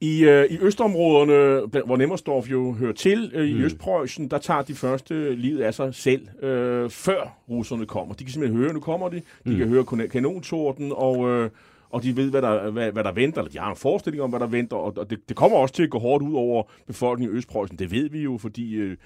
I, 0.00 0.24
øh, 0.24 0.44
I 0.50 0.58
østområderne, 0.60 1.66
hvor 1.86 1.96
Nemmersdorf 1.96 2.50
jo 2.50 2.72
hører 2.72 2.92
til, 2.92 3.30
øh, 3.34 3.48
i 3.48 3.54
mm. 3.54 3.60
Østpreussen, 3.60 4.28
der 4.28 4.38
tager 4.38 4.62
de 4.62 4.74
første 4.74 5.34
livet 5.34 5.60
af 5.62 5.74
sig 5.74 5.94
selv, 5.94 6.44
øh, 6.44 6.90
før 6.90 7.38
russerne 7.48 7.86
kommer. 7.86 8.14
De 8.14 8.24
kan 8.24 8.32
simpelthen 8.32 8.60
høre, 8.60 8.72
nu 8.72 8.80
kommer 8.80 9.08
de. 9.08 9.16
De 9.16 9.50
mm. 9.50 9.56
kan 9.56 9.68
høre 9.68 10.08
kanontorden, 10.08 10.92
og, 10.96 11.28
øh, 11.30 11.50
og 11.90 12.02
de 12.02 12.16
ved, 12.16 12.30
hvad 12.30 12.42
der, 12.42 12.70
hvad, 12.70 12.92
hvad 12.92 13.04
der 13.04 13.12
venter, 13.12 13.40
eller 13.40 13.52
de 13.52 13.58
har 13.58 13.70
en 13.70 13.76
forestilling 13.76 14.22
om, 14.22 14.30
hvad 14.30 14.40
der 14.40 14.46
venter, 14.46 14.76
og 14.76 15.10
det, 15.10 15.28
det 15.28 15.36
kommer 15.36 15.58
også 15.58 15.74
til 15.74 15.82
at 15.82 15.90
gå 15.90 15.98
hårdt 15.98 16.24
ud 16.24 16.34
over 16.34 16.62
befolkningen 16.86 17.34
i 17.34 17.38
Østpreussen. 17.38 17.78
Det 17.78 17.90
ved 17.90 18.10
vi 18.10 18.22
jo, 18.22 18.38
fordi... 18.38 18.74
Øh, 18.74 18.96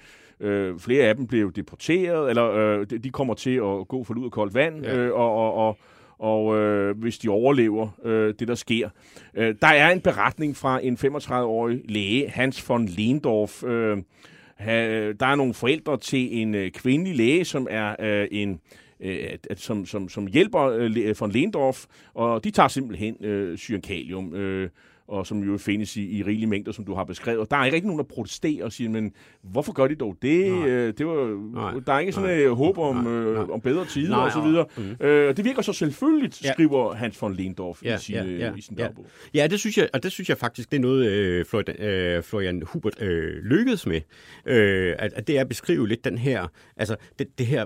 Øh, 0.41 0.79
flere 0.79 1.03
af 1.03 1.15
dem 1.15 1.27
blev 1.27 1.51
deporteret, 1.51 2.29
eller 2.29 2.51
øh, 2.51 2.87
de 3.03 3.09
kommer 3.09 3.33
til 3.33 3.55
at 3.55 3.87
gå 3.87 4.03
for 4.03 4.13
ud 4.13 4.25
af 4.25 4.31
koldt 4.31 4.53
vand, 4.53 4.83
ja. 4.83 4.95
øh, 4.95 5.13
og, 5.13 5.35
og, 5.35 5.53
og, 5.53 5.77
og 6.19 6.57
øh, 6.57 6.97
hvis 6.97 7.17
de 7.17 7.29
overlever 7.29 7.89
øh, 8.05 8.33
det, 8.39 8.47
der 8.47 8.55
sker. 8.55 8.89
Øh, 9.33 9.55
der 9.61 9.67
er 9.67 9.89
en 9.89 10.01
beretning 10.01 10.57
fra 10.57 10.79
en 10.83 10.97
35-årig 10.97 11.81
læge, 11.85 12.29
Hans 12.29 12.69
von 12.69 12.85
Lendorf. 12.85 13.63
Øh, 13.63 13.97
øh, 13.97 15.15
der 15.19 15.25
er 15.25 15.35
nogle 15.35 15.53
forældre 15.53 15.97
til 15.97 16.41
en 16.41 16.55
øh, 16.55 16.71
kvindelig 16.71 17.15
læge, 17.15 17.45
som 17.45 17.67
er 17.69 17.95
øh, 17.99 18.27
en 18.31 18.59
øh, 18.99 19.29
som, 19.55 19.85
som, 19.85 20.09
som 20.09 20.27
hjælper 20.27 20.61
øh, 20.61 21.15
von 21.19 21.31
Lendorf, 21.31 21.85
og 22.13 22.43
de 22.43 22.51
tager 22.51 22.67
simpelthen 22.67 23.25
øh, 23.25 23.57
syrenkalium. 23.57 24.33
Øh, 24.35 24.69
og 25.09 25.27
som 25.27 25.43
jo 25.43 25.57
findes 25.57 25.97
i, 25.97 26.17
i 26.17 26.23
rigelige 26.23 26.47
mængder, 26.47 26.71
som 26.71 26.85
du 26.85 26.93
har 26.93 27.03
beskrevet. 27.03 27.51
Der 27.51 27.57
er 27.57 27.65
ikke 27.65 27.87
nogen, 27.87 27.99
der 27.99 28.05
protesterer 28.05 28.65
og 28.65 28.71
siger, 28.71 28.89
men 28.89 29.13
hvorfor 29.43 29.73
gør 29.73 29.87
de 29.87 29.95
dog 29.95 30.17
det? 30.21 30.51
Nej. 30.51 30.67
Øh, 30.67 30.93
det 30.97 31.07
var, 31.07 31.53
nej. 31.53 31.73
Der 31.85 31.93
er 31.93 31.99
ikke 31.99 32.11
sådan 32.11 32.39
et 32.39 32.55
håb 32.55 32.77
om, 32.77 32.95
nej. 32.95 33.13
Øh, 33.13 33.49
om 33.49 33.61
bedre 33.61 33.85
tider 33.85 34.09
nej, 34.09 34.25
og 34.25 34.31
så 34.31 34.41
videre. 34.41 34.65
Mm. 34.77 35.05
Øh, 35.05 35.37
det 35.37 35.45
virker 35.45 35.61
så 35.61 35.73
selvfølgeligt, 35.73 36.43
ja. 36.43 36.53
skriver 36.53 36.93
Hans 36.93 37.21
von 37.21 37.33
Lendorf 37.33 37.83
ja, 37.83 37.95
i 37.95 37.99
sin, 37.99 38.15
ja, 38.15 38.23
ja, 38.23 38.55
i 38.55 38.61
sin 38.61 38.75
dagbog. 38.75 39.05
Ja. 39.33 39.41
ja, 39.41 39.47
det 39.47 39.59
synes 39.59 39.77
jeg, 39.77 39.89
og 39.93 40.03
det 40.03 40.11
synes 40.11 40.29
jeg 40.29 40.37
faktisk, 40.37 40.71
det 40.71 40.77
er 40.77 40.81
noget, 40.81 41.05
øh, 41.05 41.45
Florian, 41.45 41.81
øh, 41.81 42.23
Florian 42.23 42.63
Hubert 42.65 43.01
øh, 43.01 43.43
lykkedes 43.43 43.87
med. 43.87 44.01
Øh, 44.45 44.95
at, 44.99 45.13
at 45.13 45.27
det 45.27 45.37
er 45.37 45.41
at 45.41 45.49
beskrive 45.49 45.87
lidt 45.87 46.03
den 46.03 46.17
her, 46.17 46.47
altså 46.77 46.95
det, 47.19 47.27
det 47.37 47.45
her 47.45 47.65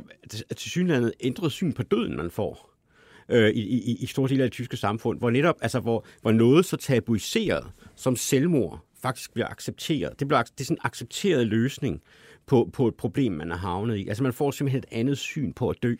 til 0.55 0.71
synligheden 0.71 1.11
ændret 1.19 1.51
syn 1.51 1.73
på 1.73 1.83
døden, 1.83 2.17
man 2.17 2.31
får 2.31 2.72
øh, 3.29 3.49
i, 3.49 3.61
i, 3.61 3.97
i 3.99 4.05
store 4.05 4.29
dele 4.29 4.43
af 4.43 4.49
det 4.49 4.53
tyske 4.53 4.77
samfund, 4.77 5.19
hvor 5.19 5.29
netop, 5.29 5.55
altså 5.61 5.79
hvor, 5.79 6.05
hvor 6.21 6.31
noget 6.31 6.65
så 6.65 6.77
tabuiseret 6.77 7.65
som 7.95 8.15
selvmord 8.15 8.85
faktisk 9.01 9.33
bliver 9.33 9.47
accepteret. 9.47 10.19
Det, 10.19 10.27
bliver, 10.27 10.43
det 10.43 10.61
er 10.61 10.63
sådan 10.63 10.77
en 10.77 10.81
accepteret 10.83 11.47
løsning 11.47 12.01
på, 12.45 12.69
på 12.73 12.87
et 12.87 12.95
problem, 12.95 13.31
man 13.31 13.51
er 13.51 13.57
havnet 13.57 13.97
i. 13.97 14.07
Altså 14.07 14.23
man 14.23 14.33
får 14.33 14.51
simpelthen 14.51 14.79
et 14.79 14.85
andet 14.91 15.17
syn 15.17 15.53
på 15.53 15.69
at 15.69 15.75
dø, 15.83 15.95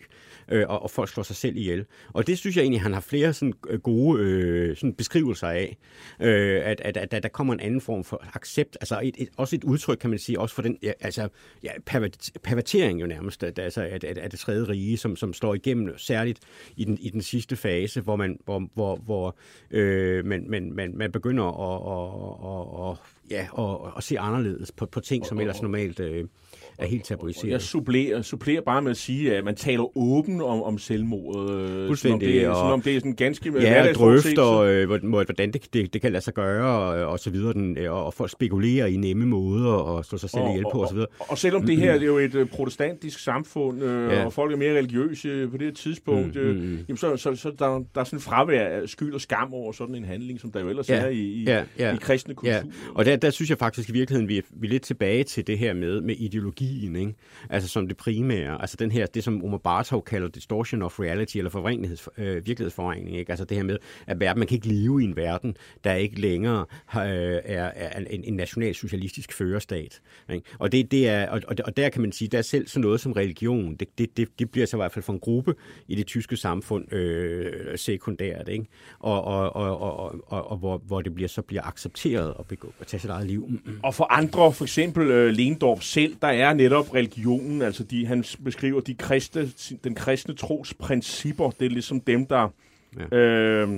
øh, 0.48 0.64
og, 0.68 0.82
og 0.82 0.90
folk 0.90 1.08
slår 1.08 1.22
sig 1.22 1.36
selv 1.36 1.56
ihjel. 1.56 1.84
Og 2.12 2.26
det 2.26 2.38
synes 2.38 2.56
jeg 2.56 2.62
egentlig, 2.62 2.82
han 2.82 2.92
har 2.92 3.00
flere 3.00 3.32
sådan 3.32 3.54
øh, 3.68 3.80
gode 3.80 4.22
øh, 4.22 4.76
sådan 4.76 4.94
beskrivelser 4.94 5.48
af, 5.48 5.76
øh, 6.20 6.60
at, 6.64 6.80
at, 6.80 6.96
at, 6.96 7.14
at 7.14 7.22
der 7.22 7.28
kommer 7.28 7.54
en 7.54 7.60
anden 7.60 7.80
form 7.80 8.04
for 8.04 8.36
accept, 8.36 8.76
altså 8.80 9.00
et, 9.02 9.14
et, 9.18 9.28
også 9.36 9.56
et 9.56 9.64
udtryk, 9.64 9.98
kan 9.98 10.10
man 10.10 10.18
sige, 10.18 10.40
også 10.40 10.54
for 10.54 10.62
den, 10.62 10.78
ja, 10.82 10.92
altså 11.00 11.28
ja, 11.62 11.70
pervertering 12.42 13.00
jo 13.00 13.06
nærmest, 13.06 13.42
at, 13.42 13.58
altså 13.58 13.82
at, 13.82 14.04
at, 14.04 14.18
at 14.18 14.32
det 14.32 14.40
tredje 14.40 14.68
rige, 14.68 14.96
som, 14.96 15.16
som 15.16 15.32
slår 15.32 15.54
igennem, 15.54 15.98
særligt 15.98 16.40
i 16.76 16.84
den, 16.84 16.98
i 17.00 17.10
den 17.10 17.22
sidste 17.22 17.56
fase, 17.56 18.00
hvor 18.00 18.16
man, 18.16 18.38
hvor, 18.44 18.68
hvor, 18.74 18.96
hvor 18.96 19.36
øh, 19.70 20.24
man, 20.24 20.50
man, 20.50 20.72
man, 20.72 20.96
man 20.96 21.12
begynder 21.12 21.44
at, 21.44 21.80
at, 21.94 22.90
at, 22.90 22.90
at 22.90 23.14
ja, 23.30 23.46
og, 23.52 23.80
og 23.80 24.02
se 24.02 24.18
anderledes 24.18 24.72
på, 24.72 24.86
på 24.86 25.00
ting, 25.00 25.26
som 25.26 25.40
ellers 25.40 25.62
normalt 25.62 26.00
øh, 26.00 26.24
er 26.78 26.86
helt 26.86 27.04
tabuiseret. 27.04 27.50
Jeg 27.50 27.60
supplerer, 27.60 28.22
supplerer 28.22 28.60
bare 28.60 28.82
med 28.82 28.90
at 28.90 28.96
sige, 28.96 29.36
at 29.36 29.44
man 29.44 29.54
taler 29.54 29.98
åben 29.98 30.40
om, 30.40 30.62
om 30.62 30.78
selvmordet. 30.78 31.86
Fuldstændig, 31.86 31.98
Som 31.98 32.12
om 32.12 32.20
det, 32.20 32.44
er- 32.44 32.48
og- 32.50 32.56
som 32.56 32.66
om 32.66 32.82
det 32.82 32.96
er 32.96 33.00
sådan 33.00 33.12
ganske... 33.14 33.52
Ja, 33.60 33.88
og 33.88 33.94
drøfter, 33.94 34.50
øh, 34.58 34.86
hvor- 34.86 34.98
hvor- 34.98 35.24
hvordan 35.24 35.52
det, 35.52 35.74
det, 35.74 35.92
det 35.94 36.00
kan 36.02 36.12
lade 36.12 36.24
sig 36.24 36.34
gøre, 36.34 36.66
og, 36.78 37.06
og 37.12 37.18
så 37.18 37.30
videre, 37.30 37.52
den, 37.52 37.78
øh, 37.78 37.92
og 37.92 38.14
folk 38.14 38.30
spekulerer 38.30 38.86
i 38.86 38.96
nemme 38.96 39.26
måder, 39.26 39.70
og 39.72 40.04
slå 40.04 40.18
sig 40.18 40.30
selv 40.30 40.42
ihjel 40.50 40.64
på, 40.72 40.82
og 40.82 40.88
så 40.88 40.94
videre. 40.94 41.08
Og, 41.18 41.26
og 41.30 41.38
selvom 41.38 41.66
det 41.66 41.76
her 41.76 41.92
det 41.92 42.02
er 42.02 42.06
jo 42.06 42.18
et 42.18 42.34
øh, 42.34 42.46
protestantisk 42.46 43.18
samfund, 43.24 43.82
øh, 43.82 44.12
Ja. 44.12 44.24
og 44.24 44.32
folk 44.32 44.52
er 44.52 44.56
mere 44.56 44.78
religiøse 44.78 45.48
på 45.50 45.56
det 45.56 45.66
her 45.66 45.74
tidspunkt, 45.74 46.34
Mm, 46.34 46.40
øh, 46.40 46.56
mm, 46.56 46.62
mm. 46.62 46.78
jamen 46.88 46.96
så, 46.96 47.16
så, 47.16 47.34
så 47.36 47.50
der, 47.58 47.84
der 47.94 48.00
er 48.00 48.04
sådan 48.04 48.16
en 48.16 48.20
fravær 48.20 48.66
af 48.66 48.88
skyld 48.88 49.14
og 49.14 49.20
skam 49.20 49.54
over 49.54 49.72
sådan 49.72 49.94
en 49.94 50.04
handling, 50.04 50.40
som 50.40 50.50
der 50.52 50.60
jo 50.60 50.68
ellers 50.68 50.88
Ja, 50.88 50.94
er 50.94 51.08
i, 51.08 51.16
i, 51.18 51.44
ja, 51.44 51.62
ja. 51.78 51.94
i 51.94 51.96
kristne 52.00 52.34
kultur. 52.34 52.52
Ja, 52.54 52.62
og 52.94 53.04
der, 53.04 53.16
der 53.16 53.30
synes 53.30 53.50
jeg 53.50 53.58
faktisk 53.58 53.88
i 53.88 53.92
virkeligheden, 53.92 54.28
vi 54.28 54.38
er, 54.38 54.42
vi 54.50 54.66
er 54.66 54.70
lidt 54.70 54.82
tilbage 54.82 55.24
til 55.24 55.46
det 55.46 55.58
her 55.58 55.74
med, 55.74 56.00
med 56.00 56.14
ideologien, 56.64 56.96
ikke? 56.96 57.14
altså 57.50 57.68
som 57.68 57.88
det 57.88 57.96
primære, 57.96 58.60
altså 58.60 58.76
den 58.76 58.90
her, 58.90 59.06
det 59.06 59.24
som 59.24 59.44
Omar 59.44 59.58
Bartov 59.58 60.04
kalder 60.04 60.28
distortion 60.28 60.82
of 60.82 61.00
reality, 61.00 61.36
eller 61.36 61.50
forvrængligheds, 61.50 62.08
øh, 62.18 62.34
virkelighedsforvrængning, 62.34 63.16
ikke? 63.16 63.32
altså 63.32 63.44
det 63.44 63.56
her 63.56 63.64
med, 63.64 63.78
at 64.06 64.20
verden, 64.20 64.38
man 64.38 64.48
kan 64.48 64.54
ikke 64.54 64.68
leve 64.68 65.02
i 65.02 65.04
en 65.04 65.16
verden, 65.16 65.56
der 65.84 65.94
ikke 65.94 66.20
længere 66.20 66.64
øh, 66.96 67.02
er, 67.44 67.70
er 67.74 68.00
en, 68.10 68.24
en 68.24 68.34
nationalsocialistisk 68.34 69.32
førerstat. 69.32 70.00
Ikke? 70.32 70.46
Og, 70.58 70.72
det, 70.72 70.90
det 70.90 71.08
er, 71.08 71.28
og, 71.28 71.40
og, 71.48 71.56
og 71.64 71.76
der 71.76 71.88
kan 71.88 72.02
man 72.02 72.12
sige, 72.12 72.28
der 72.28 72.38
er 72.38 72.42
selv 72.42 72.68
sådan 72.68 72.80
noget 72.80 73.00
som 73.00 73.12
religion, 73.12 73.76
det, 73.76 73.88
det, 73.98 74.16
det, 74.16 74.28
det 74.38 74.50
bliver 74.50 74.66
så 74.66 74.76
i 74.76 74.78
hvert 74.78 74.92
fald 74.92 75.02
for 75.02 75.12
en 75.12 75.20
gruppe 75.20 75.54
i 75.88 75.94
det 75.94 76.06
tyske 76.06 76.36
samfund 76.36 76.92
øh, 76.94 77.78
sekundært, 77.78 78.48
ikke? 78.48 78.66
Og, 78.98 79.24
og, 79.24 79.56
og, 79.56 79.78
og, 79.78 79.96
og, 79.98 80.14
og, 80.26 80.50
og 80.50 80.56
hvor, 80.56 80.78
hvor 80.78 81.00
det 81.00 81.14
bliver, 81.14 81.28
så 81.28 81.42
bliver 81.42 81.62
accepteret 81.62 82.34
at, 82.38 82.46
begå, 82.46 82.72
at 82.80 82.86
tage 82.86 83.00
sit 83.00 83.10
eget 83.10 83.26
liv. 83.26 83.50
Og 83.82 83.94
for 83.94 84.12
andre, 84.12 84.52
for 84.52 84.64
eksempel 84.64 85.10
øh, 85.10 85.32
Lendorf 85.32 85.82
selv, 85.82 86.16
der 86.22 86.28
er 86.28 86.53
netop 86.54 86.94
religionen, 86.94 87.62
altså 87.62 87.84
de, 87.84 88.06
han 88.06 88.24
beskriver 88.44 88.80
de 88.80 88.94
kristne, 88.94 89.48
den 89.84 89.94
kristne 89.94 90.34
tros 90.34 90.74
principper, 90.74 91.50
det 91.50 91.66
er 91.66 91.70
ligesom 91.70 92.00
dem, 92.00 92.26
der, 92.26 92.48
ja. 93.12 93.16
øh, 93.16 93.68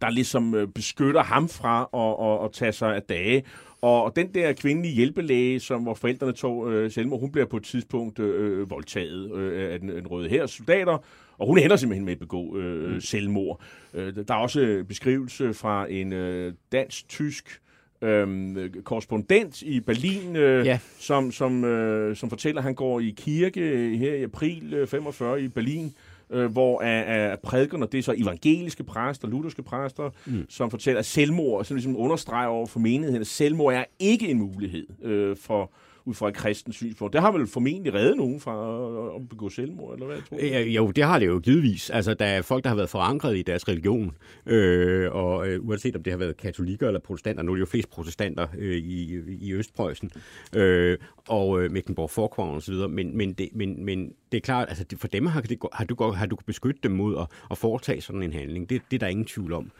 der 0.00 0.10
ligesom 0.10 0.54
øh, 0.54 0.68
beskytter 0.68 1.22
ham 1.22 1.48
fra 1.48 1.88
at, 1.94 2.40
at, 2.40 2.44
at 2.44 2.52
tage 2.52 2.72
sig 2.72 2.94
af 2.94 3.02
dage. 3.02 3.44
Og 3.80 4.16
den 4.16 4.34
der 4.34 4.52
kvindelige 4.52 4.94
hjælpelæge, 4.94 5.60
som 5.60 5.82
hvor 5.82 5.94
forældrene 5.94 6.32
tog 6.32 6.72
øh, 6.72 6.90
selvmord, 6.90 7.20
hun 7.20 7.32
bliver 7.32 7.46
på 7.46 7.56
et 7.56 7.62
tidspunkt 7.64 8.18
øh, 8.18 8.70
voldtaget 8.70 9.32
øh, 9.34 9.72
af 9.72 9.80
den, 9.80 9.88
den 9.88 10.06
røde 10.06 10.28
her 10.28 10.46
soldater, 10.46 10.98
og 11.38 11.46
hun 11.46 11.58
ender 11.58 11.76
simpelthen 11.76 12.04
med 12.04 12.12
at 12.12 12.18
begå 12.18 12.56
øh, 12.56 13.02
selvmord. 13.02 13.60
Øh, 13.94 14.14
der 14.28 14.34
er 14.34 14.38
også 14.38 14.84
beskrivelse 14.88 15.54
fra 15.54 15.86
en 15.90 16.12
øh, 16.12 16.52
dansk-tysk 16.72 17.60
øh, 18.04 18.70
korrespondent 18.84 19.62
i 19.62 19.80
Berlin, 19.80 20.36
øh, 20.36 20.66
Ja. 20.66 20.78
som, 20.98 21.32
som, 21.32 21.64
øh, 21.64 22.16
som 22.16 22.28
fortæller, 22.28 22.60
at 22.60 22.64
han 22.64 22.74
går 22.74 23.00
i 23.00 23.14
kirke 23.16 23.60
her 23.96 24.14
i 24.14 24.22
april 24.22 24.74
øh, 24.74 24.86
45 24.88 25.42
i 25.42 25.48
Berlin, 25.48 25.94
øh, 26.30 26.52
hvor 26.52 26.80
af, 26.80 27.04
af 27.30 27.40
prædikerne, 27.40 27.86
det 27.92 27.98
er 27.98 28.02
så 28.02 28.14
evangeliske 28.16 28.84
præster, 28.84 29.28
lutherske 29.28 29.62
præster, 29.62 30.10
mm. 30.26 30.46
som 30.48 30.70
fortæller, 30.70 30.98
at 30.98 31.06
selvmord, 31.06 31.64
som 31.64 31.74
ligesom 31.74 31.96
understreger 31.96 32.48
over 32.48 32.66
for 32.66 32.80
menigheden, 32.80 33.20
at 33.20 33.26
selvmord 33.26 33.74
er 33.74 33.84
ikke 33.98 34.28
en 34.28 34.38
mulighed 34.38 34.86
øh, 35.02 35.36
for 35.36 35.70
ud 36.06 36.14
fra 36.14 36.28
et 36.28 36.34
kristent 36.34 36.74
synspunkt. 36.74 37.12
Det 37.12 37.20
har 37.20 37.32
vel 37.32 37.46
formentlig 37.46 37.94
reddet 37.94 38.16
nogen 38.16 38.40
fra 38.40 39.16
at- 39.16 39.28
begå 39.28 39.48
selvmord, 39.48 39.94
eller 39.94 40.06
hvad 40.06 40.16
tror 40.28 40.36
du? 40.38 40.70
Jo, 40.70 40.90
det 40.90 41.04
har 41.04 41.18
det 41.18 41.26
jo 41.26 41.38
givetvis. 41.38 41.90
Altså, 41.90 42.14
der 42.14 42.24
er 42.24 42.42
folk, 42.42 42.64
der 42.64 42.68
har 42.70 42.76
været 42.76 42.88
forankret 42.88 43.36
i 43.36 43.42
deres 43.42 43.68
religion, 43.68 44.16
øh, 44.46 45.12
og 45.12 45.48
øh, 45.48 45.66
uanset 45.68 45.96
om 45.96 46.02
det 46.02 46.12
har 46.12 46.18
været 46.18 46.36
katolikker 46.36 46.86
eller 46.86 47.00
protestanter, 47.00 47.42
nu 47.42 47.52
er 47.52 47.56
det 47.56 47.60
jo 47.60 47.66
flest 47.66 47.90
protestanter 47.90 48.46
øh, 48.58 48.76
i, 48.76 49.20
i 49.40 49.52
Østpreussen, 49.52 50.10
øh, 50.56 50.98
og 51.28 51.62
øh, 51.62 51.70
Mecklenburg-Vorpommern 51.72 52.56
osv., 52.56 52.74
men, 52.88 53.16
men, 53.16 53.32
det, 53.32 53.48
men, 53.54 53.84
men 53.84 54.12
det 54.32 54.36
er 54.38 54.42
klart, 54.42 54.68
altså 54.68 54.84
for 54.96 55.08
dem 55.08 55.26
har, 55.26 55.40
det, 55.40 55.58
har, 55.72 55.84
du, 55.84 56.10
har 56.12 56.26
du 56.26 56.36
beskyttet 56.46 56.82
dem 56.82 56.92
mod 56.92 57.16
at, 57.20 57.26
at 57.50 57.58
foretage 57.58 58.00
sådan 58.00 58.22
en 58.22 58.32
handling. 58.32 58.70
Det, 58.70 58.82
det 58.90 58.96
er 58.96 58.98
der 59.00 59.06
ingen 59.06 59.26
tvivl 59.26 59.52
om. 59.52 59.70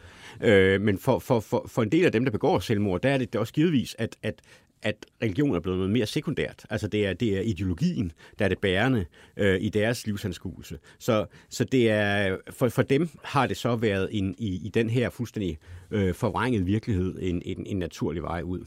Øh, 0.43 0.81
men 0.81 0.97
for, 0.97 1.19
for, 1.19 1.39
for, 1.39 1.65
for 1.67 1.83
en 1.83 1.89
del 1.91 2.05
af 2.05 2.11
dem, 2.11 2.25
der 2.25 2.31
begår 2.31 2.59
selvmord, 2.59 3.01
der 3.01 3.09
er 3.09 3.17
det 3.17 3.35
også 3.35 3.53
givetvis, 3.53 3.95
at, 3.99 4.15
at 4.23 4.41
at 4.85 5.05
religion 5.21 5.55
er 5.55 5.59
blevet 5.59 5.77
noget 5.77 5.91
mere 5.91 6.05
sekundært. 6.05 6.65
Altså 6.69 6.87
det 6.87 7.07
er, 7.07 7.13
det 7.13 7.37
er 7.37 7.41
ideologien, 7.41 8.11
der 8.39 8.45
er 8.45 8.49
det 8.49 8.59
bærende 8.59 9.05
øh, 9.37 9.61
i 9.61 9.69
deres 9.69 10.07
livsanskuelse. 10.07 10.79
Så, 10.99 11.25
så 11.49 11.63
det 11.63 11.89
er, 11.89 12.37
for, 12.49 12.69
for 12.69 12.81
dem 12.81 13.09
har 13.23 13.47
det 13.47 13.57
så 13.57 13.75
været 13.75 14.09
en, 14.11 14.35
i, 14.37 14.65
i 14.65 14.69
den 14.69 14.89
her 14.89 15.09
fuldstændig 15.09 15.57
øh, 15.91 16.13
forvrænget 16.13 16.65
virkelighed 16.65 17.17
en, 17.21 17.41
en, 17.45 17.65
en 17.65 17.79
naturlig 17.79 18.23
vej 18.23 18.41
ud. 18.41 18.65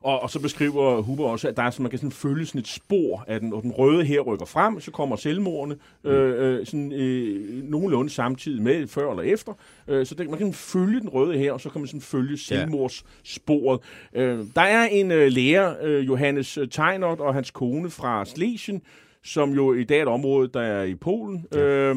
Og, 0.00 0.22
og 0.22 0.30
så 0.30 0.40
beskriver 0.40 1.02
Huber 1.02 1.28
også, 1.28 1.48
at 1.48 1.56
der 1.56 1.62
er, 1.62 1.70
så 1.70 1.82
man 1.82 1.90
kan 1.90 1.98
sådan 1.98 2.12
følge 2.12 2.46
sådan 2.46 2.58
et 2.58 2.68
spor, 2.68 3.24
at 3.26 3.40
den, 3.40 3.52
og 3.52 3.62
den 3.62 3.70
røde 3.70 4.04
her 4.04 4.20
rykker 4.20 4.46
frem, 4.46 4.80
så 4.80 4.90
kommer 4.90 5.16
selvmordene 5.16 5.76
øh, 6.04 6.58
øh, 6.58 6.66
sådan, 6.66 6.92
øh, 6.92 7.64
nogenlunde 7.64 8.10
samtidig 8.10 8.62
med, 8.62 8.86
før 8.86 9.10
eller 9.10 9.22
efter. 9.22 9.52
Øh, 9.88 10.06
så 10.06 10.14
det, 10.14 10.30
man 10.30 10.38
kan 10.38 10.52
følge 10.52 11.00
den 11.00 11.08
røde 11.08 11.38
her, 11.38 11.52
og 11.52 11.60
så 11.60 11.70
kan 11.70 11.80
man 11.80 11.88
sådan 11.88 12.00
følge 12.00 12.38
selvmordssporet. 12.38 13.80
Øh, 14.14 14.38
der 14.54 14.62
er 14.62 14.84
en 14.84 15.10
øh, 15.10 15.32
lærer, 15.32 15.74
øh, 15.82 16.06
Johannes 16.06 16.58
Tejnert 16.70 17.20
og 17.20 17.34
hans 17.34 17.50
kone 17.50 17.90
fra 17.90 18.24
Slesien, 18.24 18.82
som 19.24 19.50
jo 19.50 19.74
i 19.74 19.84
dag 19.84 19.98
er 19.98 20.02
et 20.02 20.08
område, 20.08 20.50
der 20.54 20.60
er 20.60 20.82
i 20.82 20.94
Polen. 20.94 21.46
Ja. 21.52 21.58
Øh, 21.58 21.96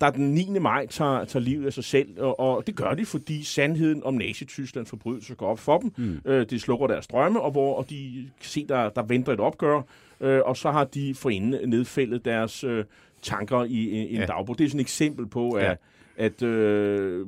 der 0.00 0.10
den 0.10 0.34
9. 0.34 0.58
maj 0.60 0.86
tager, 0.86 1.24
tager 1.24 1.42
livet 1.42 1.66
af 1.66 1.72
sig 1.72 1.84
selv, 1.84 2.08
og, 2.20 2.40
og 2.40 2.66
det 2.66 2.76
gør 2.76 2.94
de, 2.94 3.06
fordi 3.06 3.44
sandheden 3.44 4.02
om 4.04 4.14
Nazi-Tyskland 4.14 4.86
forbrydelser 4.86 5.34
går 5.34 5.46
op 5.46 5.58
for 5.58 5.78
dem. 5.78 5.92
Mm. 5.96 6.20
Øh, 6.24 6.46
de 6.50 6.60
slukker 6.60 6.86
deres 6.86 7.06
drømme, 7.06 7.40
og 7.40 7.50
hvor 7.50 7.74
og 7.74 7.90
de 7.90 8.28
kan 8.40 8.48
se, 8.50 8.66
der, 8.68 8.88
der 8.88 9.02
venter 9.02 9.32
et 9.32 9.40
opgør, 9.40 9.82
øh, 10.20 10.40
og 10.44 10.56
så 10.56 10.70
har 10.70 10.84
de 10.84 11.14
forinden 11.14 11.68
nedfældet 11.70 12.24
deres 12.24 12.64
øh, 12.64 12.84
tanker 13.22 13.64
i, 13.64 13.68
i 13.72 14.00
en 14.10 14.14
Ja. 14.14 14.20
ja. 14.20 14.26
dagbog. 14.26 14.58
Det 14.58 14.64
er 14.64 14.68
sådan 14.68 14.80
et 14.80 14.84
eksempel 14.84 15.26
på, 15.26 15.58
Ja. 15.58 15.70
at, 15.70 15.78
at 16.16 16.42
øh, 16.42 17.26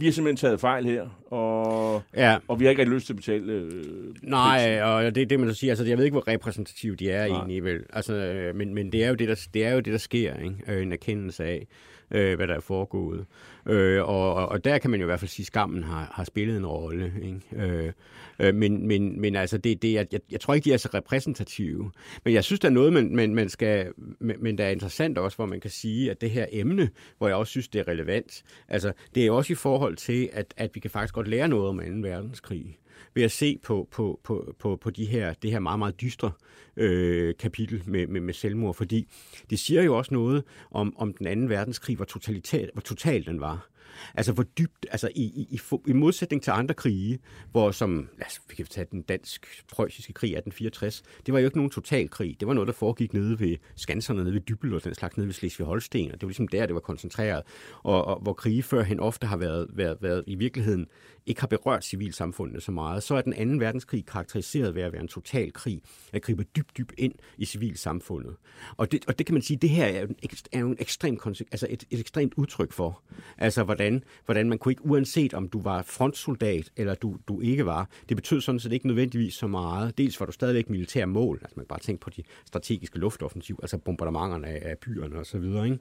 vi 0.00 0.06
har 0.06 0.12
simpelthen 0.12 0.36
taget 0.36 0.60
fejl 0.60 0.84
her, 0.84 1.08
og, 1.32 2.02
Ja. 2.16 2.36
og 2.48 2.60
vi 2.60 2.64
har 2.64 2.70
ikke 2.70 2.82
rigtig 2.82 2.94
lyst 2.94 3.06
til 3.06 3.12
at 3.12 3.16
betale 3.16 3.52
øh, 3.52 3.84
Nej, 4.22 4.80
og 4.82 5.14
det 5.14 5.22
er 5.22 5.26
det, 5.26 5.40
man 5.40 5.48
så 5.48 5.54
siger. 5.54 5.70
Altså, 5.70 5.84
jeg 5.84 5.98
ved 5.98 6.04
ikke, 6.04 6.14
hvor 6.14 6.28
repræsentative 6.28 6.96
de 6.96 7.10
er 7.10 7.26
Nej. 7.28 7.36
egentlig, 7.36 7.64
vel. 7.64 7.80
Altså, 7.92 8.14
øh, 8.14 8.54
men, 8.56 8.74
men 8.74 8.92
det 8.92 9.04
er 9.04 9.08
jo 9.08 9.14
det, 9.14 9.28
der, 9.28 9.46
det 9.54 9.64
er 9.66 9.70
jo 9.72 9.80
det, 9.80 9.92
der 9.92 9.98
sker, 9.98 10.34
ikke? 10.36 10.56
Øh, 10.68 10.82
En 10.82 10.92
erkendelse 10.92 11.44
af, 11.44 11.66
øh, 12.10 12.36
hvad 12.36 12.46
der 12.48 12.54
er 12.54 12.60
foregået. 12.60 13.24
Øh, 13.66 14.08
og, 14.08 14.34
og, 14.48 14.64
der 14.64 14.78
kan 14.78 14.90
man 14.90 15.00
jo 15.00 15.04
i 15.04 15.06
hvert 15.06 15.20
fald 15.20 15.28
sige, 15.28 15.44
at 15.44 15.46
skammen 15.46 15.82
har, 15.82 16.12
har 16.14 16.24
spillet 16.24 16.56
en 16.56 16.66
rolle, 16.66 17.12
ikke? 17.22 17.66
Øh, 17.66 17.92
øh 18.40 18.54
men, 18.54 18.86
men, 18.86 19.20
men 19.20 19.36
altså, 19.36 19.58
det, 19.58 19.82
det, 19.82 19.92
jeg, 19.92 20.06
jeg, 20.12 20.20
jeg 20.30 20.40
tror 20.40 20.54
ikke, 20.54 20.64
de 20.64 20.72
er 20.72 20.76
så 20.76 20.88
repræsentative. 20.94 21.90
Men 22.24 22.34
jeg 22.34 22.44
synes, 22.44 22.60
der 22.60 22.68
er 22.68 22.72
noget, 22.72 22.92
man, 22.92 23.16
man, 23.16 23.34
man 23.34 23.48
skal... 23.48 23.92
Men, 24.18 24.36
men 24.40 24.58
der 24.58 24.64
er 24.64 24.70
interessant 24.70 25.18
også, 25.18 25.36
hvor 25.36 25.46
man 25.46 25.60
kan 25.60 25.70
sige, 25.70 26.10
at 26.10 26.20
det 26.20 26.30
her 26.30 26.46
emne, 26.52 26.90
hvor 27.18 27.28
jeg 27.28 27.36
også 27.36 27.50
synes, 27.50 27.68
det 27.68 27.78
er 27.78 27.88
relevant, 27.88 28.42
altså, 28.68 28.92
det 29.14 29.26
er 29.26 29.30
også 29.30 29.52
i 29.52 29.56
forhold 29.56 29.96
til, 29.96 30.28
at, 30.32 30.54
at 30.56 30.70
vi 30.74 30.80
kan 30.80 30.90
faktisk 30.90 31.14
godt 31.14 31.28
lære 31.28 31.48
noget 31.48 31.68
om 31.68 31.78
2. 31.78 32.08
verdenskrig 32.08 32.79
ved 33.14 33.22
at 33.22 33.32
se 33.32 33.58
på, 33.62 33.88
på, 33.90 34.20
på, 34.24 34.54
på, 34.58 34.76
på 34.76 34.90
de 34.90 35.04
her, 35.04 35.34
det 35.34 35.50
her 35.50 35.58
meget, 35.58 35.78
meget 35.78 36.00
dystre 36.00 36.32
øh, 36.76 37.34
kapitel 37.38 37.82
med, 37.86 38.06
med, 38.06 38.20
med 38.20 38.34
selvmord, 38.34 38.74
fordi 38.74 39.08
det 39.50 39.58
siger 39.58 39.82
jo 39.82 39.96
også 39.96 40.14
noget 40.14 40.44
om, 40.70 40.94
om 40.98 41.12
den 41.12 41.26
anden 41.26 41.48
verdenskrig, 41.48 41.96
hvor, 41.96 42.04
totalitat, 42.04 42.70
hvor 42.72 42.82
total 42.82 43.26
den 43.26 43.40
var. 43.40 43.68
Altså 44.14 44.32
hvor 44.32 44.42
dybt, 44.42 44.86
altså 44.90 45.08
i, 45.14 45.22
i, 45.22 45.48
i, 45.50 45.60
i 45.86 45.92
modsætning 45.92 46.42
til 46.42 46.50
andre 46.50 46.74
krige, 46.74 47.18
hvor 47.50 47.70
som, 47.70 48.08
lad 48.18 48.26
os, 48.26 48.40
vi 48.48 48.54
kan 48.54 48.66
tage 48.66 48.86
den 48.90 49.02
dansk-preussiske 49.02 50.12
krig 50.12 50.28
1864, 50.28 51.02
det 51.26 51.34
var 51.34 51.40
jo 51.40 51.46
ikke 51.46 51.58
nogen 51.58 51.70
total 51.70 52.10
krig. 52.10 52.36
Det 52.40 52.48
var 52.48 52.54
noget, 52.54 52.66
der 52.66 52.72
foregik 52.72 53.14
nede 53.14 53.40
ved 53.40 53.56
skanserne, 53.76 54.22
nede 54.22 54.34
ved 54.34 54.40
Dybbel 54.40 54.74
og 54.74 54.84
den 54.84 54.94
slags 54.94 55.16
nede 55.16 55.26
ved 55.26 55.34
Slesvig-Holsten, 55.34 56.12
og 56.12 56.20
det 56.20 56.22
var 56.22 56.28
ligesom 56.28 56.48
der, 56.48 56.66
det 56.66 56.74
var 56.74 56.80
koncentreret. 56.80 57.42
Og, 57.82 58.04
og 58.04 58.20
hvor 58.22 58.32
krige 58.32 58.62
førhen 58.62 59.00
ofte 59.00 59.26
har 59.26 59.36
været, 59.36 59.66
været, 59.72 59.96
været 60.00 60.24
i 60.26 60.34
virkeligheden 60.34 60.86
ikke 61.26 61.40
har 61.40 61.48
berørt 61.48 61.84
civilsamfundet 61.84 62.62
så 62.62 62.72
meget, 62.72 63.02
så 63.02 63.14
er 63.14 63.20
den 63.20 63.32
anden 63.32 63.60
verdenskrig 63.60 64.06
karakteriseret 64.06 64.74
ved 64.74 64.82
at 64.82 64.92
være 64.92 65.02
en 65.02 65.08
total 65.08 65.52
krig, 65.52 65.82
at 66.12 66.22
gribe 66.22 66.44
dybt, 66.56 66.78
dybt 66.78 66.94
ind 66.98 67.14
i 67.38 67.44
civilsamfundet. 67.44 68.36
Og 68.76 68.92
det, 68.92 69.04
og 69.08 69.18
det 69.18 69.26
kan 69.26 69.34
man 69.34 69.42
sige, 69.42 69.56
det 69.56 69.70
her 69.70 69.84
er 69.84 70.00
jo, 70.00 70.06
en, 70.06 70.16
er 70.52 70.60
jo 70.60 70.66
en 70.66 70.76
ekstrem, 70.78 71.18
altså 71.52 71.66
et, 71.70 71.84
et 71.90 72.00
ekstremt 72.00 72.34
udtryk 72.36 72.72
for, 72.72 73.02
altså 73.38 73.64
hvordan, 73.80 74.04
hvordan 74.24 74.48
man 74.48 74.58
kunne 74.58 74.72
ikke, 74.72 74.86
uanset 74.86 75.34
om 75.34 75.48
du 75.48 75.60
var 75.62 75.82
frontsoldat, 75.82 76.70
eller 76.76 76.94
du, 76.94 77.16
du 77.28 77.40
ikke 77.40 77.66
var, 77.66 77.88
det 78.08 78.16
betød 78.16 78.40
sådan 78.40 78.58
set 78.58 78.72
ikke 78.72 78.86
nødvendigvis 78.86 79.34
så 79.34 79.46
meget. 79.46 79.98
Dels 79.98 80.20
var 80.20 80.26
du 80.26 80.32
stadigvæk 80.32 80.70
militær 80.70 81.06
mål, 81.06 81.38
altså 81.42 81.52
man 81.56 81.64
kan 81.64 81.68
bare 81.68 81.80
tænke 81.80 82.00
på 82.00 82.10
de 82.10 82.22
strategiske 82.46 82.98
luftoffensiv, 82.98 83.58
altså 83.62 83.78
bombardementerne 83.78 84.46
af, 84.46 84.70
af 84.70 84.78
byerne 84.78 85.18
og 85.18 85.26
så 85.26 85.38
videre, 85.38 85.64
ikke? 85.64 85.78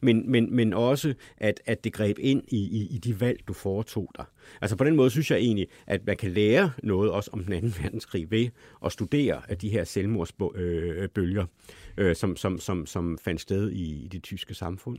Men, 0.00 0.30
men, 0.30 0.56
men 0.56 0.72
også, 0.72 1.14
at, 1.36 1.60
at 1.66 1.84
det 1.84 1.92
greb 1.92 2.18
ind 2.18 2.42
i, 2.48 2.56
i, 2.56 2.88
i 2.94 2.98
de 2.98 3.20
valg, 3.20 3.40
du 3.48 3.52
foretog 3.52 4.10
dig. 4.16 4.24
Altså 4.60 4.76
på 4.76 4.84
den 4.84 4.96
måde 4.96 5.10
synes 5.10 5.30
jeg 5.30 5.38
egentlig, 5.38 5.68
at 5.86 6.06
man 6.06 6.16
kan 6.16 6.30
lære 6.30 6.70
noget 6.82 7.10
også 7.10 7.30
om 7.32 7.44
den 7.44 7.52
anden 7.52 7.74
verdenskrig 7.82 8.30
ved 8.30 8.48
at 8.84 8.92
studere 8.92 9.42
af 9.48 9.58
de 9.58 9.68
her 9.68 9.84
selvmordsbølger, 9.84 11.46
øh, 11.98 12.08
øh, 12.08 12.16
som, 12.16 12.36
som, 12.36 12.58
som, 12.58 12.86
som 12.86 13.18
fandt 13.18 13.40
sted 13.40 13.70
i, 13.70 14.04
i 14.04 14.08
det 14.08 14.22
tyske 14.22 14.54
samfund. 14.54 14.98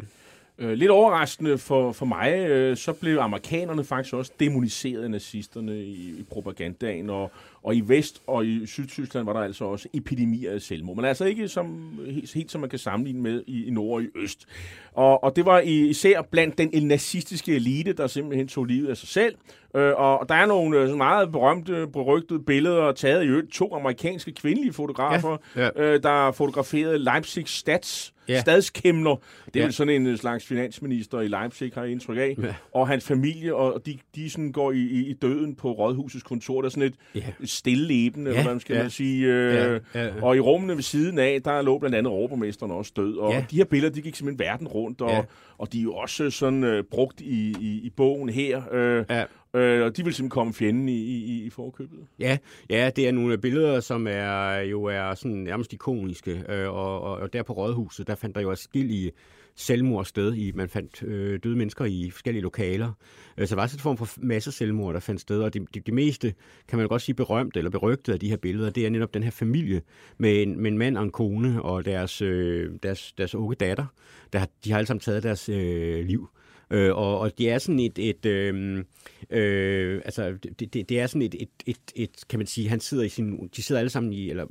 Øh, 0.57 0.73
lidt 0.73 0.91
overraskende 0.91 1.57
for, 1.57 1.91
for 1.91 2.05
mig, 2.05 2.33
øh, 2.33 2.77
så 2.77 2.93
blev 2.93 3.17
amerikanerne 3.17 3.83
faktisk 3.83 4.13
også 4.13 4.31
demoniseret 4.39 5.03
af 5.03 5.11
nazisterne 5.11 5.83
i, 5.83 6.15
i 6.19 6.23
propagandaen, 6.31 7.09
og, 7.09 7.31
og 7.63 7.75
i 7.75 7.81
Vest 7.81 8.21
og 8.27 8.45
i 8.45 8.65
Sydtyskland 8.65 9.25
var 9.25 9.33
der 9.33 9.39
altså 9.39 9.65
også 9.65 9.87
epidemier 9.93 10.51
af 10.51 10.61
selvmord. 10.61 10.95
Men 10.95 11.05
altså 11.05 11.25
ikke 11.25 11.47
som, 11.47 11.99
helt, 12.05 12.33
helt 12.33 12.51
som 12.51 12.61
man 12.61 12.69
kan 12.69 12.79
sammenligne 12.79 13.21
med 13.21 13.43
i, 13.47 13.65
i 13.65 13.71
Nord 13.71 13.93
og 13.93 14.03
i 14.03 14.07
Øst. 14.15 14.45
Og, 14.93 15.23
og 15.23 15.35
det 15.35 15.45
var 15.45 15.59
især 15.59 16.21
blandt 16.21 16.57
den 16.57 16.87
nazistiske 16.87 17.55
elite, 17.55 17.93
der 17.93 18.07
simpelthen 18.07 18.47
tog 18.47 18.65
livet 18.65 18.87
af 18.87 18.97
sig 18.97 19.09
selv. 19.09 19.35
Øh, 19.75 19.93
og 19.95 20.29
der 20.29 20.35
er 20.35 20.45
nogle 20.45 20.77
øh, 20.77 20.83
sådan 20.83 20.97
meget 20.97 21.31
berømte, 21.31 21.87
berygtede 21.93 22.39
billeder 22.39 22.91
taget 22.91 23.23
i 23.23 23.27
øvrigt 23.27 23.51
to 23.51 23.75
amerikanske 23.75 24.31
kvindelige 24.31 24.73
fotografer, 24.73 25.37
Ja, 25.55 25.63
ja. 25.63 25.69
Øh, 25.75 26.03
der 26.03 26.31
fotograferede 26.31 26.97
Leipzig 26.97 27.47
Stats, 27.47 28.13
Ja. 28.29 28.41
stadskæmner. 28.41 29.15
Det 29.45 29.55
er 29.55 29.59
Ja. 29.59 29.63
vel 29.65 29.73
sådan 29.73 30.05
en 30.07 30.17
slags 30.17 30.45
finansminister 30.45 31.21
i 31.21 31.27
Leipzig, 31.27 31.71
har 31.75 31.81
jeg 31.81 31.91
indtryk 31.91 32.17
af. 32.17 32.35
Ja. 32.43 32.53
Og 32.73 32.87
hans 32.87 33.07
familie, 33.07 33.55
og 33.55 33.85
de, 33.85 33.97
de 34.15 34.29
sådan 34.29 34.51
går 34.51 34.71
i, 34.71 34.77
i, 34.81 35.13
døden 35.13 35.55
på 35.55 35.71
rådhusets 35.71 36.23
kontor. 36.23 36.61
Der 36.61 36.65
er 36.65 36.69
sådan 36.69 36.83
et 36.83 36.95
Ja. 37.15 37.19
ja. 37.39 37.45
stilleben, 37.45 38.27
eller 38.27 38.37
Ja, 38.39 38.43
hvad 38.43 38.53
man 38.53 38.59
skal 38.59 38.75
ja. 38.75 38.81
man 38.81 38.91
sige. 38.91 39.25
Øh, 39.27 39.53
Ja, 39.53 39.71
ja, 39.73 39.79
ja. 40.05 40.21
Og 40.21 40.35
i 40.37 40.39
rummene 40.39 40.75
ved 40.75 40.83
siden 40.83 41.19
af, 41.19 41.41
der 41.45 41.61
lå 41.61 41.79
blandt 41.79 41.95
andet 41.95 42.11
overborgmesteren 42.13 42.71
også 42.71 42.91
død. 42.95 43.17
Og 43.17 43.33
Ja. 43.33 43.45
de 43.51 43.55
her 43.55 43.65
billeder, 43.65 43.93
de 43.93 44.01
gik 44.01 44.15
simpelthen 44.15 44.45
verden 44.45 44.67
rundt, 44.67 45.01
og, 45.01 45.09
Ja. 45.11 45.21
og 45.57 45.73
de 45.73 45.79
er 45.79 45.83
jo 45.83 45.93
også 45.93 46.29
sådan 46.29 46.63
øh, 46.63 46.83
brugt 46.91 47.21
i, 47.21 47.55
i, 47.61 47.79
i 47.83 47.89
bogen 47.97 48.29
her. 48.29 48.61
Øh, 48.71 49.05
Ja 49.09 49.23
øh, 49.55 49.85
og 49.85 49.97
de 49.97 50.03
vil 50.03 50.13
simpelthen 50.13 50.29
komme 50.29 50.53
fjenden 50.53 50.89
i, 50.89 51.01
i, 51.01 51.43
i 51.45 51.49
forkøbet. 51.49 51.99
Ja, 52.19 52.37
ja, 52.69 52.91
det 52.95 53.07
er 53.07 53.11
nogle 53.11 53.37
billeder, 53.37 53.79
som 53.79 54.07
er 54.09 54.57
jo 54.57 54.83
er 54.83 55.15
sådan 55.15 55.37
nærmest 55.37 55.73
ikoniske, 55.73 56.43
øh, 56.49 56.69
og, 56.69 57.01
og, 57.01 57.17
og 57.17 57.33
der 57.33 57.43
på 57.43 57.53
Rådhuset, 57.53 58.07
der 58.07 58.15
fandt 58.15 58.35
der 58.35 58.41
jo 58.41 58.49
forskellige 58.49 59.11
selvmord 59.55 60.05
sted. 60.05 60.33
I, 60.33 60.51
man 60.51 60.69
fandt 60.69 61.03
øh, 61.03 61.39
døde 61.43 61.55
mennesker 61.55 61.85
i 61.85 62.09
forskellige 62.09 62.43
lokaler. 62.43 62.91
Øh, 63.37 63.47
så 63.47 63.55
der 63.55 63.61
var 63.61 63.67
sådan 63.67 63.77
en 63.77 63.81
form 63.81 63.97
for 63.97 64.07
masse 64.17 64.51
selvmord, 64.51 64.93
der 64.93 64.99
fandt 64.99 65.21
sted, 65.21 65.41
og 65.41 65.53
det, 65.53 65.75
de, 65.75 65.79
de 65.79 65.91
meste, 65.91 66.33
kan 66.67 66.79
man 66.79 66.87
godt 66.87 67.01
sige, 67.01 67.15
berømte 67.15 67.59
eller 67.59 67.71
berygtede 67.71 68.13
af 68.13 68.19
de 68.19 68.29
her 68.29 68.37
billeder, 68.37 68.69
det 68.69 68.85
er 68.85 68.89
netop 68.89 69.13
den 69.13 69.23
her 69.23 69.31
familie 69.31 69.81
med 70.17 70.41
en, 70.41 70.61
med 70.61 70.71
en 70.71 70.77
mand 70.77 70.97
og 70.97 71.03
en 71.03 71.11
kone 71.11 71.61
og 71.61 71.85
deres, 71.85 72.21
øh, 72.21 72.71
deres, 72.83 73.13
deres 73.17 73.35
unge 73.35 73.55
datter. 73.55 73.85
Der, 74.33 74.45
de 74.63 74.71
har 74.71 74.77
alle 74.77 74.87
sammen 74.87 74.99
taget 74.99 75.23
deres 75.23 75.49
øh, 75.49 76.05
liv. 76.05 76.29
Øh, 76.73 76.95
og, 76.95 77.19
og 77.19 77.37
det 77.37 77.51
er 77.51 77.57
sådan 77.57 77.79
et, 77.79 77.99
et 77.99 78.25
øh, 78.25 78.83
øh, 79.29 80.01
altså 80.05 80.37
det, 80.43 80.73
det, 80.73 80.89
det 80.89 80.99
er 80.99 81.07
sådan 81.07 81.21
et, 81.21 81.35
et, 81.39 81.49
et, 81.65 81.77
et, 81.95 82.09
kan 82.29 82.39
man 82.39 82.47
sige, 82.47 82.69
han 82.69 82.79
sidder 82.79 83.03
i 83.03 83.09
sin, 83.09 83.49
de 83.55 83.63
sidder 83.63 83.79
alle 83.79 83.89
sammen 83.89 84.13
i, 84.13 84.29
eller 84.29 84.45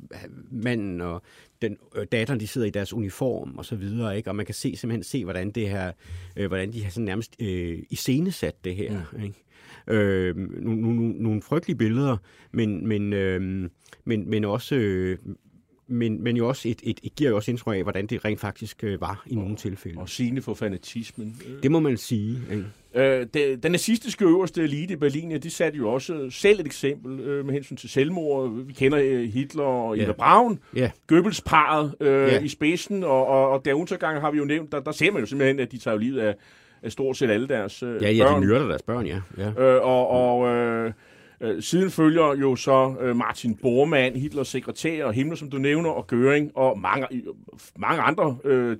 manden 0.50 1.00
og 1.00 1.22
den 1.62 1.76
øh, 1.96 2.06
datteren, 2.12 2.40
de 2.40 2.46
sidder 2.46 2.66
i 2.66 2.70
deres 2.70 2.92
uniform 2.92 3.58
og 3.58 3.64
så 3.64 3.76
videre, 3.76 4.16
ikke? 4.16 4.30
Og 4.30 4.36
man 4.36 4.46
kan 4.46 4.54
se 4.54 4.76
simpelthen 4.76 5.02
se, 5.02 5.24
hvordan 5.24 5.50
det 5.50 5.68
her, 5.68 5.92
øh, 6.36 6.46
hvordan 6.46 6.72
de 6.72 6.82
har 6.82 6.90
sådan 6.90 7.04
nærmest 7.04 7.36
øh, 7.40 7.78
iscenesat 7.90 8.64
det 8.64 8.76
her, 8.76 9.02
mm. 9.12 9.22
ikke? 9.22 9.44
Øh, 9.86 10.36
nogle, 10.36 10.80
nogle, 10.80 11.08
nogle 11.08 11.42
frygtelige 11.42 11.76
billeder, 11.76 12.16
men, 12.52 12.86
men, 12.88 13.12
øh, 13.12 13.70
men, 14.04 14.30
men 14.30 14.44
også 14.44 14.74
øh, 14.74 15.18
men, 15.88 16.22
men 16.24 16.36
jo 16.36 16.48
også 16.48 16.68
et, 16.68 16.80
et, 16.82 17.00
et 17.02 17.14
giver 17.14 17.30
jo 17.30 17.36
også 17.36 17.50
indtryk 17.50 17.76
af, 17.76 17.82
hvordan 17.82 18.06
det 18.06 18.24
rent 18.24 18.40
faktisk 18.40 18.84
øh, 18.84 19.00
var 19.00 19.22
i 19.26 19.34
nogle 19.34 19.56
tilfælde. 19.56 19.98
Og 20.00 20.08
sigende 20.08 20.42
for 20.42 20.54
fanatismen. 20.54 21.36
Øh, 21.48 21.62
Det 21.62 21.70
må 21.70 21.80
man 21.80 21.96
sige. 21.96 22.38
Ikke? 22.50 22.64
Øh, 22.94 23.26
det, 23.34 23.62
den 23.62 23.72
nazistiske 23.72 24.24
øverste 24.24 24.62
elite 24.62 24.92
i 24.92 24.96
Berlin, 24.96 25.30
ja, 25.30 25.36
de 25.36 25.50
satte 25.50 25.78
jo 25.78 25.88
også 25.92 26.30
selv 26.30 26.60
et 26.60 26.66
eksempel 26.66 27.20
øh, 27.20 27.44
med 27.46 27.54
hensyn 27.54 27.76
til 27.76 27.88
selvmord. 27.88 28.64
Vi 28.66 28.72
kender 28.72 28.98
øh, 29.02 29.22
Hitler 29.22 29.62
og 29.64 29.96
Ja. 29.96 30.04
Eva 30.04 30.12
Braun, 30.12 30.58
Ja. 30.76 30.90
Goebbels-paret 31.06 31.94
øh, 32.00 32.08
Ja. 32.28 32.40
i 32.40 32.48
spidsen, 32.48 33.04
og, 33.04 33.26
og, 33.26 33.50
og 33.50 33.64
der 33.64 33.74
undergang 33.74 34.20
har 34.20 34.30
vi 34.30 34.38
jo 34.38 34.44
nævnt, 34.44 34.72
der, 34.72 34.80
der 34.80 34.92
ser 34.92 35.10
man 35.10 35.20
jo 35.20 35.26
simpelthen, 35.26 35.60
at 35.60 35.72
de 35.72 35.78
tager 35.78 35.98
livet 35.98 36.20
af, 36.20 36.34
af 36.82 36.92
stort 36.92 37.16
set 37.16 37.30
alle 37.30 37.48
deres 37.48 37.82
øh, 37.82 38.02
Ja, 38.02 38.10
ja, 38.10 38.24
børn. 38.24 38.42
de 38.42 38.46
myrder 38.46 38.66
deres 38.68 38.82
børn, 38.82 39.06
ja. 39.06 39.20
ja. 39.38 39.48
Øh, 39.62 39.82
og 39.86 40.08
og 40.08 40.48
øh, 40.48 40.92
øh, 41.42 41.62
siden 41.62 41.90
følger 41.90 42.34
jo 42.34 42.56
så 42.56 42.94
øh, 43.00 43.16
Martin 43.16 43.54
Bormann, 43.54 44.16
Hitlers 44.16 44.48
sekretær, 44.48 45.04
og 45.04 45.12
Himmler, 45.12 45.36
som 45.36 45.50
du 45.50 45.58
nævner, 45.58 45.90
og 45.90 46.06
Göring, 46.12 46.50
og 46.54 46.78
mange, 46.78 47.06
mange 47.78 48.02
andre 48.02 48.36
øh, 48.44 48.76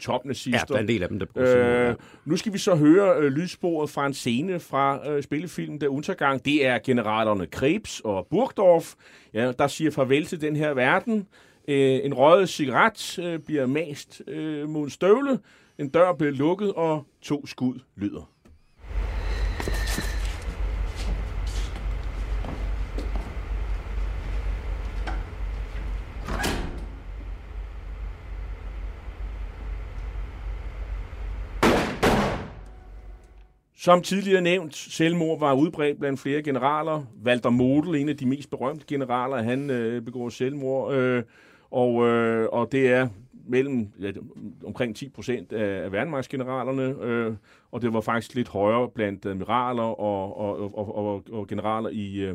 Ja, 0.47 0.59
der 0.69 0.75
er 0.75 0.81
en 0.81 0.89
del 0.89 1.03
af 1.03 1.09
dem, 1.09 1.19
der 1.19 1.27
bruger 1.27 1.49
ja. 1.49 1.91
Øh, 1.91 1.95
nu 2.25 2.37
skal 2.37 2.53
vi 2.53 2.59
så 2.59 2.75
høre 2.75 3.17
øh, 3.19 3.33
lydsporet 3.33 3.91
fra 3.91 4.07
en 4.07 4.15
scene 4.15 4.61
fra 4.61 5.11
øh, 5.11 5.23
spillefilmen 5.23 5.81
Der 5.81 5.89
Untergang. 5.89 6.45
Det 6.45 6.67
er 6.67 6.79
generalerne 6.85 7.47
Krebs 7.47 8.01
og 8.05 8.27
Burgdorf, 8.31 8.95
ja, 9.35 9.53
der 9.53 9.67
siger 9.67 9.91
farvel 9.91 10.27
til 10.27 10.41
den 10.41 10.57
her 10.57 10.75
verden. 10.75 11.27
Øh, 11.69 12.01
en 12.05 12.15
røget 12.15 12.49
cigaret 12.49 13.19
øh, 13.19 13.39
bliver 13.39 13.67
mast 13.67 14.23
øh, 14.29 14.69
mod 14.69 14.85
en 14.85 14.91
støvle. 14.91 15.39
En 15.79 15.89
dør 15.89 16.13
bliver 16.13 16.33
lukket, 16.33 16.73
og 16.73 17.07
to 17.23 17.47
skud 17.47 17.79
lyder. 17.97 18.32
Som 33.83 34.03
tidligere 34.03 34.41
nævnt, 34.41 34.75
selvmord 34.75 35.39
var 35.39 35.53
udbredt 35.55 35.99
blandt 35.99 36.21
flere 36.21 36.43
generaler. 36.43 37.05
Walter 37.25 37.51
Model, 37.51 37.95
en 37.95 38.09
af 38.09 38.17
de 38.17 38.27
mest 38.27 38.51
berømte 38.51 38.85
generaler, 38.89 39.37
han 39.37 39.71
øh, 39.71 40.03
begår 40.03 40.29
selvmord. 40.29 40.95
Øh, 40.95 41.23
og, 41.71 42.09
øh, 42.09 42.49
og 42.53 42.73
det 42.73 42.89
er 42.89 43.09
mellem 43.47 43.89
ja, 44.01 44.11
omkring 44.67 44.97
10 44.97 45.09
procent 45.09 45.53
af, 45.53 45.85
af 45.85 45.93
værnemagtsgeneralerne, 45.93 47.05
øh, 47.05 47.35
og 47.73 47.83
det 47.83 47.93
var 47.93 48.01
faktisk 48.01 48.35
lidt 48.35 48.49
højere 48.49 48.89
blandt 48.89 49.27
admiraler 49.27 49.83
og, 49.83 50.37
og, 50.41 50.79
og, 50.79 50.97
og, 50.97 51.25
og 51.33 51.47
generaler 51.47 51.89
i, 51.89 52.15
øh, 52.17 52.35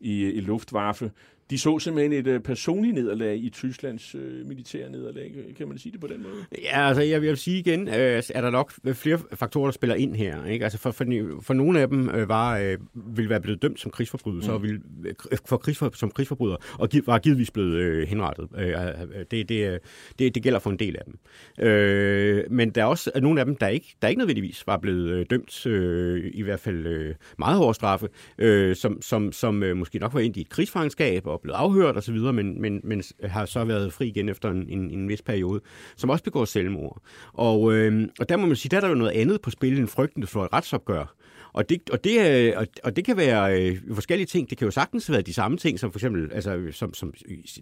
i, 0.00 0.24
i 0.24 0.40
Luftwaffe. 0.40 1.10
De 1.50 1.58
så 1.58 1.78
simpelthen 1.78 2.12
et 2.12 2.26
øh, 2.26 2.40
personligt 2.40 2.94
nederlag 2.94 3.36
i 3.36 3.50
Tysklands 3.50 4.14
øh, 4.14 4.46
militære 4.46 4.90
nederlag. 4.90 5.32
Kan 5.56 5.68
man 5.68 5.78
sige 5.78 5.92
det 5.92 6.00
på 6.00 6.06
den 6.06 6.22
måde? 6.22 6.34
Ja, 6.62 6.88
altså 6.88 7.02
jeg 7.02 7.22
vil 7.22 7.36
sige 7.36 7.58
igen, 7.58 7.88
øh, 7.88 7.94
er 7.94 8.40
der 8.40 8.50
nok 8.50 8.72
flere 8.92 9.18
faktorer, 9.34 9.66
der 9.66 9.72
spiller 9.72 9.96
ind 9.96 10.14
her. 10.14 10.44
Ikke? 10.44 10.64
Altså 10.64 10.78
for, 10.78 10.90
for, 10.90 11.04
for 11.42 11.54
nogle 11.54 11.80
af 11.80 11.88
dem 11.88 12.08
øh, 12.08 12.28
var, 12.28 12.58
øh, 12.58 12.78
ville 12.94 13.30
være 13.30 13.40
blevet 13.40 13.62
dømt 13.62 13.80
som 13.80 13.90
krigsforbrydelser, 13.90 14.50
mm. 14.50 14.54
og 14.54 14.62
ville, 14.62 14.80
øh, 15.04 15.38
for 15.46 15.56
krigsfor, 15.56 15.90
som 15.94 16.10
krigsforbrydere, 16.10 16.58
og 16.78 16.88
giv, 16.88 17.02
var 17.06 17.18
givetvis 17.18 17.50
blevet 17.50 17.74
øh, 17.74 18.08
henrettet. 18.08 18.48
Øh, 18.58 18.68
øh, 18.68 19.24
det, 19.30 19.48
det, 19.48 19.78
det, 20.18 20.34
det 20.34 20.42
gælder 20.42 20.58
for 20.58 20.70
en 20.70 20.78
del 20.78 20.96
af 20.96 21.02
dem. 21.04 21.18
Øh, 21.66 22.44
men 22.50 22.70
der 22.70 22.82
er 22.82 22.86
også 22.86 23.10
nogle 23.20 23.40
af 23.40 23.46
dem, 23.46 23.56
der 23.56 23.68
ikke, 23.68 23.96
der 24.02 24.08
ikke 24.08 24.18
nødvendigvis 24.18 24.66
var 24.66 24.76
blevet 24.76 25.10
øh, 25.10 25.26
dømt, 25.30 25.66
øh, 25.66 26.30
i 26.34 26.42
hvert 26.42 26.60
fald 26.60 26.86
øh, 26.86 27.14
meget 27.38 27.56
hårde 27.56 27.74
straffe, 27.74 28.08
øh, 28.38 28.76
som, 28.76 29.02
som, 29.02 29.32
som 29.32 29.62
øh, 29.62 29.76
måske 29.76 29.98
nok 29.98 30.14
var 30.14 30.20
ind 30.20 30.36
i 30.36 30.40
et 30.40 30.48
krigsfangenskab 30.48 31.26
og 31.26 31.39
blevet 31.42 31.56
afhørt 31.56 31.96
osv., 31.96 32.16
men, 32.16 32.60
men, 32.60 32.80
men 32.84 33.02
har 33.24 33.46
så 33.46 33.64
været 33.64 33.92
fri 33.92 34.06
igen 34.06 34.28
efter 34.28 34.50
en, 34.50 34.68
en, 34.68 34.90
en 34.90 35.08
vis 35.08 35.22
periode, 35.22 35.60
som 35.96 36.10
også 36.10 36.24
begår 36.24 36.44
selvmord. 36.44 37.02
Og, 37.32 37.72
øh, 37.72 38.08
og 38.20 38.28
der 38.28 38.36
må 38.36 38.46
man 38.46 38.56
sige, 38.56 38.70
der 38.70 38.76
er 38.76 38.80
der 38.80 38.88
jo 38.88 38.94
noget 38.94 39.12
andet 39.12 39.40
på 39.40 39.50
spil 39.50 39.78
end 39.78 39.88
frygten 39.88 40.26
for 40.26 40.44
et 40.44 40.52
retsopgør. 40.52 41.14
Og 41.52 41.68
det, 41.68 41.90
og, 41.90 42.04
det, 42.04 42.30
øh, 42.30 42.66
og, 42.84 42.96
det 42.96 43.04
kan 43.04 43.16
være 43.16 43.62
øh, 43.62 43.78
forskellige 43.94 44.26
ting. 44.26 44.50
Det 44.50 44.58
kan 44.58 44.64
jo 44.64 44.70
sagtens 44.70 45.10
være 45.10 45.22
de 45.22 45.32
samme 45.32 45.56
ting, 45.56 45.78
som 45.78 45.92
for 45.92 45.98
eksempel 45.98 46.32
altså, 46.32 46.68
som, 46.72 46.94
som 46.94 47.14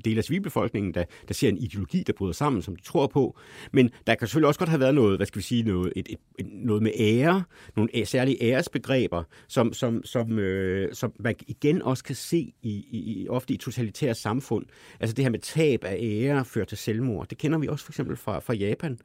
del 0.04 0.18
af 0.18 0.24
civilbefolkningen, 0.24 0.94
der, 0.94 1.04
der 1.28 1.34
ser 1.34 1.48
en 1.48 1.58
ideologi, 1.58 2.02
der 2.06 2.12
bryder 2.12 2.32
sammen, 2.32 2.62
som 2.62 2.76
de 2.76 2.82
tror 2.82 3.06
på. 3.06 3.38
Men 3.72 3.90
der 4.06 4.14
kan 4.14 4.26
selvfølgelig 4.26 4.48
også 4.48 4.58
godt 4.58 4.70
have 4.70 4.80
været 4.80 4.94
noget, 4.94 5.18
hvad 5.18 5.26
skal 5.26 5.38
vi 5.38 5.44
sige, 5.44 5.62
noget, 5.62 5.92
et, 5.96 6.06
et, 6.10 6.18
et, 6.38 6.46
noget 6.52 6.82
med 6.82 6.92
ære, 6.98 7.42
nogle 7.76 8.06
særlige 8.06 8.42
æresbegreber, 8.42 9.22
som, 9.48 9.72
som, 9.72 10.04
som, 10.04 10.38
øh, 10.38 10.94
som 10.94 11.12
man 11.18 11.34
igen 11.46 11.82
også 11.82 12.04
kan 12.04 12.14
se 12.14 12.52
i, 12.62 12.70
i, 12.90 13.22
i 13.22 13.28
ofte 13.28 13.54
i 13.54 13.56
totalitære 13.56 14.14
samfund. 14.14 14.66
Altså 15.00 15.14
det 15.14 15.24
her 15.24 15.30
med 15.30 15.38
tab 15.38 15.84
af 15.84 15.98
ære 16.00 16.44
fører 16.44 16.64
til 16.64 16.78
selvmord. 16.78 17.28
Det 17.28 17.38
kender 17.38 17.58
vi 17.58 17.68
også 17.68 17.84
for 17.84 17.92
eksempel 17.92 18.16
fra, 18.16 18.38
fra 18.38 18.54
Japan. 18.54 18.98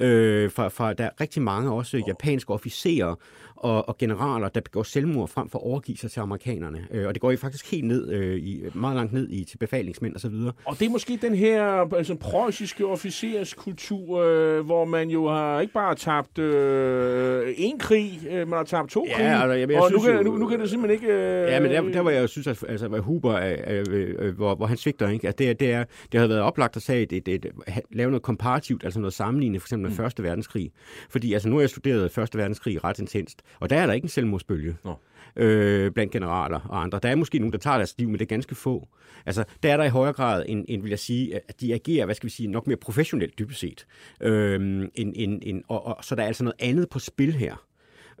Øh, 0.00 0.50
fra, 0.50 0.68
fra, 0.68 0.92
der 0.92 1.04
er 1.04 1.10
rigtig 1.20 1.42
mange 1.42 1.72
også 1.72 2.02
japanske 2.06 2.52
officerer 2.52 3.14
og, 3.56 3.88
og 3.88 3.98
generaler, 3.98 4.27
der 4.54 4.60
begår 4.60 4.82
selvmord 4.82 5.28
frem 5.28 5.48
for 5.48 5.58
at 5.58 5.64
overgive 5.64 5.96
sig 5.98 6.10
til 6.10 6.20
amerikanerne. 6.20 6.86
Øh, 6.90 7.06
og 7.06 7.14
det 7.14 7.20
går 7.20 7.30
jo 7.30 7.36
faktisk 7.36 7.70
helt 7.70 7.84
ned, 7.84 8.10
øh, 8.12 8.36
i, 8.36 8.62
meget 8.74 8.96
langt 8.96 9.12
ned 9.12 9.28
i 9.30 9.44
til 9.44 9.58
befalingsmænd 9.58 10.14
og 10.14 10.20
så 10.20 10.28
videre. 10.28 10.52
Og 10.64 10.78
det 10.78 10.86
er 10.86 10.90
måske 10.90 11.18
den 11.22 11.34
her 11.34 11.94
altså, 11.96 12.14
preussiske 12.14 12.86
officerskultur, 12.86 14.18
øh, 14.20 14.60
hvor 14.64 14.84
man 14.84 15.10
jo 15.10 15.28
har 15.28 15.60
ikke 15.60 15.72
bare 15.72 15.94
tabt 15.94 16.38
øh, 16.38 17.54
en 17.56 17.78
krig, 17.78 18.20
øh, 18.30 18.48
man 18.48 18.56
har 18.56 18.64
tabt 18.64 18.90
to 18.90 19.06
Ja, 19.08 19.16
krige. 19.16 19.28
altså, 19.28 19.52
jeg- 19.52 19.70
jeg 19.70 19.80
og 19.82 19.90
nu 19.92 19.98
synes 19.98 20.04
kan, 20.16 20.16
jo- 20.26 20.32
nu, 20.32 20.38
nu 20.38 20.46
kan 20.46 20.60
det 20.60 20.70
simpelthen 20.70 21.02
ikke... 21.02 21.14
Øh, 21.14 21.48
Ja, 21.52 21.60
men 21.60 21.70
der, 21.70 21.82
der 21.82 22.00
var 22.00 22.10
jeg 22.10 22.22
jo 22.22 22.26
synes, 22.26 22.46
at 22.46 22.64
altså, 22.68 22.88
hvad 22.88 23.00
Huber, 23.00 23.34
øh, 23.36 23.84
øh, 23.90 24.14
øh, 24.18 24.36
hvor, 24.36 24.54
hvor 24.54 24.66
han 24.66 24.76
svigter, 24.76 25.08
ikke? 25.08 25.28
At 25.28 25.38
det, 25.38 25.60
det, 25.60 25.72
er, 25.72 25.84
det 26.12 26.20
havde 26.20 26.28
været 26.28 26.42
oplagt 26.42 26.76
at 26.76 26.82
sige, 26.82 27.02
et, 27.02 27.12
et, 27.12 27.28
et, 27.28 27.46
at 27.66 27.82
lave 27.92 28.10
noget 28.10 28.22
komparativt, 28.22 28.84
altså 28.84 29.00
noget 29.00 29.12
sammenlignende, 29.14 29.60
for 29.60 29.66
eksempel 29.66 29.88
med 29.88 29.96
Første 29.96 30.22
Verdenskrig. 30.22 30.70
Fordi 31.10 31.32
altså, 31.32 31.48
nu 31.48 31.54
har 31.56 31.60
jeg 31.62 31.70
studeret 31.70 32.10
Første 32.12 32.38
Verdenskrig 32.38 32.84
ret 32.84 32.98
intenst, 32.98 33.42
og 33.60 33.70
der 33.70 33.76
er 33.76 33.86
der 33.86 33.92
ikke 33.92 34.04
en 34.04 34.08
selvmordsbølge 34.18 34.76
Nå. 34.84 34.94
øh, 35.36 35.90
blandt 35.90 36.12
generaler 36.12 36.60
og 36.60 36.82
andre. 36.82 37.00
Der 37.02 37.08
er 37.08 37.14
måske 37.14 37.38
nogen, 37.38 37.52
der 37.52 37.58
tager 37.58 37.76
deres 37.76 37.94
liv, 37.98 38.08
men 38.08 38.18
det 38.18 38.24
er 38.24 38.26
ganske 38.26 38.54
få. 38.54 38.88
Altså, 39.26 39.44
der 39.62 39.72
er 39.72 39.76
der 39.76 39.84
i 39.84 39.88
højere 39.88 40.12
grad, 40.12 40.44
end, 40.48 40.64
end 40.68 40.82
vil 40.82 40.88
jeg 40.88 40.98
sige, 40.98 41.40
at 41.48 41.60
de 41.60 41.74
agerer, 41.74 42.04
hvad 42.04 42.14
skal 42.14 42.26
vi 42.26 42.30
sige, 42.30 42.48
nok 42.48 42.66
mere 42.66 42.76
professionelt 42.76 43.38
dybest 43.38 43.60
set. 43.60 43.86
Øh, 44.20 44.54
end, 44.94 45.12
end, 45.16 45.42
end, 45.42 45.62
og, 45.68 45.86
og, 45.86 46.04
så 46.04 46.14
der 46.14 46.22
er 46.22 46.26
altså 46.26 46.44
noget 46.44 46.56
andet 46.60 46.88
på 46.88 46.98
spil 46.98 47.32
her 47.32 47.67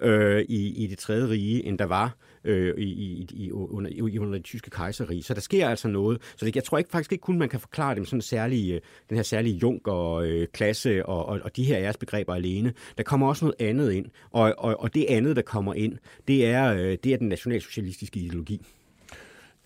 øh, 0.02 0.44
i, 0.48 0.84
i 0.84 0.86
det 0.86 0.98
tredje 0.98 1.28
rige, 1.28 1.64
end 1.64 1.78
der 1.78 1.84
var 1.84 2.16
øh, 2.44 2.74
i, 2.78 2.82
i, 2.82 3.26
i, 3.30 3.52
under, 3.52 3.90
i, 3.90 4.18
under 4.18 4.38
det 4.38 4.44
tyske 4.44 4.70
kejserrige. 4.70 5.22
Så 5.22 5.34
der 5.34 5.40
sker 5.40 5.68
altså 5.68 5.88
noget. 5.88 6.22
Så 6.36 6.46
det, 6.46 6.56
jeg 6.56 6.64
tror 6.64 6.78
ikke 6.78 6.90
faktisk 6.90 7.12
ikke 7.12 7.22
kun, 7.22 7.38
man 7.38 7.48
kan 7.48 7.60
forklare 7.60 7.94
det 7.94 7.98
med 7.98 8.06
sådan 8.06 8.20
særlige, 8.20 8.74
øh, 8.74 8.80
den 9.08 9.16
her 9.16 9.22
særlige 9.22 9.56
junker-klasse 9.56 10.90
øh, 10.90 11.02
og, 11.04 11.26
og, 11.26 11.40
og 11.42 11.56
de 11.56 11.64
her 11.64 11.78
æresbegreber 11.78 12.34
alene. 12.34 12.72
Der 12.96 13.02
kommer 13.02 13.28
også 13.28 13.44
noget 13.44 13.68
andet 13.70 13.92
ind, 13.92 14.06
og, 14.30 14.54
og, 14.58 14.80
og 14.80 14.94
det 14.94 15.06
andet, 15.08 15.36
der 15.36 15.42
kommer 15.42 15.74
ind, 15.74 15.98
det 16.28 16.46
er, 16.46 16.74
øh, 16.74 16.98
det 17.04 17.06
er 17.06 17.16
den 17.16 17.28
nationalsocialistiske 17.28 18.20
ideologi. 18.20 18.66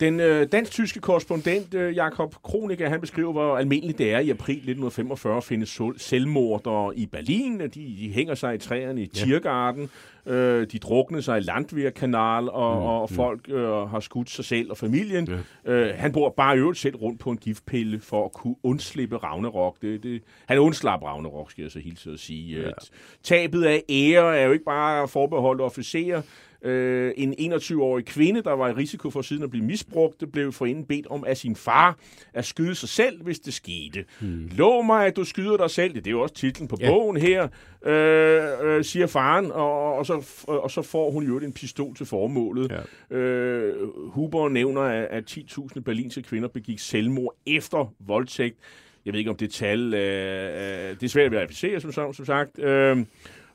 Den 0.01 0.21
øh, 0.21 0.47
dansk-tyske 0.53 1.01
korrespondent 1.01 1.75
øh, 1.75 1.97
Jakob 1.97 2.35
Kronika, 2.43 2.89
han 2.89 3.01
beskriver, 3.01 3.33
hvor 3.33 3.57
almindeligt 3.57 3.99
det 3.99 4.13
er 4.13 4.19
i 4.19 4.31
april 4.31 4.55
1945 4.55 5.37
at 5.37 5.45
finde 5.45 5.67
sol- 5.67 5.99
selvmordere 5.99 6.97
i 6.97 7.07
Berlin. 7.07 7.61
De, 7.61 7.69
de 7.69 8.11
hænger 8.15 8.35
sig 8.35 8.55
i 8.55 8.59
træerne 8.59 9.03
i 9.03 9.07
Tiergarten. 9.07 9.91
Øh, 10.27 10.67
de 10.73 10.79
drukner 10.79 11.21
sig 11.21 11.39
i 11.39 11.41
Landwehrkanal, 11.41 12.49
og, 12.51 12.77
mm, 12.77 12.87
og 12.87 13.11
folk 13.11 13.49
øh, 13.49 13.65
har 13.71 14.01
skudt 14.01 14.31
sig 14.31 14.45
selv 14.45 14.71
og 14.71 14.77
familien. 14.77 15.29
Ja. 15.67 15.73
Øh, 15.73 15.95
han 15.99 16.13
bor 16.13 16.35
bare 16.37 16.57
øvrigt 16.59 16.79
selv 16.79 16.97
rundt 16.97 17.21
på 17.21 17.31
en 17.31 17.39
giftpille 17.39 18.01
for 18.01 18.25
at 18.25 18.33
kunne 18.33 18.55
undslippe 18.63 19.17
Ragnarok. 19.17 19.77
Det, 19.83 20.03
det, 20.03 20.23
han 20.47 20.59
undslap 20.59 21.03
Ragnarok, 21.03 21.51
skal 21.51 21.63
jeg 21.63 21.71
så 21.71 21.79
hilse 21.79 22.11
at 22.11 22.19
sige. 22.21 22.61
Ja. 22.61 22.71
Tabet 23.23 23.65
af 23.65 23.83
ære 23.89 24.39
er 24.39 24.45
jo 24.47 24.53
ikke 24.53 24.65
bare 24.65 25.09
forbeholdt 25.09 25.61
officerer. 25.61 26.23
Øh, 26.65 27.13
en 27.17 27.53
21-årig 27.53 28.05
kvinde, 28.05 28.43
der 28.43 28.53
var 28.53 28.69
i 28.69 28.73
risiko 28.73 29.11
for 29.11 29.23
siden 29.23 29.43
at 29.43 29.51
blive 29.51 29.65
misbrugt, 29.65 30.25
blev 30.33 30.53
forinden 30.53 30.85
bedt 30.85 31.07
om 31.07 31.25
af 31.25 31.37
sin 31.37 31.57
far 31.57 31.99
at 32.35 32.45
skyde 32.45 32.75
sig 32.75 32.89
selv, 32.89 33.23
hvis 33.23 33.39
det 33.39 33.55
skete. 33.55 34.05
Hmm. 34.21 34.51
Lov 34.57 34.85
mig, 34.85 35.07
at 35.07 35.17
du 35.17 35.25
skyder 35.25 35.57
dig 35.57 35.71
selv. 35.71 35.95
Det 35.95 36.07
er 36.07 36.11
jo 36.11 36.21
også 36.21 36.35
titlen 36.35 36.69
på 36.69 36.77
ja. 36.81 36.91
bogen 36.91 37.17
her, 37.17 37.49
øh, 37.87 38.43
øh, 38.63 38.85
siger 38.85 39.07
faren, 39.07 39.53
og, 39.53 39.95
og, 39.95 40.07
så, 40.07 40.45
og 40.47 40.71
så 40.71 40.83
får 40.83 41.11
hun 41.11 41.27
jo 41.27 41.39
en 41.39 41.53
pistol 41.53 41.97
til 41.97 42.07
formålet. 42.07 42.73
Ja. 43.11 43.17
Øh, 43.17 43.89
Huber 44.11 44.49
nævner, 44.49 44.81
at, 44.81 45.05
at 45.05 45.31
10.000 45.31 45.81
berlinske 45.81 46.23
kvinder 46.23 46.49
begik 46.49 46.79
selvmord 46.79 47.35
efter 47.47 47.95
voldtægt. 48.01 48.59
Jeg 49.05 49.13
ved 49.13 49.19
ikke, 49.19 49.31
om 49.31 49.37
det 49.37 49.51
tal... 49.51 49.95
Øh, 49.95 50.01
øh, 50.01 50.91
det 50.91 51.03
er 51.03 51.09
svært 51.09 51.27
at 51.27 51.33
verificere, 51.33 51.81
som, 51.81 52.13
som 52.13 52.25
sagt. 52.25 52.59
Øh, 52.59 52.97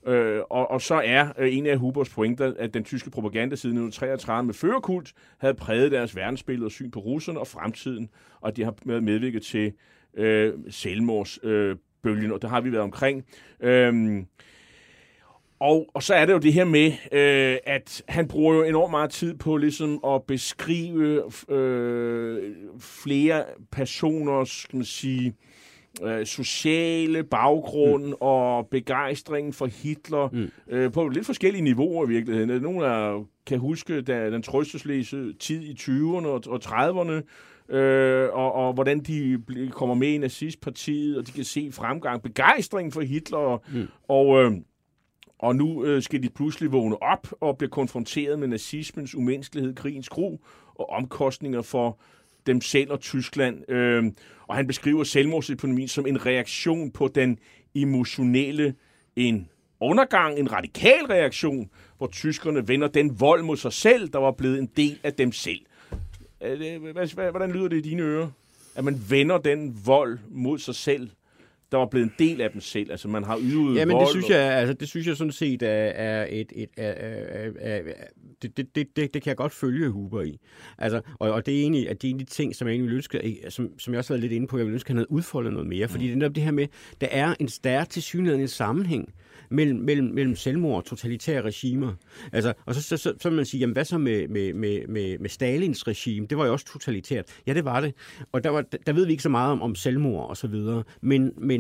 Øh, 0.08 0.42
og, 0.50 0.72
og 0.72 0.82
så 0.82 1.02
er 1.06 1.28
øh, 1.38 1.58
en 1.58 1.66
af 1.66 1.78
Hubers 1.78 2.10
pointer, 2.10 2.54
at 2.60 2.74
den 2.74 2.84
tyske 2.84 3.10
propaganda 3.10 3.56
siden 3.56 3.78
1933 3.78 4.46
med 4.46 4.54
førerkult 4.54 5.14
havde 5.38 5.54
præget 5.54 5.92
deres 5.92 6.16
verdensbillede 6.16 6.68
og 6.68 6.72
syn 6.72 6.92
på 6.92 7.00
russerne 7.00 7.40
og 7.40 7.48
fremtiden, 7.48 8.10
og 8.42 8.58
de 8.58 8.64
har 8.64 9.00
medvirket 9.02 9.44
til 9.44 9.74
øh, 10.18 10.54
selvmordsbølgen, 10.70 12.26
øh, 12.26 12.32
og 12.32 12.42
det 12.42 12.50
har 12.50 12.62
vi 12.62 12.72
været 12.72 12.84
omkring. 12.84 13.26
Øh, 13.60 14.24
og, 15.60 15.88
og 15.94 16.04
så 16.04 16.14
er 16.14 16.26
det 16.26 16.34
jo 16.34 16.38
det 16.38 16.54
her 16.54 16.66
med, 16.66 16.92
øh, 17.12 17.58
at 17.66 18.04
han 18.08 18.28
bruger 18.28 18.56
jo 18.56 18.64
enormt 18.64 18.92
meget 18.92 19.10
tid 19.10 19.34
på 19.34 19.58
ligesom 19.58 20.00
at 20.08 20.24
beskrive 20.24 21.24
øh, 21.50 22.56
flere 22.80 23.44
personers, 23.72 24.50
skal 24.50 24.78
man 24.78 24.86
sige, 24.86 25.34
øh, 26.04 26.26
sociale 26.26 27.24
baggrund 27.24 28.06
mm. 28.06 28.14
og 28.20 28.68
begejstring 28.68 29.56
for 29.56 29.66
Hitler 29.66 30.30
mm. 30.32 30.50
øh, 30.70 30.92
på 30.92 31.08
lidt 31.08 31.26
forskellige 31.26 31.62
niveauer 31.62 32.06
i 32.06 32.10
virkeligheden. 32.10 32.62
Nogle 32.62 32.86
af 32.88 33.24
kan 33.46 33.60
huske 33.60 34.02
da, 34.02 34.32
den 34.32 34.42
trøstesløse 34.42 35.34
tid 35.34 35.62
i 35.62 35.76
20'erne 35.80 36.28
og, 36.28 36.44
og 36.48 36.60
30'erne, 36.64 37.24
øh, 37.76 38.30
og, 38.34 38.54
og 38.54 38.74
hvordan 38.74 39.00
de 39.00 39.44
kommer 39.72 39.96
med 39.96 40.08
i 40.08 40.18
nazistpartiet, 40.18 41.18
og 41.18 41.28
de 41.28 41.32
kan 41.32 41.44
se 41.44 41.72
fremgang, 41.72 42.24
begejstring 42.24 42.94
for 42.94 43.02
Hitler, 43.02 43.64
mm. 43.74 43.88
og... 44.08 44.44
Øh, 44.44 44.52
og 45.40 45.56
nu 45.56 45.86
øh, 45.86 46.02
skal 46.02 46.24
de 46.24 46.30
pludselig 46.30 46.72
vågne 46.72 47.04
op 47.04 47.28
og 47.42 47.58
blive 47.58 47.70
konfronteret 47.70 48.40
med 48.40 48.48
nazismens 48.48 49.16
umenneskelighed, 49.16 49.76
krigens 49.76 50.10
gru 50.10 50.38
og 50.76 50.90
omkostninger 50.90 51.62
for 51.62 52.00
dem 52.48 52.62
selv 52.62 52.92
og 52.92 53.00
Tyskland. 53.00 53.72
Øh, 53.72 54.04
og 54.48 54.56
han 54.56 54.68
beskriver 54.68 55.04
selvmordsøkonomien 55.04 55.88
som 55.88 56.06
en 56.06 56.26
reaktion 56.26 56.92
på 56.92 57.08
den 57.08 57.40
emotionelle, 57.76 58.76
en 59.16 59.50
undergang, 59.80 60.40
en 60.40 60.52
radikal 60.52 61.06
reaktion, 61.10 61.70
hvor 61.98 62.08
tyskerne 62.08 62.68
vender 62.68 62.88
den 62.88 63.20
vold 63.20 63.44
mod 63.44 63.58
sig 63.58 63.74
selv, 63.74 64.10
der 64.10 64.20
var 64.20 64.32
blevet 64.32 64.60
en 64.60 64.70
del 64.78 65.00
af 65.04 65.14
dem 65.14 65.32
selv. 65.32 65.60
Hvordan 67.14 67.52
lyder 67.52 67.68
det 67.68 67.78
i 67.78 67.82
dine 67.82 68.04
ører? 68.04 68.30
At 68.76 68.84
man 68.84 69.02
vender 69.10 69.38
den 69.38 69.82
vold 69.86 70.20
mod 70.30 70.60
sig 70.60 70.76
selv, 70.76 71.10
der 71.72 71.78
var 71.78 71.86
blevet 71.86 72.06
en 72.06 72.14
del 72.20 72.42
af 72.42 72.52
dem 72.52 72.62
selv. 72.62 72.92
Altså, 72.92 73.08
man 73.08 73.24
har 73.24 73.40
ydet 73.42 73.76
Ja, 73.76 73.86
men 73.86 73.98
det 73.98 74.10
synes, 74.10 74.30
jeg, 74.30 74.40
altså, 74.40 74.74
det 74.74 74.90
synes 74.90 75.08
jeg 75.08 75.18
sådan 75.18 75.32
set 75.32 75.64
er, 75.64 75.68
er 75.68 76.28
et... 76.30 76.52
et 76.56 76.70
er, 76.78 76.92
er, 76.92 77.52
er, 77.60 77.82
det, 78.42 78.58
det, 78.58 78.76
det, 78.76 78.96
det, 78.96 79.12
kan 79.12 79.24
jeg 79.26 79.38
godt 79.38 79.52
følge 79.52 79.90
Huber 79.90 80.22
i. 80.22 80.40
Altså, 80.78 81.02
og, 81.20 81.32
og 81.32 81.46
det 81.46 81.56
er 81.56 81.62
egentlig, 81.62 81.90
at 81.90 82.02
det 82.02 82.08
er 82.08 82.14
en 82.14 82.20
af 82.20 82.26
de 82.26 82.32
ting, 82.32 82.56
som 82.56 82.68
jeg 82.68 82.74
egentlig 82.74 82.90
vil 82.90 82.96
ønske, 82.96 83.42
som, 83.50 83.80
som 83.80 83.94
jeg 83.94 83.98
også 83.98 84.14
har 84.14 84.16
været 84.16 84.22
lidt 84.22 84.34
inde 84.34 84.48
på, 84.48 84.58
jeg 84.58 84.66
vil 84.66 84.74
ønske, 84.74 84.88
at 84.88 84.90
han 84.90 84.98
havde 84.98 85.12
udfoldet 85.12 85.54
noget 85.54 85.68
mere. 85.68 85.88
Fordi 85.88 86.14
mm. 86.14 86.20
det 86.20 86.26
er 86.26 86.30
det 86.30 86.44
her 86.44 86.52
med, 86.52 86.68
der 87.02 87.08
er 87.12 87.34
en 87.40 87.50
stærk 87.50 87.90
tilsyneladende 87.90 88.48
sammenhæng 88.48 89.14
mellem, 89.50 89.80
mellem, 89.80 90.08
mellem 90.08 90.36
selvmord 90.36 90.78
og 90.78 90.86
totalitære 90.86 91.42
regimer. 91.42 91.94
Altså, 92.32 92.54
og 92.66 92.76
så, 92.76 92.82
så, 92.82 92.98
så, 92.98 93.14
så 93.22 93.30
man 93.30 93.46
sige, 93.46 93.60
jamen 93.60 93.74
hvad 93.74 93.86
så 93.86 93.98
med, 93.98 94.28
med, 94.28 94.54
med, 94.54 94.88
med, 94.88 95.20
med 95.20 95.30
Stalins 95.30 95.88
regime? 95.88 96.28
Det 96.28 96.38
var 96.38 96.46
jo 96.46 96.52
også 96.52 96.66
totalitært. 96.66 97.26
Ja, 97.48 97.54
det 97.54 97.66
var 97.66 97.82
det. 97.82 97.94
Og 98.32 98.44
der, 98.44 98.50
var, 98.50 98.62
der 98.86 98.94
ved 98.94 99.06
vi 99.06 99.12
ikke 99.12 99.24
så 99.24 99.30
meget 99.30 99.52
om, 99.52 99.62
om 99.62 99.76
selvmord 99.76 100.30
og 100.30 100.38
så 100.38 100.48
videre. 100.48 100.84
Men, 101.02 101.32
men, 101.38 101.57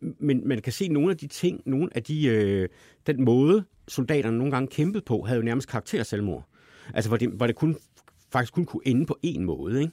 men 0.00 0.48
man 0.48 0.62
kan 0.62 0.72
se 0.72 0.88
nogle 0.88 1.10
af 1.10 1.16
de 1.16 1.26
ting, 1.26 1.62
nogle 1.66 1.88
af 1.94 2.02
de, 2.02 2.26
øh, 2.26 2.68
den 3.06 3.24
måde, 3.24 3.64
soldaterne 3.88 4.38
nogle 4.38 4.52
gange 4.52 4.68
kæmpede 4.68 5.04
på, 5.06 5.22
havde 5.22 5.38
jo 5.38 5.44
nærmest 5.44 5.68
karakter 5.68 5.98
af 5.98 6.06
selvmord. 6.06 6.48
Altså, 6.94 7.10
hvor 7.10 7.16
det, 7.16 7.28
hvor 7.28 7.46
det 7.46 7.56
kun 7.56 7.76
faktisk 8.34 8.52
kun 8.52 8.64
kunne 8.64 8.86
ende 8.86 9.06
på 9.06 9.18
en 9.22 9.44
måde. 9.44 9.80
Ikke? 9.82 9.92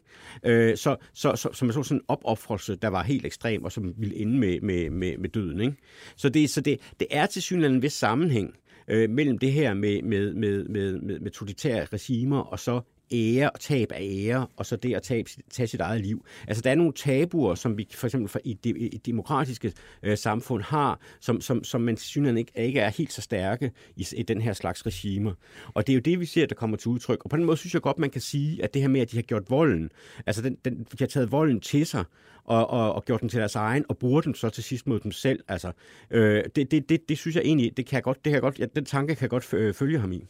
Øh, 0.71 0.77
så, 0.77 0.95
så, 1.13 1.35
så, 1.35 1.49
så 1.53 1.65
man 1.65 1.73
så 1.73 1.83
sådan 1.83 1.97
en 1.97 2.05
opoffrelse, 2.07 2.75
der 2.75 2.87
var 2.87 3.03
helt 3.03 3.25
ekstrem, 3.25 3.63
og 3.63 3.71
som 3.71 3.93
ville 3.97 4.15
ende 4.15 4.37
med, 4.37 4.61
med, 4.61 4.89
med, 4.89 5.17
med 5.17 5.29
døden. 5.29 5.61
Ikke? 5.61 5.75
Så, 6.15 6.29
det, 6.29 6.49
så 6.49 6.61
det, 6.61 6.79
det 6.99 7.07
er 7.11 7.25
til 7.25 7.41
synligheden 7.41 7.75
en 7.75 7.81
vis 7.81 7.93
sammenhæng 7.93 8.55
øh, 8.87 9.09
mellem 9.09 9.37
det 9.37 9.51
her 9.51 9.73
med, 9.73 10.01
med, 10.01 10.33
med, 10.33 10.63
med, 10.63 10.99
med, 10.99 11.19
med 11.19 11.31
totalitære 11.31 11.85
regimer, 11.85 12.39
og 12.39 12.59
så 12.59 12.81
ære 13.11 13.49
og 13.49 13.59
tab 13.59 13.91
af 13.91 14.01
ære, 14.01 14.47
og 14.57 14.65
så 14.65 14.75
det 14.75 14.95
at 14.95 15.03
tage, 15.03 15.25
tage 15.49 15.67
sit 15.67 15.79
eget 15.79 16.01
liv. 16.01 16.25
Altså, 16.47 16.61
der 16.61 16.71
er 16.71 16.75
nogle 16.75 16.93
tabuer, 16.93 17.55
som 17.55 17.77
vi 17.77 17.87
for 17.93 18.07
eksempel 18.07 18.29
for 18.29 18.39
i 18.43 18.53
det 18.53 18.77
i 18.77 19.01
demokratiske 19.05 19.73
øh, 20.03 20.17
samfund 20.17 20.63
har, 20.63 20.99
som, 21.19 21.41
som, 21.41 21.63
som 21.63 21.81
man 21.81 21.97
synes 21.97 22.37
ikke, 22.37 22.51
ikke 22.55 22.79
er 22.79 22.89
helt 22.89 23.13
så 23.13 23.21
stærke 23.21 23.71
i, 23.95 24.07
i 24.17 24.23
den 24.23 24.41
her 24.41 24.53
slags 24.53 24.85
regimer. 24.85 25.33
Og 25.67 25.87
det 25.87 25.93
er 25.93 25.95
jo 25.95 26.01
det, 26.01 26.19
vi 26.19 26.25
ser, 26.25 26.45
der 26.45 26.55
kommer 26.55 26.77
til 26.77 26.89
udtryk. 26.89 27.23
Og 27.23 27.29
på 27.29 27.37
den 27.37 27.45
måde 27.45 27.57
synes 27.57 27.73
jeg 27.73 27.81
godt, 27.81 27.99
man 27.99 28.09
kan 28.09 28.21
sige, 28.21 28.63
at 28.63 28.73
det 28.73 28.81
her 28.81 28.89
med, 28.89 29.01
at 29.01 29.11
de 29.11 29.17
har 29.17 29.21
gjort 29.21 29.43
volden, 29.49 29.89
altså 30.25 30.41
den, 30.41 30.57
den, 30.65 30.77
de 30.77 30.97
har 30.99 31.07
taget 31.07 31.31
volden 31.31 31.59
til 31.59 31.85
sig, 31.85 32.03
og, 32.43 32.69
og, 32.69 32.93
og 32.93 33.05
gjort 33.05 33.21
den 33.21 33.29
til 33.29 33.39
deres 33.39 33.55
egen, 33.55 33.85
og 33.89 33.97
bruger 33.97 34.21
den 34.21 34.35
så 34.35 34.49
til 34.49 34.63
sidst 34.63 34.87
mod 34.87 34.99
dem 34.99 35.11
selv. 35.11 35.43
Altså, 35.47 35.71
øh, 36.11 36.43
det, 36.55 36.71
det, 36.71 36.89
det, 36.89 37.09
det 37.09 37.17
synes 37.17 37.35
jeg 37.35 37.43
egentlig, 37.45 37.77
det 37.77 37.85
kan 37.85 37.95
jeg 37.95 38.03
godt, 38.03 38.17
det 38.17 38.23
kan 38.23 38.33
jeg 38.33 38.41
godt, 38.41 38.59
ja, 38.59 38.65
den 38.75 38.85
tanke 38.85 39.15
kan 39.15 39.21
jeg 39.21 39.29
godt 39.29 39.53
øh, 39.53 39.73
følge 39.73 39.99
ham 39.99 40.11
i. 40.11 40.25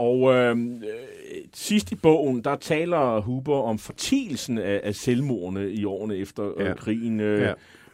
Og 0.00 0.34
øh, 0.34 0.56
sidst 1.54 1.92
i 1.92 1.94
bogen, 1.94 2.44
der 2.44 2.56
taler 2.56 3.20
Huber 3.20 3.56
om 3.56 3.78
fortielsen 3.78 4.58
af, 4.58 4.80
af 4.84 4.94
selvmordene 4.94 5.70
i 5.70 5.84
årene 5.84 6.16
efter 6.16 6.58
øh, 6.58 6.66
ja. 6.66 6.74
krigen. 6.74 7.20
Øh, 7.20 7.40
ja. 7.40 7.52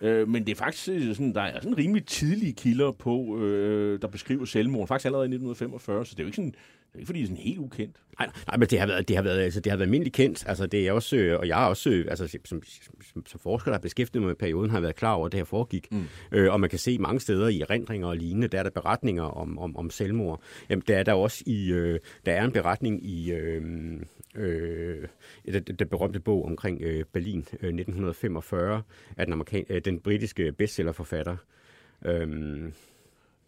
Øh, 0.09 0.29
men 0.29 0.47
det 0.47 0.53
er 0.53 0.57
faktisk 0.57 0.85
sådan, 0.85 1.35
der 1.35 1.41
er 1.41 1.61
sådan 1.61 1.79
rimelig 1.79 2.07
tidlige 2.07 2.53
kilder 2.53 2.91
på, 2.91 3.39
øh, 3.39 4.03
der 4.03 4.09
beskriver 4.09 4.45
selvmord. 4.45 4.89
Faktisk 4.89 5.07
allerede 5.07 5.25
i 5.25 5.35
1945, 5.35 6.07
så 6.07 6.11
det 6.15 6.21
er 6.21 6.25
jo 6.25 6.29
ikke 6.29 6.37
sådan, 6.37 6.55
er 6.95 6.99
ikke 6.99 7.07
fordi, 7.07 7.19
det 7.19 7.25
er 7.25 7.29
sådan 7.29 7.43
helt 7.43 7.59
ukendt. 7.59 7.97
Nej, 8.19 8.31
nej, 8.47 8.57
men 8.57 8.69
det 8.69 8.79
har 8.81 8.87
været, 8.87 9.09
det 9.09 9.17
har 9.17 9.23
været, 9.23 9.39
altså, 9.39 9.61
det 9.61 9.73
har 9.73 9.77
været 9.77 9.87
almindeligt 9.87 10.17
kendt. 10.17 10.45
Altså, 10.49 10.67
det 10.67 10.89
er 10.89 10.93
også, 10.93 11.17
øh, 11.17 11.39
og 11.39 11.49
jeg 11.49 11.57
har 11.57 11.69
også, 11.69 11.91
øh, 11.91 12.07
altså, 12.09 12.39
som, 12.45 12.63
som, 13.13 13.27
som 13.27 13.41
forsker, 13.41 13.71
der 13.71 13.77
har 13.77 13.83
beskæftiget 13.83 14.23
mig 14.23 14.29
med 14.29 14.37
perioden, 14.37 14.71
har 14.71 14.81
været 14.81 14.97
klar 14.97 15.13
over, 15.13 15.27
at 15.27 15.33
det 15.33 15.39
her 15.39 15.45
foregik. 15.45 15.93
Mm. 15.93 16.05
Øh, 16.33 16.53
og 16.53 16.61
man 16.61 16.71
kan 16.71 16.79
se 16.79 16.99
mange 16.99 17.21
steder 17.21 17.49
i 17.49 17.61
erindringer 17.61 18.09
og 18.09 18.17
lignende, 18.17 18.49
der 18.49 18.59
er 18.59 18.63
der 18.63 18.71
beretninger 18.71 19.23
om, 19.23 19.59
om, 19.59 19.77
om 19.77 19.91
selvmord. 19.91 20.43
Jamen, 20.71 20.83
der 20.89 20.97
er 20.97 21.03
der 21.03 21.13
også 21.13 21.43
i, 21.47 21.73
øh, 21.73 22.01
der 22.27 22.33
er 22.33 22.45
en 22.45 22.53
beretning 22.53 23.07
i, 23.07 23.33
øh, 23.33 23.63
øh, 24.37 25.09
den, 25.53 25.63
den 25.63 25.89
berømte 25.89 26.21
bog 26.21 26.45
omkring 26.45 26.83
øh, 26.83 27.05
Berlin 27.13 27.39
øh, 27.39 27.69
1945, 27.69 28.83
af 29.17 29.27
den, 29.27 29.33
amerikan, 29.33 29.65
øh, 29.69 29.81
den 29.85 30.01
britiske 30.01 30.53
bestsellerforfatter, 30.53 31.37
øh, 32.05 32.29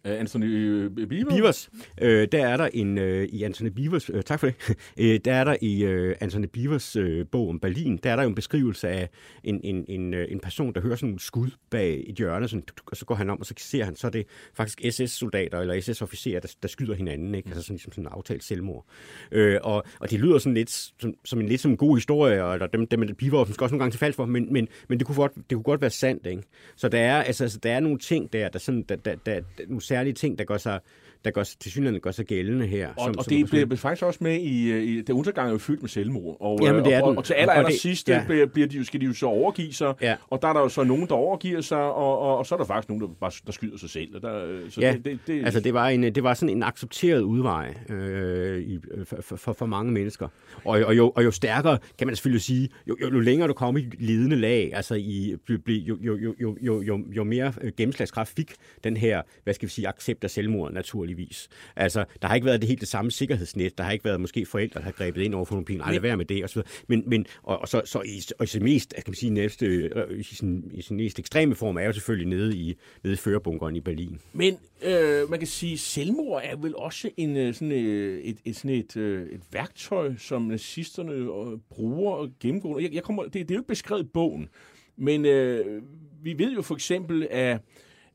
Øh, 0.05 0.19
Anthony 0.19 0.45
øh, 0.45 1.07
Beaver? 1.07 1.29
Beavers, 1.29 1.69
øh, 2.01 2.27
der 2.31 2.47
er 2.47 2.57
der 2.57 2.69
en, 2.73 2.97
øh, 2.97 3.25
i 3.25 3.43
Anthony 3.43 3.67
Beavers, 3.67 4.09
øh, 4.09 4.23
tak 4.23 4.39
for 4.39 4.47
det, 4.47 4.55
øh, 4.99 5.19
der 5.25 5.33
er 5.33 5.43
der 5.43 5.55
i 5.61 5.83
øh, 5.83 6.15
Anthony 6.19 6.45
Beavers 6.53 6.95
øh, 6.95 7.25
bog 7.31 7.49
om 7.49 7.59
Berlin, 7.59 7.97
der 7.97 8.11
er 8.11 8.15
der 8.15 8.23
jo 8.23 8.29
en 8.29 8.35
beskrivelse 8.35 8.87
af 8.87 9.09
en, 9.43 9.61
en, 9.63 9.85
en, 9.87 10.13
øh, 10.13 10.27
en 10.31 10.39
person, 10.39 10.73
der 10.73 10.81
hører 10.81 10.95
sådan 10.95 11.09
nogle 11.09 11.19
skud 11.19 11.49
bag 11.69 12.03
et 12.07 12.15
hjørne, 12.15 12.47
sådan, 12.47 12.63
og 12.85 12.97
så 12.97 13.05
går 13.05 13.15
han 13.15 13.29
om, 13.29 13.39
og 13.39 13.45
så 13.45 13.53
ser 13.57 13.85
han, 13.85 13.95
så 13.95 14.07
er 14.07 14.11
det 14.11 14.25
faktisk 14.53 14.79
SS-soldater 14.95 15.59
eller 15.59 15.81
SS-officerer, 15.81 16.39
der, 16.39 16.55
der 16.61 16.67
skyder 16.67 16.93
hinanden, 16.93 17.35
ikke? 17.35 17.49
altså 17.49 17.61
sådan, 17.61 17.73
ligesom 17.73 17.91
sådan 17.91 18.03
en 18.03 18.09
aftalt 18.11 18.43
selvmord. 18.43 18.85
Øh, 19.31 19.57
og, 19.63 19.83
og 19.99 20.09
det 20.09 20.19
lyder 20.19 20.37
sådan 20.37 20.53
lidt 20.53 20.71
som, 20.71 21.13
som 21.25 21.39
en 21.39 21.47
lidt 21.47 21.61
som 21.61 21.71
en 21.71 21.77
god 21.77 21.97
historie, 21.97 22.43
og 22.43 22.59
der, 22.59 22.67
dem, 22.67 22.87
dem 22.87 23.15
Beaver 23.15 23.45
skal 23.45 23.63
også 23.63 23.73
nogle 23.73 23.83
gange 23.83 23.91
til 23.91 23.99
falsk 23.99 24.15
for, 24.15 24.25
men, 24.25 24.53
men, 24.53 24.67
men 24.87 24.99
det, 24.99 25.07
kunne 25.07 25.15
godt, 25.15 25.35
det 25.35 25.49
kunne 25.49 25.63
godt 25.63 25.81
være 25.81 25.89
sandt. 25.89 26.25
Ikke? 26.25 26.43
Så 26.75 26.89
der 26.89 26.99
er, 26.99 27.23
altså, 27.23 27.43
altså, 27.43 27.59
der 27.63 27.71
er 27.71 27.79
nogle 27.79 27.97
ting 27.97 28.33
der, 28.33 28.49
der, 28.49 28.59
sådan, 28.59 28.85
der, 28.89 28.95
der, 28.95 29.15
der, 29.15 29.41
der 29.57 29.63
særlige 29.89 30.13
ting, 30.13 30.39
der 30.39 30.45
gør 30.45 30.57
sig, 30.57 30.79
der 31.25 31.31
går, 31.31 31.43
til 31.43 31.71
synligheden 31.71 32.01
gør 32.01 32.11
sig 32.11 32.25
gældende 32.25 32.67
her. 32.67 32.87
Og, 32.87 32.93
som, 33.05 33.17
og 33.17 33.23
som 33.23 33.33
det 33.33 33.49
bliver 33.49 33.75
faktisk 33.75 34.03
også 34.03 34.19
med 34.21 34.39
i, 34.39 34.71
øh, 34.71 34.83
i 34.83 35.01
det 35.01 35.09
undergang 35.09 35.47
er 35.47 35.51
jo 35.51 35.57
fyldt 35.57 35.81
med 35.81 35.89
selvmord. 35.89 36.37
Og, 36.39 36.59
Jamen, 36.63 36.85
det 36.85 36.93
er 36.93 37.01
og, 37.01 37.07
den. 37.07 37.11
og, 37.11 37.17
og 37.17 37.25
til 37.25 37.33
aller, 37.33 37.53
aller 37.53 37.71
sidste 37.71 38.13
ja. 38.13 38.23
bliver, 38.25 38.45
bliver 38.45 38.67
de, 38.67 38.85
skal 38.85 39.01
de 39.01 39.05
jo 39.05 39.13
så 39.13 39.25
overgive 39.25 39.73
sig, 39.73 39.93
Ja. 40.01 40.15
og 40.27 40.41
der 40.41 40.47
er 40.47 40.53
der 40.53 40.59
jo 40.59 40.69
så 40.69 40.83
nogen, 40.83 41.07
der 41.07 41.13
overgiver 41.15 41.61
sig, 41.61 41.77
og, 41.77 42.19
og, 42.19 42.37
og 42.37 42.45
så 42.45 42.55
er 42.55 42.59
der 42.59 42.65
faktisk 42.65 42.89
nogen, 42.89 43.01
der, 43.01 43.07
bare, 43.19 43.31
der 43.45 43.51
skyder 43.51 43.77
sig 43.77 43.89
selv. 43.89 44.15
Og 44.15 44.21
der, 44.21 44.45
øh, 44.45 44.69
så 44.71 44.81
Ja, 44.81 44.93
det, 44.93 45.05
det, 45.05 45.19
det, 45.27 45.45
altså 45.45 45.59
det 45.59 45.73
var, 45.73 45.87
en, 45.87 46.03
det 46.03 46.23
var 46.23 46.33
sådan 46.33 46.55
en 46.55 46.63
accepteret 46.63 47.21
udvej 47.21 47.73
øh, 47.89 48.61
i, 48.61 48.79
for, 49.21 49.37
for, 49.37 49.53
for 49.53 49.65
mange 49.65 49.91
mennesker. 49.91 50.27
Og, 50.65 50.79
og, 50.85 50.97
jo, 50.97 51.09
og 51.15 51.23
jo 51.23 51.31
stærkere, 51.31 51.77
kan 51.97 52.07
man 52.07 52.15
selvfølgelig 52.15 52.41
sige, 52.41 52.69
jo, 52.87 52.97
jo, 53.01 53.09
jo 53.13 53.19
længere 53.19 53.47
du 53.47 53.53
kom 53.53 53.77
i 53.77 53.81
lidende 53.99 54.35
lag, 54.35 54.71
altså 54.73 54.95
i, 54.95 55.35
jo, 55.49 55.57
jo, 56.01 56.17
jo, 56.17 56.35
jo, 56.41 56.57
jo, 56.61 56.81
jo, 56.81 56.99
jo 57.11 57.23
mere 57.23 57.53
øh, 57.61 57.71
gennemslagskraft 57.77 58.35
fik 58.35 58.53
den 58.83 58.97
her, 58.97 59.21
hvad 59.43 59.53
skal 59.53 59.67
vi 59.67 59.71
sige, 59.71 59.87
accept 59.87 60.23
af 60.23 60.29
selvmord 60.29 60.71
naturligvis. 61.09 61.49
Altså, 61.75 62.05
der 62.21 62.27
har 62.27 62.35
ikke 62.35 62.45
været 62.45 62.61
det 62.61 62.67
helt 62.67 62.79
det 62.79 62.87
samme 62.87 63.11
sikkerhedsnet, 63.11 63.77
der 63.77 63.83
har 63.83 63.91
ikke 63.91 64.05
været 64.05 64.21
måske 64.21 64.45
forældre, 64.45 64.79
der 64.79 64.85
har 64.85 64.91
grebet 64.91 65.21
ind 65.21 65.35
over 65.35 65.45
for 65.45 65.55
nogle 65.55 65.65
penge, 65.65 65.91
lad 65.91 65.99
være 65.99 66.17
med 66.17 66.25
det, 66.25 66.43
og 66.43 66.49
så. 66.49 66.63
Men, 66.87 67.03
men 67.07 67.25
og, 67.43 67.59
og, 67.59 67.67
så, 67.67 67.81
så 67.85 68.01
i, 68.01 68.21
og 68.39 68.43
i 68.43 68.47
sin 68.47 68.63
mest, 68.63 68.93
kan 68.95 69.03
man 69.07 69.15
sige, 69.15 69.29
næste, 69.29 69.65
øh, 69.65 70.19
i, 70.19 70.23
sin, 70.23 70.71
i 70.73 70.81
sin 70.81 70.97
mest 70.97 71.19
ekstreme 71.19 71.55
form, 71.55 71.77
er 71.77 71.85
jo 71.85 71.93
selvfølgelig 71.93 72.27
nede 72.27 72.57
i, 72.57 72.75
nede 73.03 73.13
i 73.13 73.17
førerbunkeren 73.17 73.75
i 73.75 73.81
Berlin. 73.81 74.19
Men 74.33 74.57
øh, 74.83 75.29
man 75.29 75.39
kan 75.39 75.47
sige, 75.47 75.77
selvmord 75.77 76.41
er 76.43 76.55
vel 76.55 76.75
også 76.75 77.09
en, 77.17 77.37
øh, 77.37 77.53
sådan, 77.53 77.71
øh, 77.71 78.21
et, 78.23 78.37
et, 78.45 78.55
sådan 78.55 78.71
et, 78.71 78.95
et 78.95 79.41
værktøj, 79.51 80.15
som 80.17 80.41
nazisterne 80.41 81.27
bruger 81.69 82.13
og 82.13 82.29
gennemgår. 82.39 82.79
Jeg, 82.79 82.93
jeg 82.93 83.03
kommer, 83.03 83.23
det, 83.23 83.33
det 83.33 83.51
er 83.51 83.55
jo 83.55 83.59
ikke 83.59 83.67
beskrevet 83.67 84.03
i 84.03 84.07
bogen, 84.13 84.49
men 84.97 85.25
øh, 85.25 85.81
vi 86.23 86.37
ved 86.37 86.53
jo 86.53 86.61
for 86.61 86.75
eksempel, 86.75 87.27
at 87.31 87.59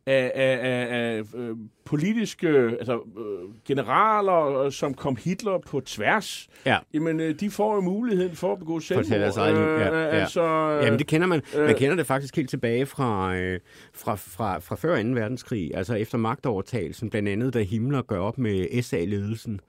af, 0.07 0.33
af, 0.35 0.59
af, 0.63 0.87
af 1.19 1.23
øh, 1.35 1.57
politiske 1.85 2.49
altså, 2.49 2.95
øh, 2.95 3.51
generaler, 3.67 4.63
øh, 4.65 4.73
som 4.73 4.95
kom 4.95 5.17
Hitler 5.25 5.59
på 5.59 5.81
tværs, 5.81 6.49
Ja. 6.67 6.79
jamen, 6.95 7.21
øh, 7.21 7.41
de 7.41 7.51
får 7.51 7.75
jo 7.75 7.81
muligheden 7.81 8.37
for 8.37 8.53
at 8.53 8.59
begå 8.59 8.81
selvmord. 8.81 9.37
eget 9.37 9.55
liv, 9.55 9.63
ja, 9.63 9.99
ja. 10.01 10.07
Altså, 10.07 10.43
øh, 10.43 10.85
Jamen 10.85 10.99
det 10.99 11.07
kender 11.07 11.27
man. 11.27 11.43
Man 11.57 11.71
øh, 11.71 11.77
kender 11.77 11.97
det 11.97 12.07
faktisk 12.07 12.37
helt 12.37 12.51
tilbage 12.51 12.87
fra, 12.87 13.37
øh, 13.37 13.61
fra, 13.95 14.15
fra, 14.15 14.59
fra 14.59 14.77
før 14.77 15.03
2. 15.03 15.09
verdenskrig, 15.09 15.71
altså 15.75 15.95
efter 15.95 16.19
magtovertagelsen, 16.19 17.11
blandt 17.11 17.29
andet 17.29 17.55
da 17.55 17.63
Himmler 17.63 18.03
gør 18.03 18.19
op 18.19 18.39
med 18.39 18.83
SA-ledelsen, 18.83 19.61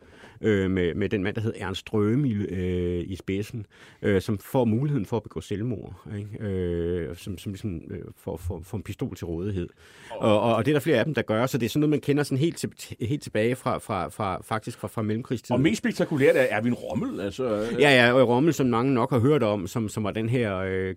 øh, 0.41 0.71
med, 0.71 0.93
med 0.93 1.09
den 1.09 1.23
mand, 1.23 1.36
der 1.36 1.41
hed 1.41 1.53
Ernst 1.57 1.89
Röhm 1.93 2.25
i, 2.25 2.33
øh, 2.33 3.03
i 3.07 3.15
spidsen, 3.15 3.65
øh, 4.01 4.21
som 4.21 4.38
får 4.38 4.65
muligheden 4.65 5.05
for 5.05 5.17
at 5.17 5.23
begå 5.23 5.41
selvmord, 5.41 6.07
ikke? 6.17 6.43
Øh, 6.43 7.15
som, 7.15 7.38
som 7.38 7.51
ligesom, 7.51 7.81
øh, 7.89 8.01
får, 8.17 8.38
får, 8.38 8.61
får 8.63 8.77
en 8.77 8.83
pistol 8.83 9.15
til 9.15 9.25
rådighed. 9.27 9.69
Og, 10.11 10.41
og, 10.41 10.55
og 10.55 10.65
det 10.65 10.71
er 10.71 10.75
der 10.75 10.79
flere 10.79 10.97
af 10.97 11.05
dem, 11.05 11.13
der 11.13 11.21
gør, 11.21 11.45
så 11.45 11.57
det 11.57 11.65
er 11.65 11.69
sådan 11.69 11.79
noget, 11.79 11.89
man 11.89 11.99
kender 11.99 12.23
sådan 12.23 12.38
helt, 12.38 12.57
til, 12.57 12.95
helt 13.01 13.23
tilbage 13.23 13.55
fra, 13.55 13.77
fra, 13.77 14.07
fra, 14.09 14.41
faktisk 14.41 14.79
fra, 14.79 14.88
fra 14.88 15.01
mellemkrigstiden. 15.01 15.53
og 15.53 15.61
mest 15.61 15.77
spektakulært 15.77 16.36
er 16.36 16.41
Erwin 16.41 16.73
Rommel. 16.73 17.19
Altså, 17.19 17.43
øh, 17.43 17.81
Ja, 17.81 18.05
ja, 18.05 18.13
og 18.13 18.27
Rommel, 18.29 18.53
som 18.53 18.67
mange 18.67 18.93
nok 18.93 19.11
har 19.11 19.19
hørt 19.19 19.43
om, 19.43 19.67
som, 19.67 19.89
som 19.89 20.03
var 20.03 20.11
den 20.11 20.29
her 20.29 20.57
øh, 20.57 20.95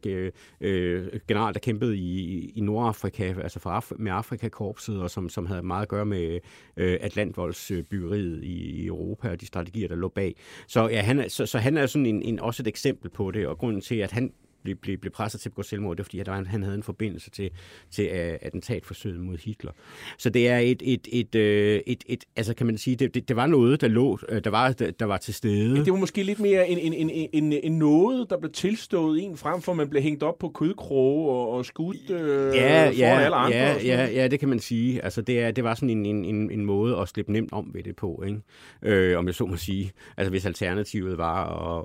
øh, 0.60 1.06
general, 1.28 1.54
der 1.54 1.60
kæmpede 1.60 1.96
i, 1.96 2.52
i 2.56 2.60
Nordafrika, 2.60 3.34
altså 3.42 3.58
for 3.60 3.70
Af- 3.70 3.92
med 3.98 4.12
Afrikakorpset, 4.12 5.00
og 5.02 5.10
som, 5.10 5.28
som 5.28 5.46
havde 5.46 5.62
meget 5.62 5.82
at 5.82 5.88
gøre 5.88 6.06
med 6.06 6.40
øh, 6.76 6.98
Atlantvoldsbyggeriet 7.00 8.44
i, 8.44 8.82
i 8.82 8.86
Europa 8.86 9.27
og 9.30 9.40
de 9.40 9.46
strategier, 9.46 9.88
der 9.88 9.96
lå 9.96 10.08
bag. 10.08 10.34
Så, 10.66 10.88
ja, 10.88 11.00
han, 11.00 11.18
er- 11.18 11.28
så, 11.28 11.46
så 11.46 11.58
han 11.58 11.76
er 11.76 11.86
sådan 11.86 12.06
en, 12.06 12.22
en, 12.22 12.40
også 12.40 12.62
et 12.62 12.66
eksempel 12.66 13.10
på 13.10 13.30
det, 13.30 13.46
og 13.46 13.58
grunden 13.58 13.80
til, 13.80 13.94
at 13.94 14.12
han 14.12 14.32
blev, 14.62 14.76
blev, 14.76 14.98
blev 14.98 15.12
presset 15.12 15.40
til 15.40 15.48
at 15.48 15.52
begå 15.52 15.62
selvmord, 15.62 15.96
det 15.96 15.98
var 15.98 16.04
fordi, 16.04 16.18
at 16.18 16.46
han 16.46 16.62
havde 16.62 16.74
en 16.74 16.82
forbindelse 16.82 17.30
til, 17.30 17.50
til 17.90 18.04
uh, 18.04 18.36
attentatforsøget 18.42 19.20
mod 19.20 19.36
Hitler. 19.44 19.72
Så 20.18 20.30
det 20.30 20.48
er 20.48 20.58
et, 20.58 20.82
et, 20.84 21.08
et, 21.12 21.34
øh, 21.34 21.80
et, 21.86 22.04
et 22.06 22.24
altså 22.36 22.54
kan 22.54 22.66
man 22.66 22.78
sige, 22.78 22.96
det, 22.96 23.14
det, 23.14 23.28
det 23.28 23.36
var 23.36 23.46
noget, 23.46 23.80
der 23.80 23.88
lå, 23.88 24.18
øh, 24.28 24.44
der 24.44 24.50
var, 24.50 24.72
der, 24.72 24.90
der 24.90 25.04
var 25.04 25.16
til 25.16 25.34
stede. 25.34 25.76
Det 25.84 25.92
var 25.92 25.98
måske 25.98 26.22
lidt 26.22 26.40
mere 26.40 26.68
en, 26.68 26.78
en, 26.78 27.10
en, 27.10 27.28
en, 27.32 27.52
en 27.52 27.78
noget, 27.78 28.30
der 28.30 28.38
blev 28.38 28.52
tilstået 28.52 29.24
en, 29.24 29.36
frem 29.36 29.62
for 29.62 29.72
at 29.72 29.76
man 29.76 29.88
blev 29.88 30.02
hængt 30.02 30.22
op 30.22 30.38
på 30.38 30.48
kødkroge 30.48 31.30
og, 31.30 31.50
og 31.50 31.64
skudt 31.64 32.10
øh, 32.10 32.54
ja, 32.56 32.84
foran 32.84 32.94
ja, 32.96 33.20
alle 33.20 33.36
andre. 33.36 33.56
ja, 33.56 33.76
ja, 33.84 34.08
ja, 34.10 34.28
det 34.28 34.40
kan 34.40 34.48
man 34.48 34.58
sige. 34.58 35.04
Altså, 35.04 35.22
det, 35.22 35.40
er, 35.40 35.50
det 35.50 35.64
var 35.64 35.74
sådan 35.74 35.90
en, 35.90 36.06
en, 36.06 36.24
en, 36.24 36.50
en 36.50 36.64
måde 36.64 36.96
at 36.96 37.08
slippe 37.08 37.32
nemt 37.32 37.52
om 37.52 37.70
ved 37.74 37.82
det 37.82 37.96
på, 37.96 38.22
ikke? 38.26 38.40
Øh, 38.82 39.18
om 39.18 39.26
jeg 39.26 39.34
så 39.34 39.46
må 39.46 39.56
sige. 39.56 39.92
Altså, 40.16 40.30
hvis 40.30 40.46
alternativet 40.46 41.18
var 41.18 41.44
at, 41.46 41.84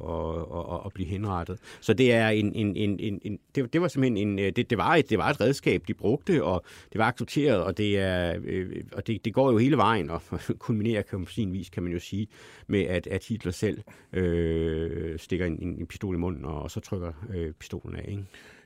at, 0.59 0.73
at, 0.73 0.81
at 0.85 0.93
blive 0.93 1.07
henrettet. 1.07 1.59
Så 1.81 1.93
det 1.93 2.13
er 2.13 2.29
en, 2.29 2.55
en, 2.55 2.62
en, 2.67 2.99
en, 2.99 3.21
en 3.23 3.39
det, 3.55 3.73
det 3.73 3.81
var 3.81 3.87
simpelthen 3.87 4.27
en, 4.27 4.39
øh, 4.39 4.51
det, 4.55 4.69
det, 4.69 4.77
var 4.77 4.95
et, 4.95 5.09
det 5.09 5.17
var 5.17 5.29
et 5.29 5.41
redskab, 5.41 5.83
de 5.87 5.93
brugte, 5.93 6.43
og 6.43 6.63
det 6.93 6.99
var 6.99 7.05
accepteret, 7.05 7.63
og 7.63 7.77
det, 7.77 7.99
er, 7.99 8.39
øh, 8.43 8.83
og 8.93 9.07
det, 9.07 9.25
det 9.25 9.33
går 9.33 9.51
jo 9.51 9.57
hele 9.57 9.77
vejen, 9.77 10.09
og 10.09 10.21
kulminerer 10.59 11.01
kan 11.01 11.25
på 11.25 11.31
sin 11.31 11.53
vis, 11.53 11.69
kan 11.69 11.83
man 11.83 11.91
jo 11.91 11.99
sige, 11.99 12.27
med 12.67 12.81
at, 12.81 13.07
at 13.07 13.25
Hitler 13.25 13.51
selv 13.51 13.81
øh, 14.13 15.19
stikker 15.19 15.45
en, 15.45 15.59
en, 15.61 15.79
en 15.79 15.87
pistol 15.87 16.15
i 16.15 16.17
munden, 16.17 16.45
og, 16.45 16.61
og 16.61 16.71
så 16.71 16.79
trykker 16.79 17.11
øh, 17.33 17.53
pistolen 17.53 17.95
af, 17.95 18.05
ikke? 18.07 18.23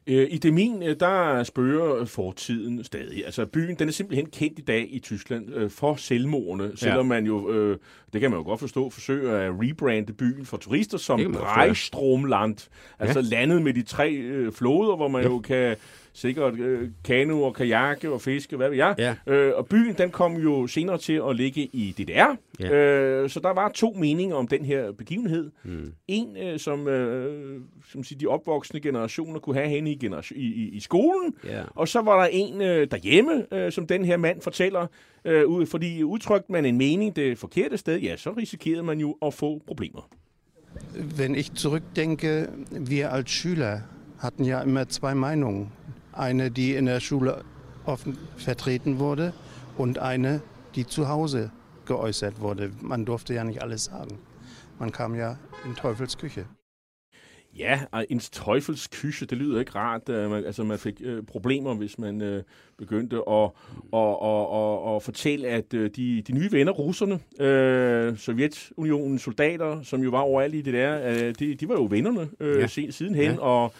Øh, 0.07 0.27
I 0.29 0.37
Demin, 0.37 0.83
øh, 0.83 0.95
der 0.99 1.43
spørger 1.43 2.05
fortiden 2.05 2.83
stadig. 2.83 3.25
Altså 3.25 3.45
byen, 3.45 3.75
den 3.75 3.87
er 3.87 3.91
simpelthen 3.91 4.25
kendt 4.29 4.59
i 4.59 4.61
dag 4.61 4.87
i 4.89 4.99
Tyskland 4.99 5.53
øh, 5.53 5.69
for 5.69 5.95
selvmordene, 5.95 6.71
selvom 6.75 7.05
man 7.05 7.25
jo, 7.25 7.51
øh, 7.51 7.77
det 8.13 8.21
kan 8.21 8.31
man 8.31 8.39
jo 8.39 8.43
godt 8.43 8.59
forstå, 8.59 8.89
forsøger 8.89 9.37
at 9.37 9.51
rebrande 9.61 10.13
byen 10.13 10.45
for 10.45 10.57
turister 10.57 10.97
som. 10.97 11.19
Breistromland. 11.33 12.69
Altså 12.99 13.21
landet 13.21 13.61
med 13.61 13.73
de 13.73 13.81
tre 13.81 14.11
øh, 14.13 14.51
floder, 14.51 14.95
hvor 14.95 15.07
man 15.07 15.23
jo 15.23 15.39
kan 15.39 15.75
sikkert 16.18 16.59
øh, 16.59 16.89
kano 17.03 17.41
og 17.41 17.53
kajakke 17.53 18.11
og 18.11 18.22
fiske, 18.22 18.57
hvad 18.57 18.70
ved 18.70 18.78
jeg. 18.78 18.95
Ja. 18.97 19.34
Øh, 19.34 19.53
og 19.55 19.68
byen, 19.68 19.93
den 19.97 20.09
kom 20.09 20.36
jo 20.36 20.68
senere 20.68 20.97
til 20.97 21.22
at 21.30 21.36
ligge 21.36 21.70
i 21.74 21.95
DDR. 21.97 22.36
Ja. 22.59 22.74
Øh, 22.74 23.30
så 23.30 23.39
der 23.39 23.53
var 23.53 23.70
to 23.70 23.93
meninger 23.99 24.36
om 24.36 24.47
den 24.47 24.65
her 24.65 24.91
begivenhed. 24.91 25.51
Mm. 25.63 25.93
En, 26.07 26.38
øh, 26.38 26.59
som, 26.59 26.88
øh, 26.88 27.61
som 27.91 28.03
siger, 28.03 28.20
de 28.20 28.28
opvoksende 28.28 28.82
generationer 28.82 29.39
kunne 29.39 29.55
have 29.55 29.70
henne 29.70 29.91
i, 29.91 29.95
generation, 29.95 30.39
i, 30.39 30.45
i, 30.45 30.70
i 30.70 30.80
skolen. 30.80 31.34
Ja. 31.43 31.63
Og 31.76 31.88
så 31.88 32.01
var 32.01 32.22
der 32.22 32.30
en 32.32 32.61
øh, 32.61 32.88
derhjemme, 32.91 33.53
øh, 33.53 33.72
som 33.72 33.88
den 33.88 34.05
her 34.05 34.18
mand 34.18 34.41
fortæller, 34.41 34.88
øh, 35.26 35.47
ud, 35.47 35.65
fordi 35.65 36.03
udtrykte 36.03 36.51
man 36.51 36.65
en 36.65 36.78
mening 36.78 37.15
det 37.15 37.38
forkerte 37.38 37.78
sted, 37.78 37.99
ja, 37.99 38.18
så 38.18 38.32
risikerede 38.32 38.84
man 38.84 38.99
jo 38.99 39.18
at 39.22 39.34
få 39.34 39.61
problemer. 39.68 40.09
Wenn 41.18 41.36
ich 41.36 41.51
zurückdenke, 41.55 42.47
wir 42.72 43.09
als 43.09 43.30
Schüler 43.30 43.82
hatten 44.20 44.43
ja 44.43 44.61
immer 44.61 44.88
zwei 44.89 45.15
Meinungen. 45.15 45.72
Eine, 46.18 46.51
die 46.51 46.76
in 46.76 46.86
der 46.86 46.99
Schule 46.99 47.43
offen 47.86 48.18
vertreten 48.38 48.99
wurde 48.99 49.34
und 49.78 49.99
eine, 49.99 50.41
die 50.76 50.86
zu 50.86 51.07
Hause 51.07 51.51
geäußert 51.86 52.39
wurde. 52.39 52.72
Man 52.82 53.05
durfte 53.05 53.34
ja 53.34 53.43
nicht 53.43 53.61
alles 53.61 53.86
sagen. 53.86 54.18
Man 54.80 54.91
kam 54.91 55.15
ja 55.15 55.38
in 55.65 55.76
Teufels 55.76 56.18
Küche. 56.18 56.45
Ja, 57.57 57.80
og 57.91 58.05
en 58.09 58.20
teufels 58.20 58.89
kysse, 58.89 59.26
det 59.26 59.38
lyder 59.38 59.59
ikke 59.59 59.76
rart. 59.76 60.09
Øh, 60.09 60.30
man, 60.30 60.45
altså, 60.45 60.63
man 60.63 60.78
fik 60.80 61.01
øh, 61.03 61.24
problemer, 61.24 61.74
hvis 61.74 61.97
man 61.99 62.22
øh, 62.22 62.43
begyndte 62.78 63.15
at, 63.15 63.24
og, 63.28 63.55
og, 63.91 64.22
og, 64.51 64.84
og 64.84 65.03
fortælle, 65.03 65.47
at 65.47 65.74
øh, 65.74 65.89
de, 65.95 66.22
de 66.22 66.32
nye 66.34 66.51
venner, 66.51 66.72
russerne, 66.72 67.20
øh, 67.39 68.18
Sovjetunionens 68.18 69.22
soldater, 69.22 69.82
som 69.82 70.01
jo 70.01 70.09
var 70.09 70.20
overalt 70.20 70.55
i 70.55 70.61
det 70.61 70.74
der, 70.74 71.09
øh, 71.09 71.36
de, 71.39 71.55
de 71.55 71.70
var 71.70 71.76
jo 71.76 71.88
vennerne 71.89 72.30
øh, 72.39 72.59
Ja. 72.61 72.68
sidenhen, 72.68 73.32
ja. 73.34 73.39
og 73.39 73.74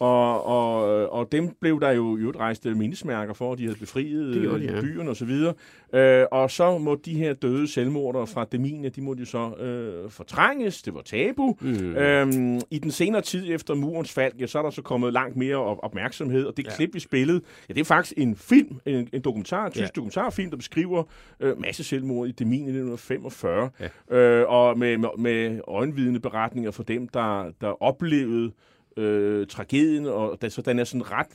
og, 0.00 0.46
og, 0.46 1.10
og 1.12 1.32
dem 1.32 1.48
blev 1.60 1.80
der 1.80 1.90
jo, 1.90 2.16
jo 2.16 2.32
rejst 2.38 2.64
mindesmærker 2.64 3.34
for, 3.34 3.52
at 3.52 3.58
de 3.58 3.64
havde 3.64 3.78
befriet 3.78 4.34
Det 4.34 4.42
de, 4.42 4.48
øh, 4.48 4.64
ja. 4.64 4.80
byen 4.80 5.08
og 5.08 5.16
så 5.16 5.24
videre. 5.24 5.54
Øh, 5.94 6.26
og 6.32 6.50
så 6.50 6.78
må 6.78 6.94
de 7.04 7.14
her 7.14 7.34
døde 7.34 7.68
selvmordere 7.68 8.26
fra 8.26 8.44
Demine, 8.52 8.88
de 8.88 9.00
måtte 9.02 9.20
jo 9.20 9.26
så 9.26 9.54
øh, 9.64 10.10
fortrænges. 10.10 10.82
Det 10.82 10.94
var 10.94 11.00
tabu. 11.02 11.56
Mm. 11.60 11.96
Øhm, 11.96 12.60
I 12.70 12.78
den 12.78 12.90
senere 12.90 13.22
tid 13.22 13.54
efter 13.54 13.74
murens 13.74 14.12
fald, 14.12 14.32
ja, 14.40 14.46
så 14.46 14.58
er 14.58 14.62
der 14.62 14.70
så 14.70 14.82
kommet 14.82 15.12
langt 15.12 15.36
mere 15.36 15.56
op- 15.56 15.78
opmærksomhed, 15.82 16.44
og 16.44 16.56
det 16.56 16.64
ja. 16.66 16.76
klip, 16.76 16.94
vi 16.94 17.00
spillede, 17.00 17.40
ja, 17.68 17.74
det 17.74 17.80
er 17.80 17.84
faktisk 17.84 18.14
en 18.16 18.36
film, 18.36 18.80
en, 18.86 19.08
en 19.12 19.20
dokumentar, 19.20 19.66
en 19.66 19.72
tysk 19.72 19.82
ja. 19.82 19.90
dokumentarfilm, 19.96 20.50
der 20.50 20.56
beskriver 20.56 21.02
øh, 21.40 21.60
masse 21.60 21.84
selvmord 21.84 22.28
i 22.28 22.32
Demine 22.32 22.56
i 22.56 22.68
1945, 22.68 23.70
Ja. 24.10 24.16
øh, 24.18 24.50
og 24.50 24.78
med, 24.78 24.98
med, 24.98 25.08
med 25.18 25.60
øjenvidende 25.68 26.20
beretninger 26.20 26.70
for 26.70 26.82
dem, 26.82 27.08
der, 27.08 27.50
der 27.60 27.82
oplevede 27.82 28.52
øh, 28.96 29.46
tragedien, 29.46 30.06
og 30.06 30.38
da, 30.42 30.48
så 30.48 30.62
den 30.62 30.78
er 30.78 30.84
sådan 30.84 31.12
ret 31.12 31.26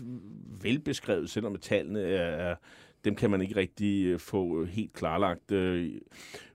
velbeskrevet, 0.63 1.29
selvom 1.29 1.55
tallene 1.55 2.01
er, 2.01 2.49
er 2.49 2.55
dem 3.05 3.15
kan 3.15 3.29
man 3.29 3.41
ikke 3.41 3.55
rigtig 3.55 4.05
øh, 4.05 4.19
få 4.19 4.61
øh, 4.61 4.67
helt 4.67 4.93
klarlagt. 4.93 5.51
Øh, 5.51 5.91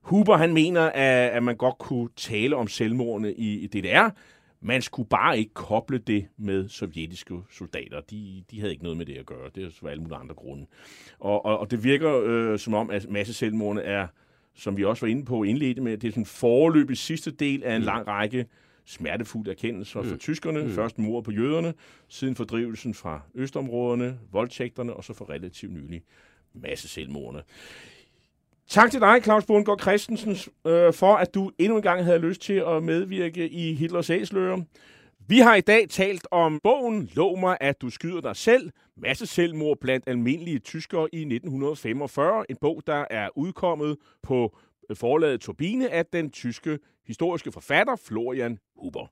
Huber 0.01 0.37
han 0.37 0.55
mener, 0.55 0.83
at, 0.83 1.31
at 1.31 1.43
man 1.43 1.57
godt 1.57 1.79
kunne 1.79 2.09
tale 2.17 2.57
om 2.57 2.69
selvmordene 2.69 3.35
i, 3.35 3.59
i 3.59 3.67
DDR. 3.67 4.11
Man 4.61 4.83
skulle 4.83 5.09
bare 5.09 5.39
ikke 5.39 5.55
koble 5.55 5.99
det 5.99 6.27
med 6.37 6.69
sovjetiske 6.69 7.35
soldater. 7.51 8.01
De, 8.01 8.45
de 8.51 8.61
havde 8.61 8.73
ikke 8.73 8.83
noget 8.83 8.99
med 8.99 9.07
det 9.07 9.17
at 9.17 9.27
gøre. 9.27 9.51
Det 9.55 9.65
er 9.65 9.71
for 9.81 9.89
alle 9.89 10.03
mulige 10.03 10.19
andre 10.19 10.35
grunde. 10.35 10.67
Og, 11.19 11.45
og, 11.45 11.59
og 11.59 11.71
det 11.71 11.85
virker 11.85 12.23
øh, 12.25 12.59
som 12.59 12.75
om, 12.75 12.91
at 12.91 13.11
masse 13.11 13.35
selvmordene 13.35 13.83
er, 13.83 14.07
som 14.55 14.77
vi 14.77 14.85
også 14.85 15.07
var 15.07 15.11
inde 15.11 15.25
på 15.25 15.43
indledte 15.43 15.83
med, 15.83 15.99
det 15.99 16.09
er 16.09 16.13
sådan 16.13 16.27
forløbig 16.27 16.97
sidste 16.97 17.31
del 17.31 17.65
af 17.65 17.77
en 17.77 17.83
lang 17.83 18.07
række 18.07 18.47
smertefulde 18.87 19.51
erkendelser 19.51 20.03
mm. 20.03 20.09
for 20.09 20.16
tyskerne. 20.16 20.62
Mm. 20.62 20.70
Først 20.70 20.99
mord 20.99 21.24
på 21.24 21.32
jøderne, 21.32 21.74
siden 22.09 22.37
fordrivelsen 22.37 22.95
fra 22.95 23.20
østområderne, 23.34 24.18
voldtægterne, 24.32 24.95
og 24.95 25.05
så 25.05 25.12
for 25.12 25.30
relativt 25.30 25.72
nylig 25.72 26.03
masse 26.55 26.89
selvmordene. 26.89 27.43
Tak 28.68 28.91
til 28.91 29.01
dig, 29.01 29.20
Claus 29.24 29.45
Bundgaard 29.45 29.80
Christensen, 29.80 30.53
øh, 30.66 30.93
for 30.93 31.14
at 31.14 31.34
du 31.34 31.51
endnu 31.59 31.76
en 31.76 31.82
gang 31.82 32.05
havde 32.05 32.18
lyst 32.18 32.41
til 32.41 32.62
at 32.66 32.82
medvirke 32.82 33.49
i 33.49 33.74
Hitlers 33.74 34.11
Æsler. 34.11 34.62
Vi 35.28 35.39
har 35.39 35.55
i 35.55 35.61
dag 35.61 35.89
talt 35.89 36.26
om 36.30 36.61
bogen 36.62 37.11
Lov 37.14 37.39
mig, 37.39 37.57
at 37.61 37.82
du 37.82 37.91
skyder 37.91 38.20
dig 38.20 38.37
selv. 38.37 38.70
Masse 38.97 39.26
selvmord 39.26 39.78
blandt 39.80 40.09
almindelige 40.09 40.59
tyskere 40.59 41.09
i 41.12 41.20
1945. 41.20 42.45
En 42.51 42.57
bog, 42.61 42.82
der 42.87 43.05
er 43.11 43.28
udkommet 43.37 43.97
på 44.22 44.59
forlaget 44.95 45.41
Turbine 45.41 45.91
af 45.91 46.07
den 46.07 46.30
tyske 46.30 46.78
historiske 47.07 47.53
forfatter 47.53 47.97
Florian 47.97 48.59
Huber. 48.76 49.07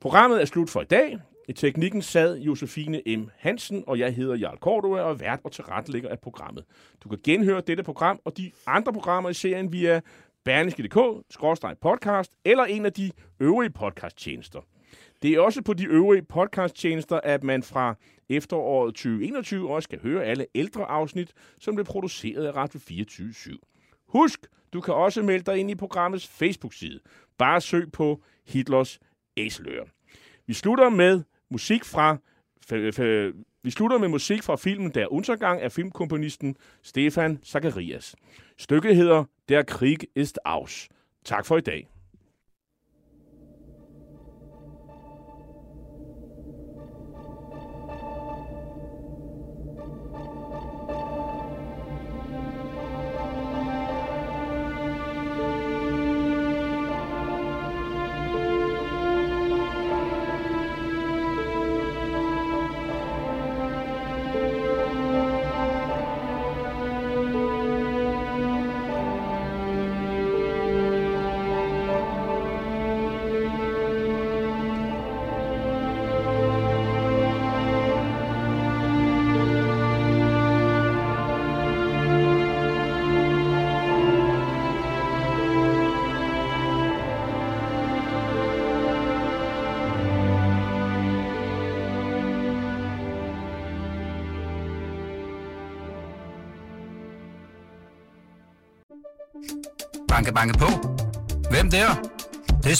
Programmet 0.00 0.40
er 0.40 0.44
slut 0.44 0.70
for 0.70 0.80
i 0.80 0.84
dag. 0.84 1.18
I 1.48 1.52
teknikken 1.52 2.02
sad 2.02 2.38
Josefine 2.38 3.02
M. 3.16 3.28
Hansen, 3.36 3.84
og 3.86 3.98
jeg 3.98 4.14
hedder 4.14 4.36
Jarl 4.36 4.58
Cordua 4.58 5.00
og 5.00 5.10
er 5.10 5.14
vært 5.14 5.40
og 5.44 5.52
tilrettelægger 5.52 6.08
af 6.08 6.20
programmet. 6.20 6.64
Du 7.04 7.08
kan 7.08 7.18
genhøre 7.24 7.60
dette 7.60 7.82
program 7.82 8.20
og 8.24 8.36
de 8.36 8.52
andre 8.66 8.92
programmer 8.92 9.30
i 9.30 9.34
serien 9.34 9.72
via 9.72 10.00
berlingske.dk-podcast 10.44 12.32
eller 12.44 12.64
en 12.64 12.86
af 12.86 12.92
de 12.92 13.10
øvrige 13.40 13.70
podcasttjenester. 13.70 14.60
Det 15.22 15.32
er 15.32 15.40
også 15.40 15.62
på 15.62 15.74
de 15.74 15.84
øvrige 15.84 16.22
podcasttjenester, 16.22 17.20
at 17.24 17.44
man 17.44 17.62
fra 17.62 17.94
efteråret 18.28 18.94
2021 18.94 19.70
også 19.70 19.88
kan 19.88 19.98
høre 19.98 20.24
alle 20.24 20.46
ældre 20.54 20.84
afsnit, 20.84 21.32
som 21.60 21.74
blev 21.74 21.84
produceret 21.84 22.46
af 22.46 22.56
Radio 22.56 22.80
24 22.80 23.28
/7. 23.30 23.75
Husk, 24.08 24.46
du 24.72 24.80
kan 24.80 24.94
også 24.94 25.22
melde 25.22 25.44
dig 25.44 25.58
ind 25.58 25.70
i 25.70 25.74
programmets 25.74 26.28
Facebook-side. 26.28 27.00
Bare 27.38 27.60
søg 27.60 27.92
på 27.92 28.22
Hitlers 28.46 28.98
Æseløer. 29.36 29.84
Vi 30.46 30.52
slutter 30.52 30.88
med 30.88 31.22
musik 31.50 31.84
fra 31.84 32.16
vi 33.62 33.70
slutter 33.70 33.98
med 33.98 34.08
musik 34.08 34.42
fra 34.42 34.56
filmen 34.56 34.90
Der 34.90 35.12
Untergang 35.12 35.60
af 35.60 35.72
filmkomponisten 35.72 36.56
Stefan 36.82 37.38
Zacharias. 37.44 38.16
Stykket 38.58 38.96
hedder 38.96 39.24
Der 39.48 39.62
Krieg 39.62 39.98
ist 40.14 40.38
aus. 40.44 40.88
Tak 41.24 41.46
for 41.46 41.56
i 41.56 41.60
dag. 41.60 41.88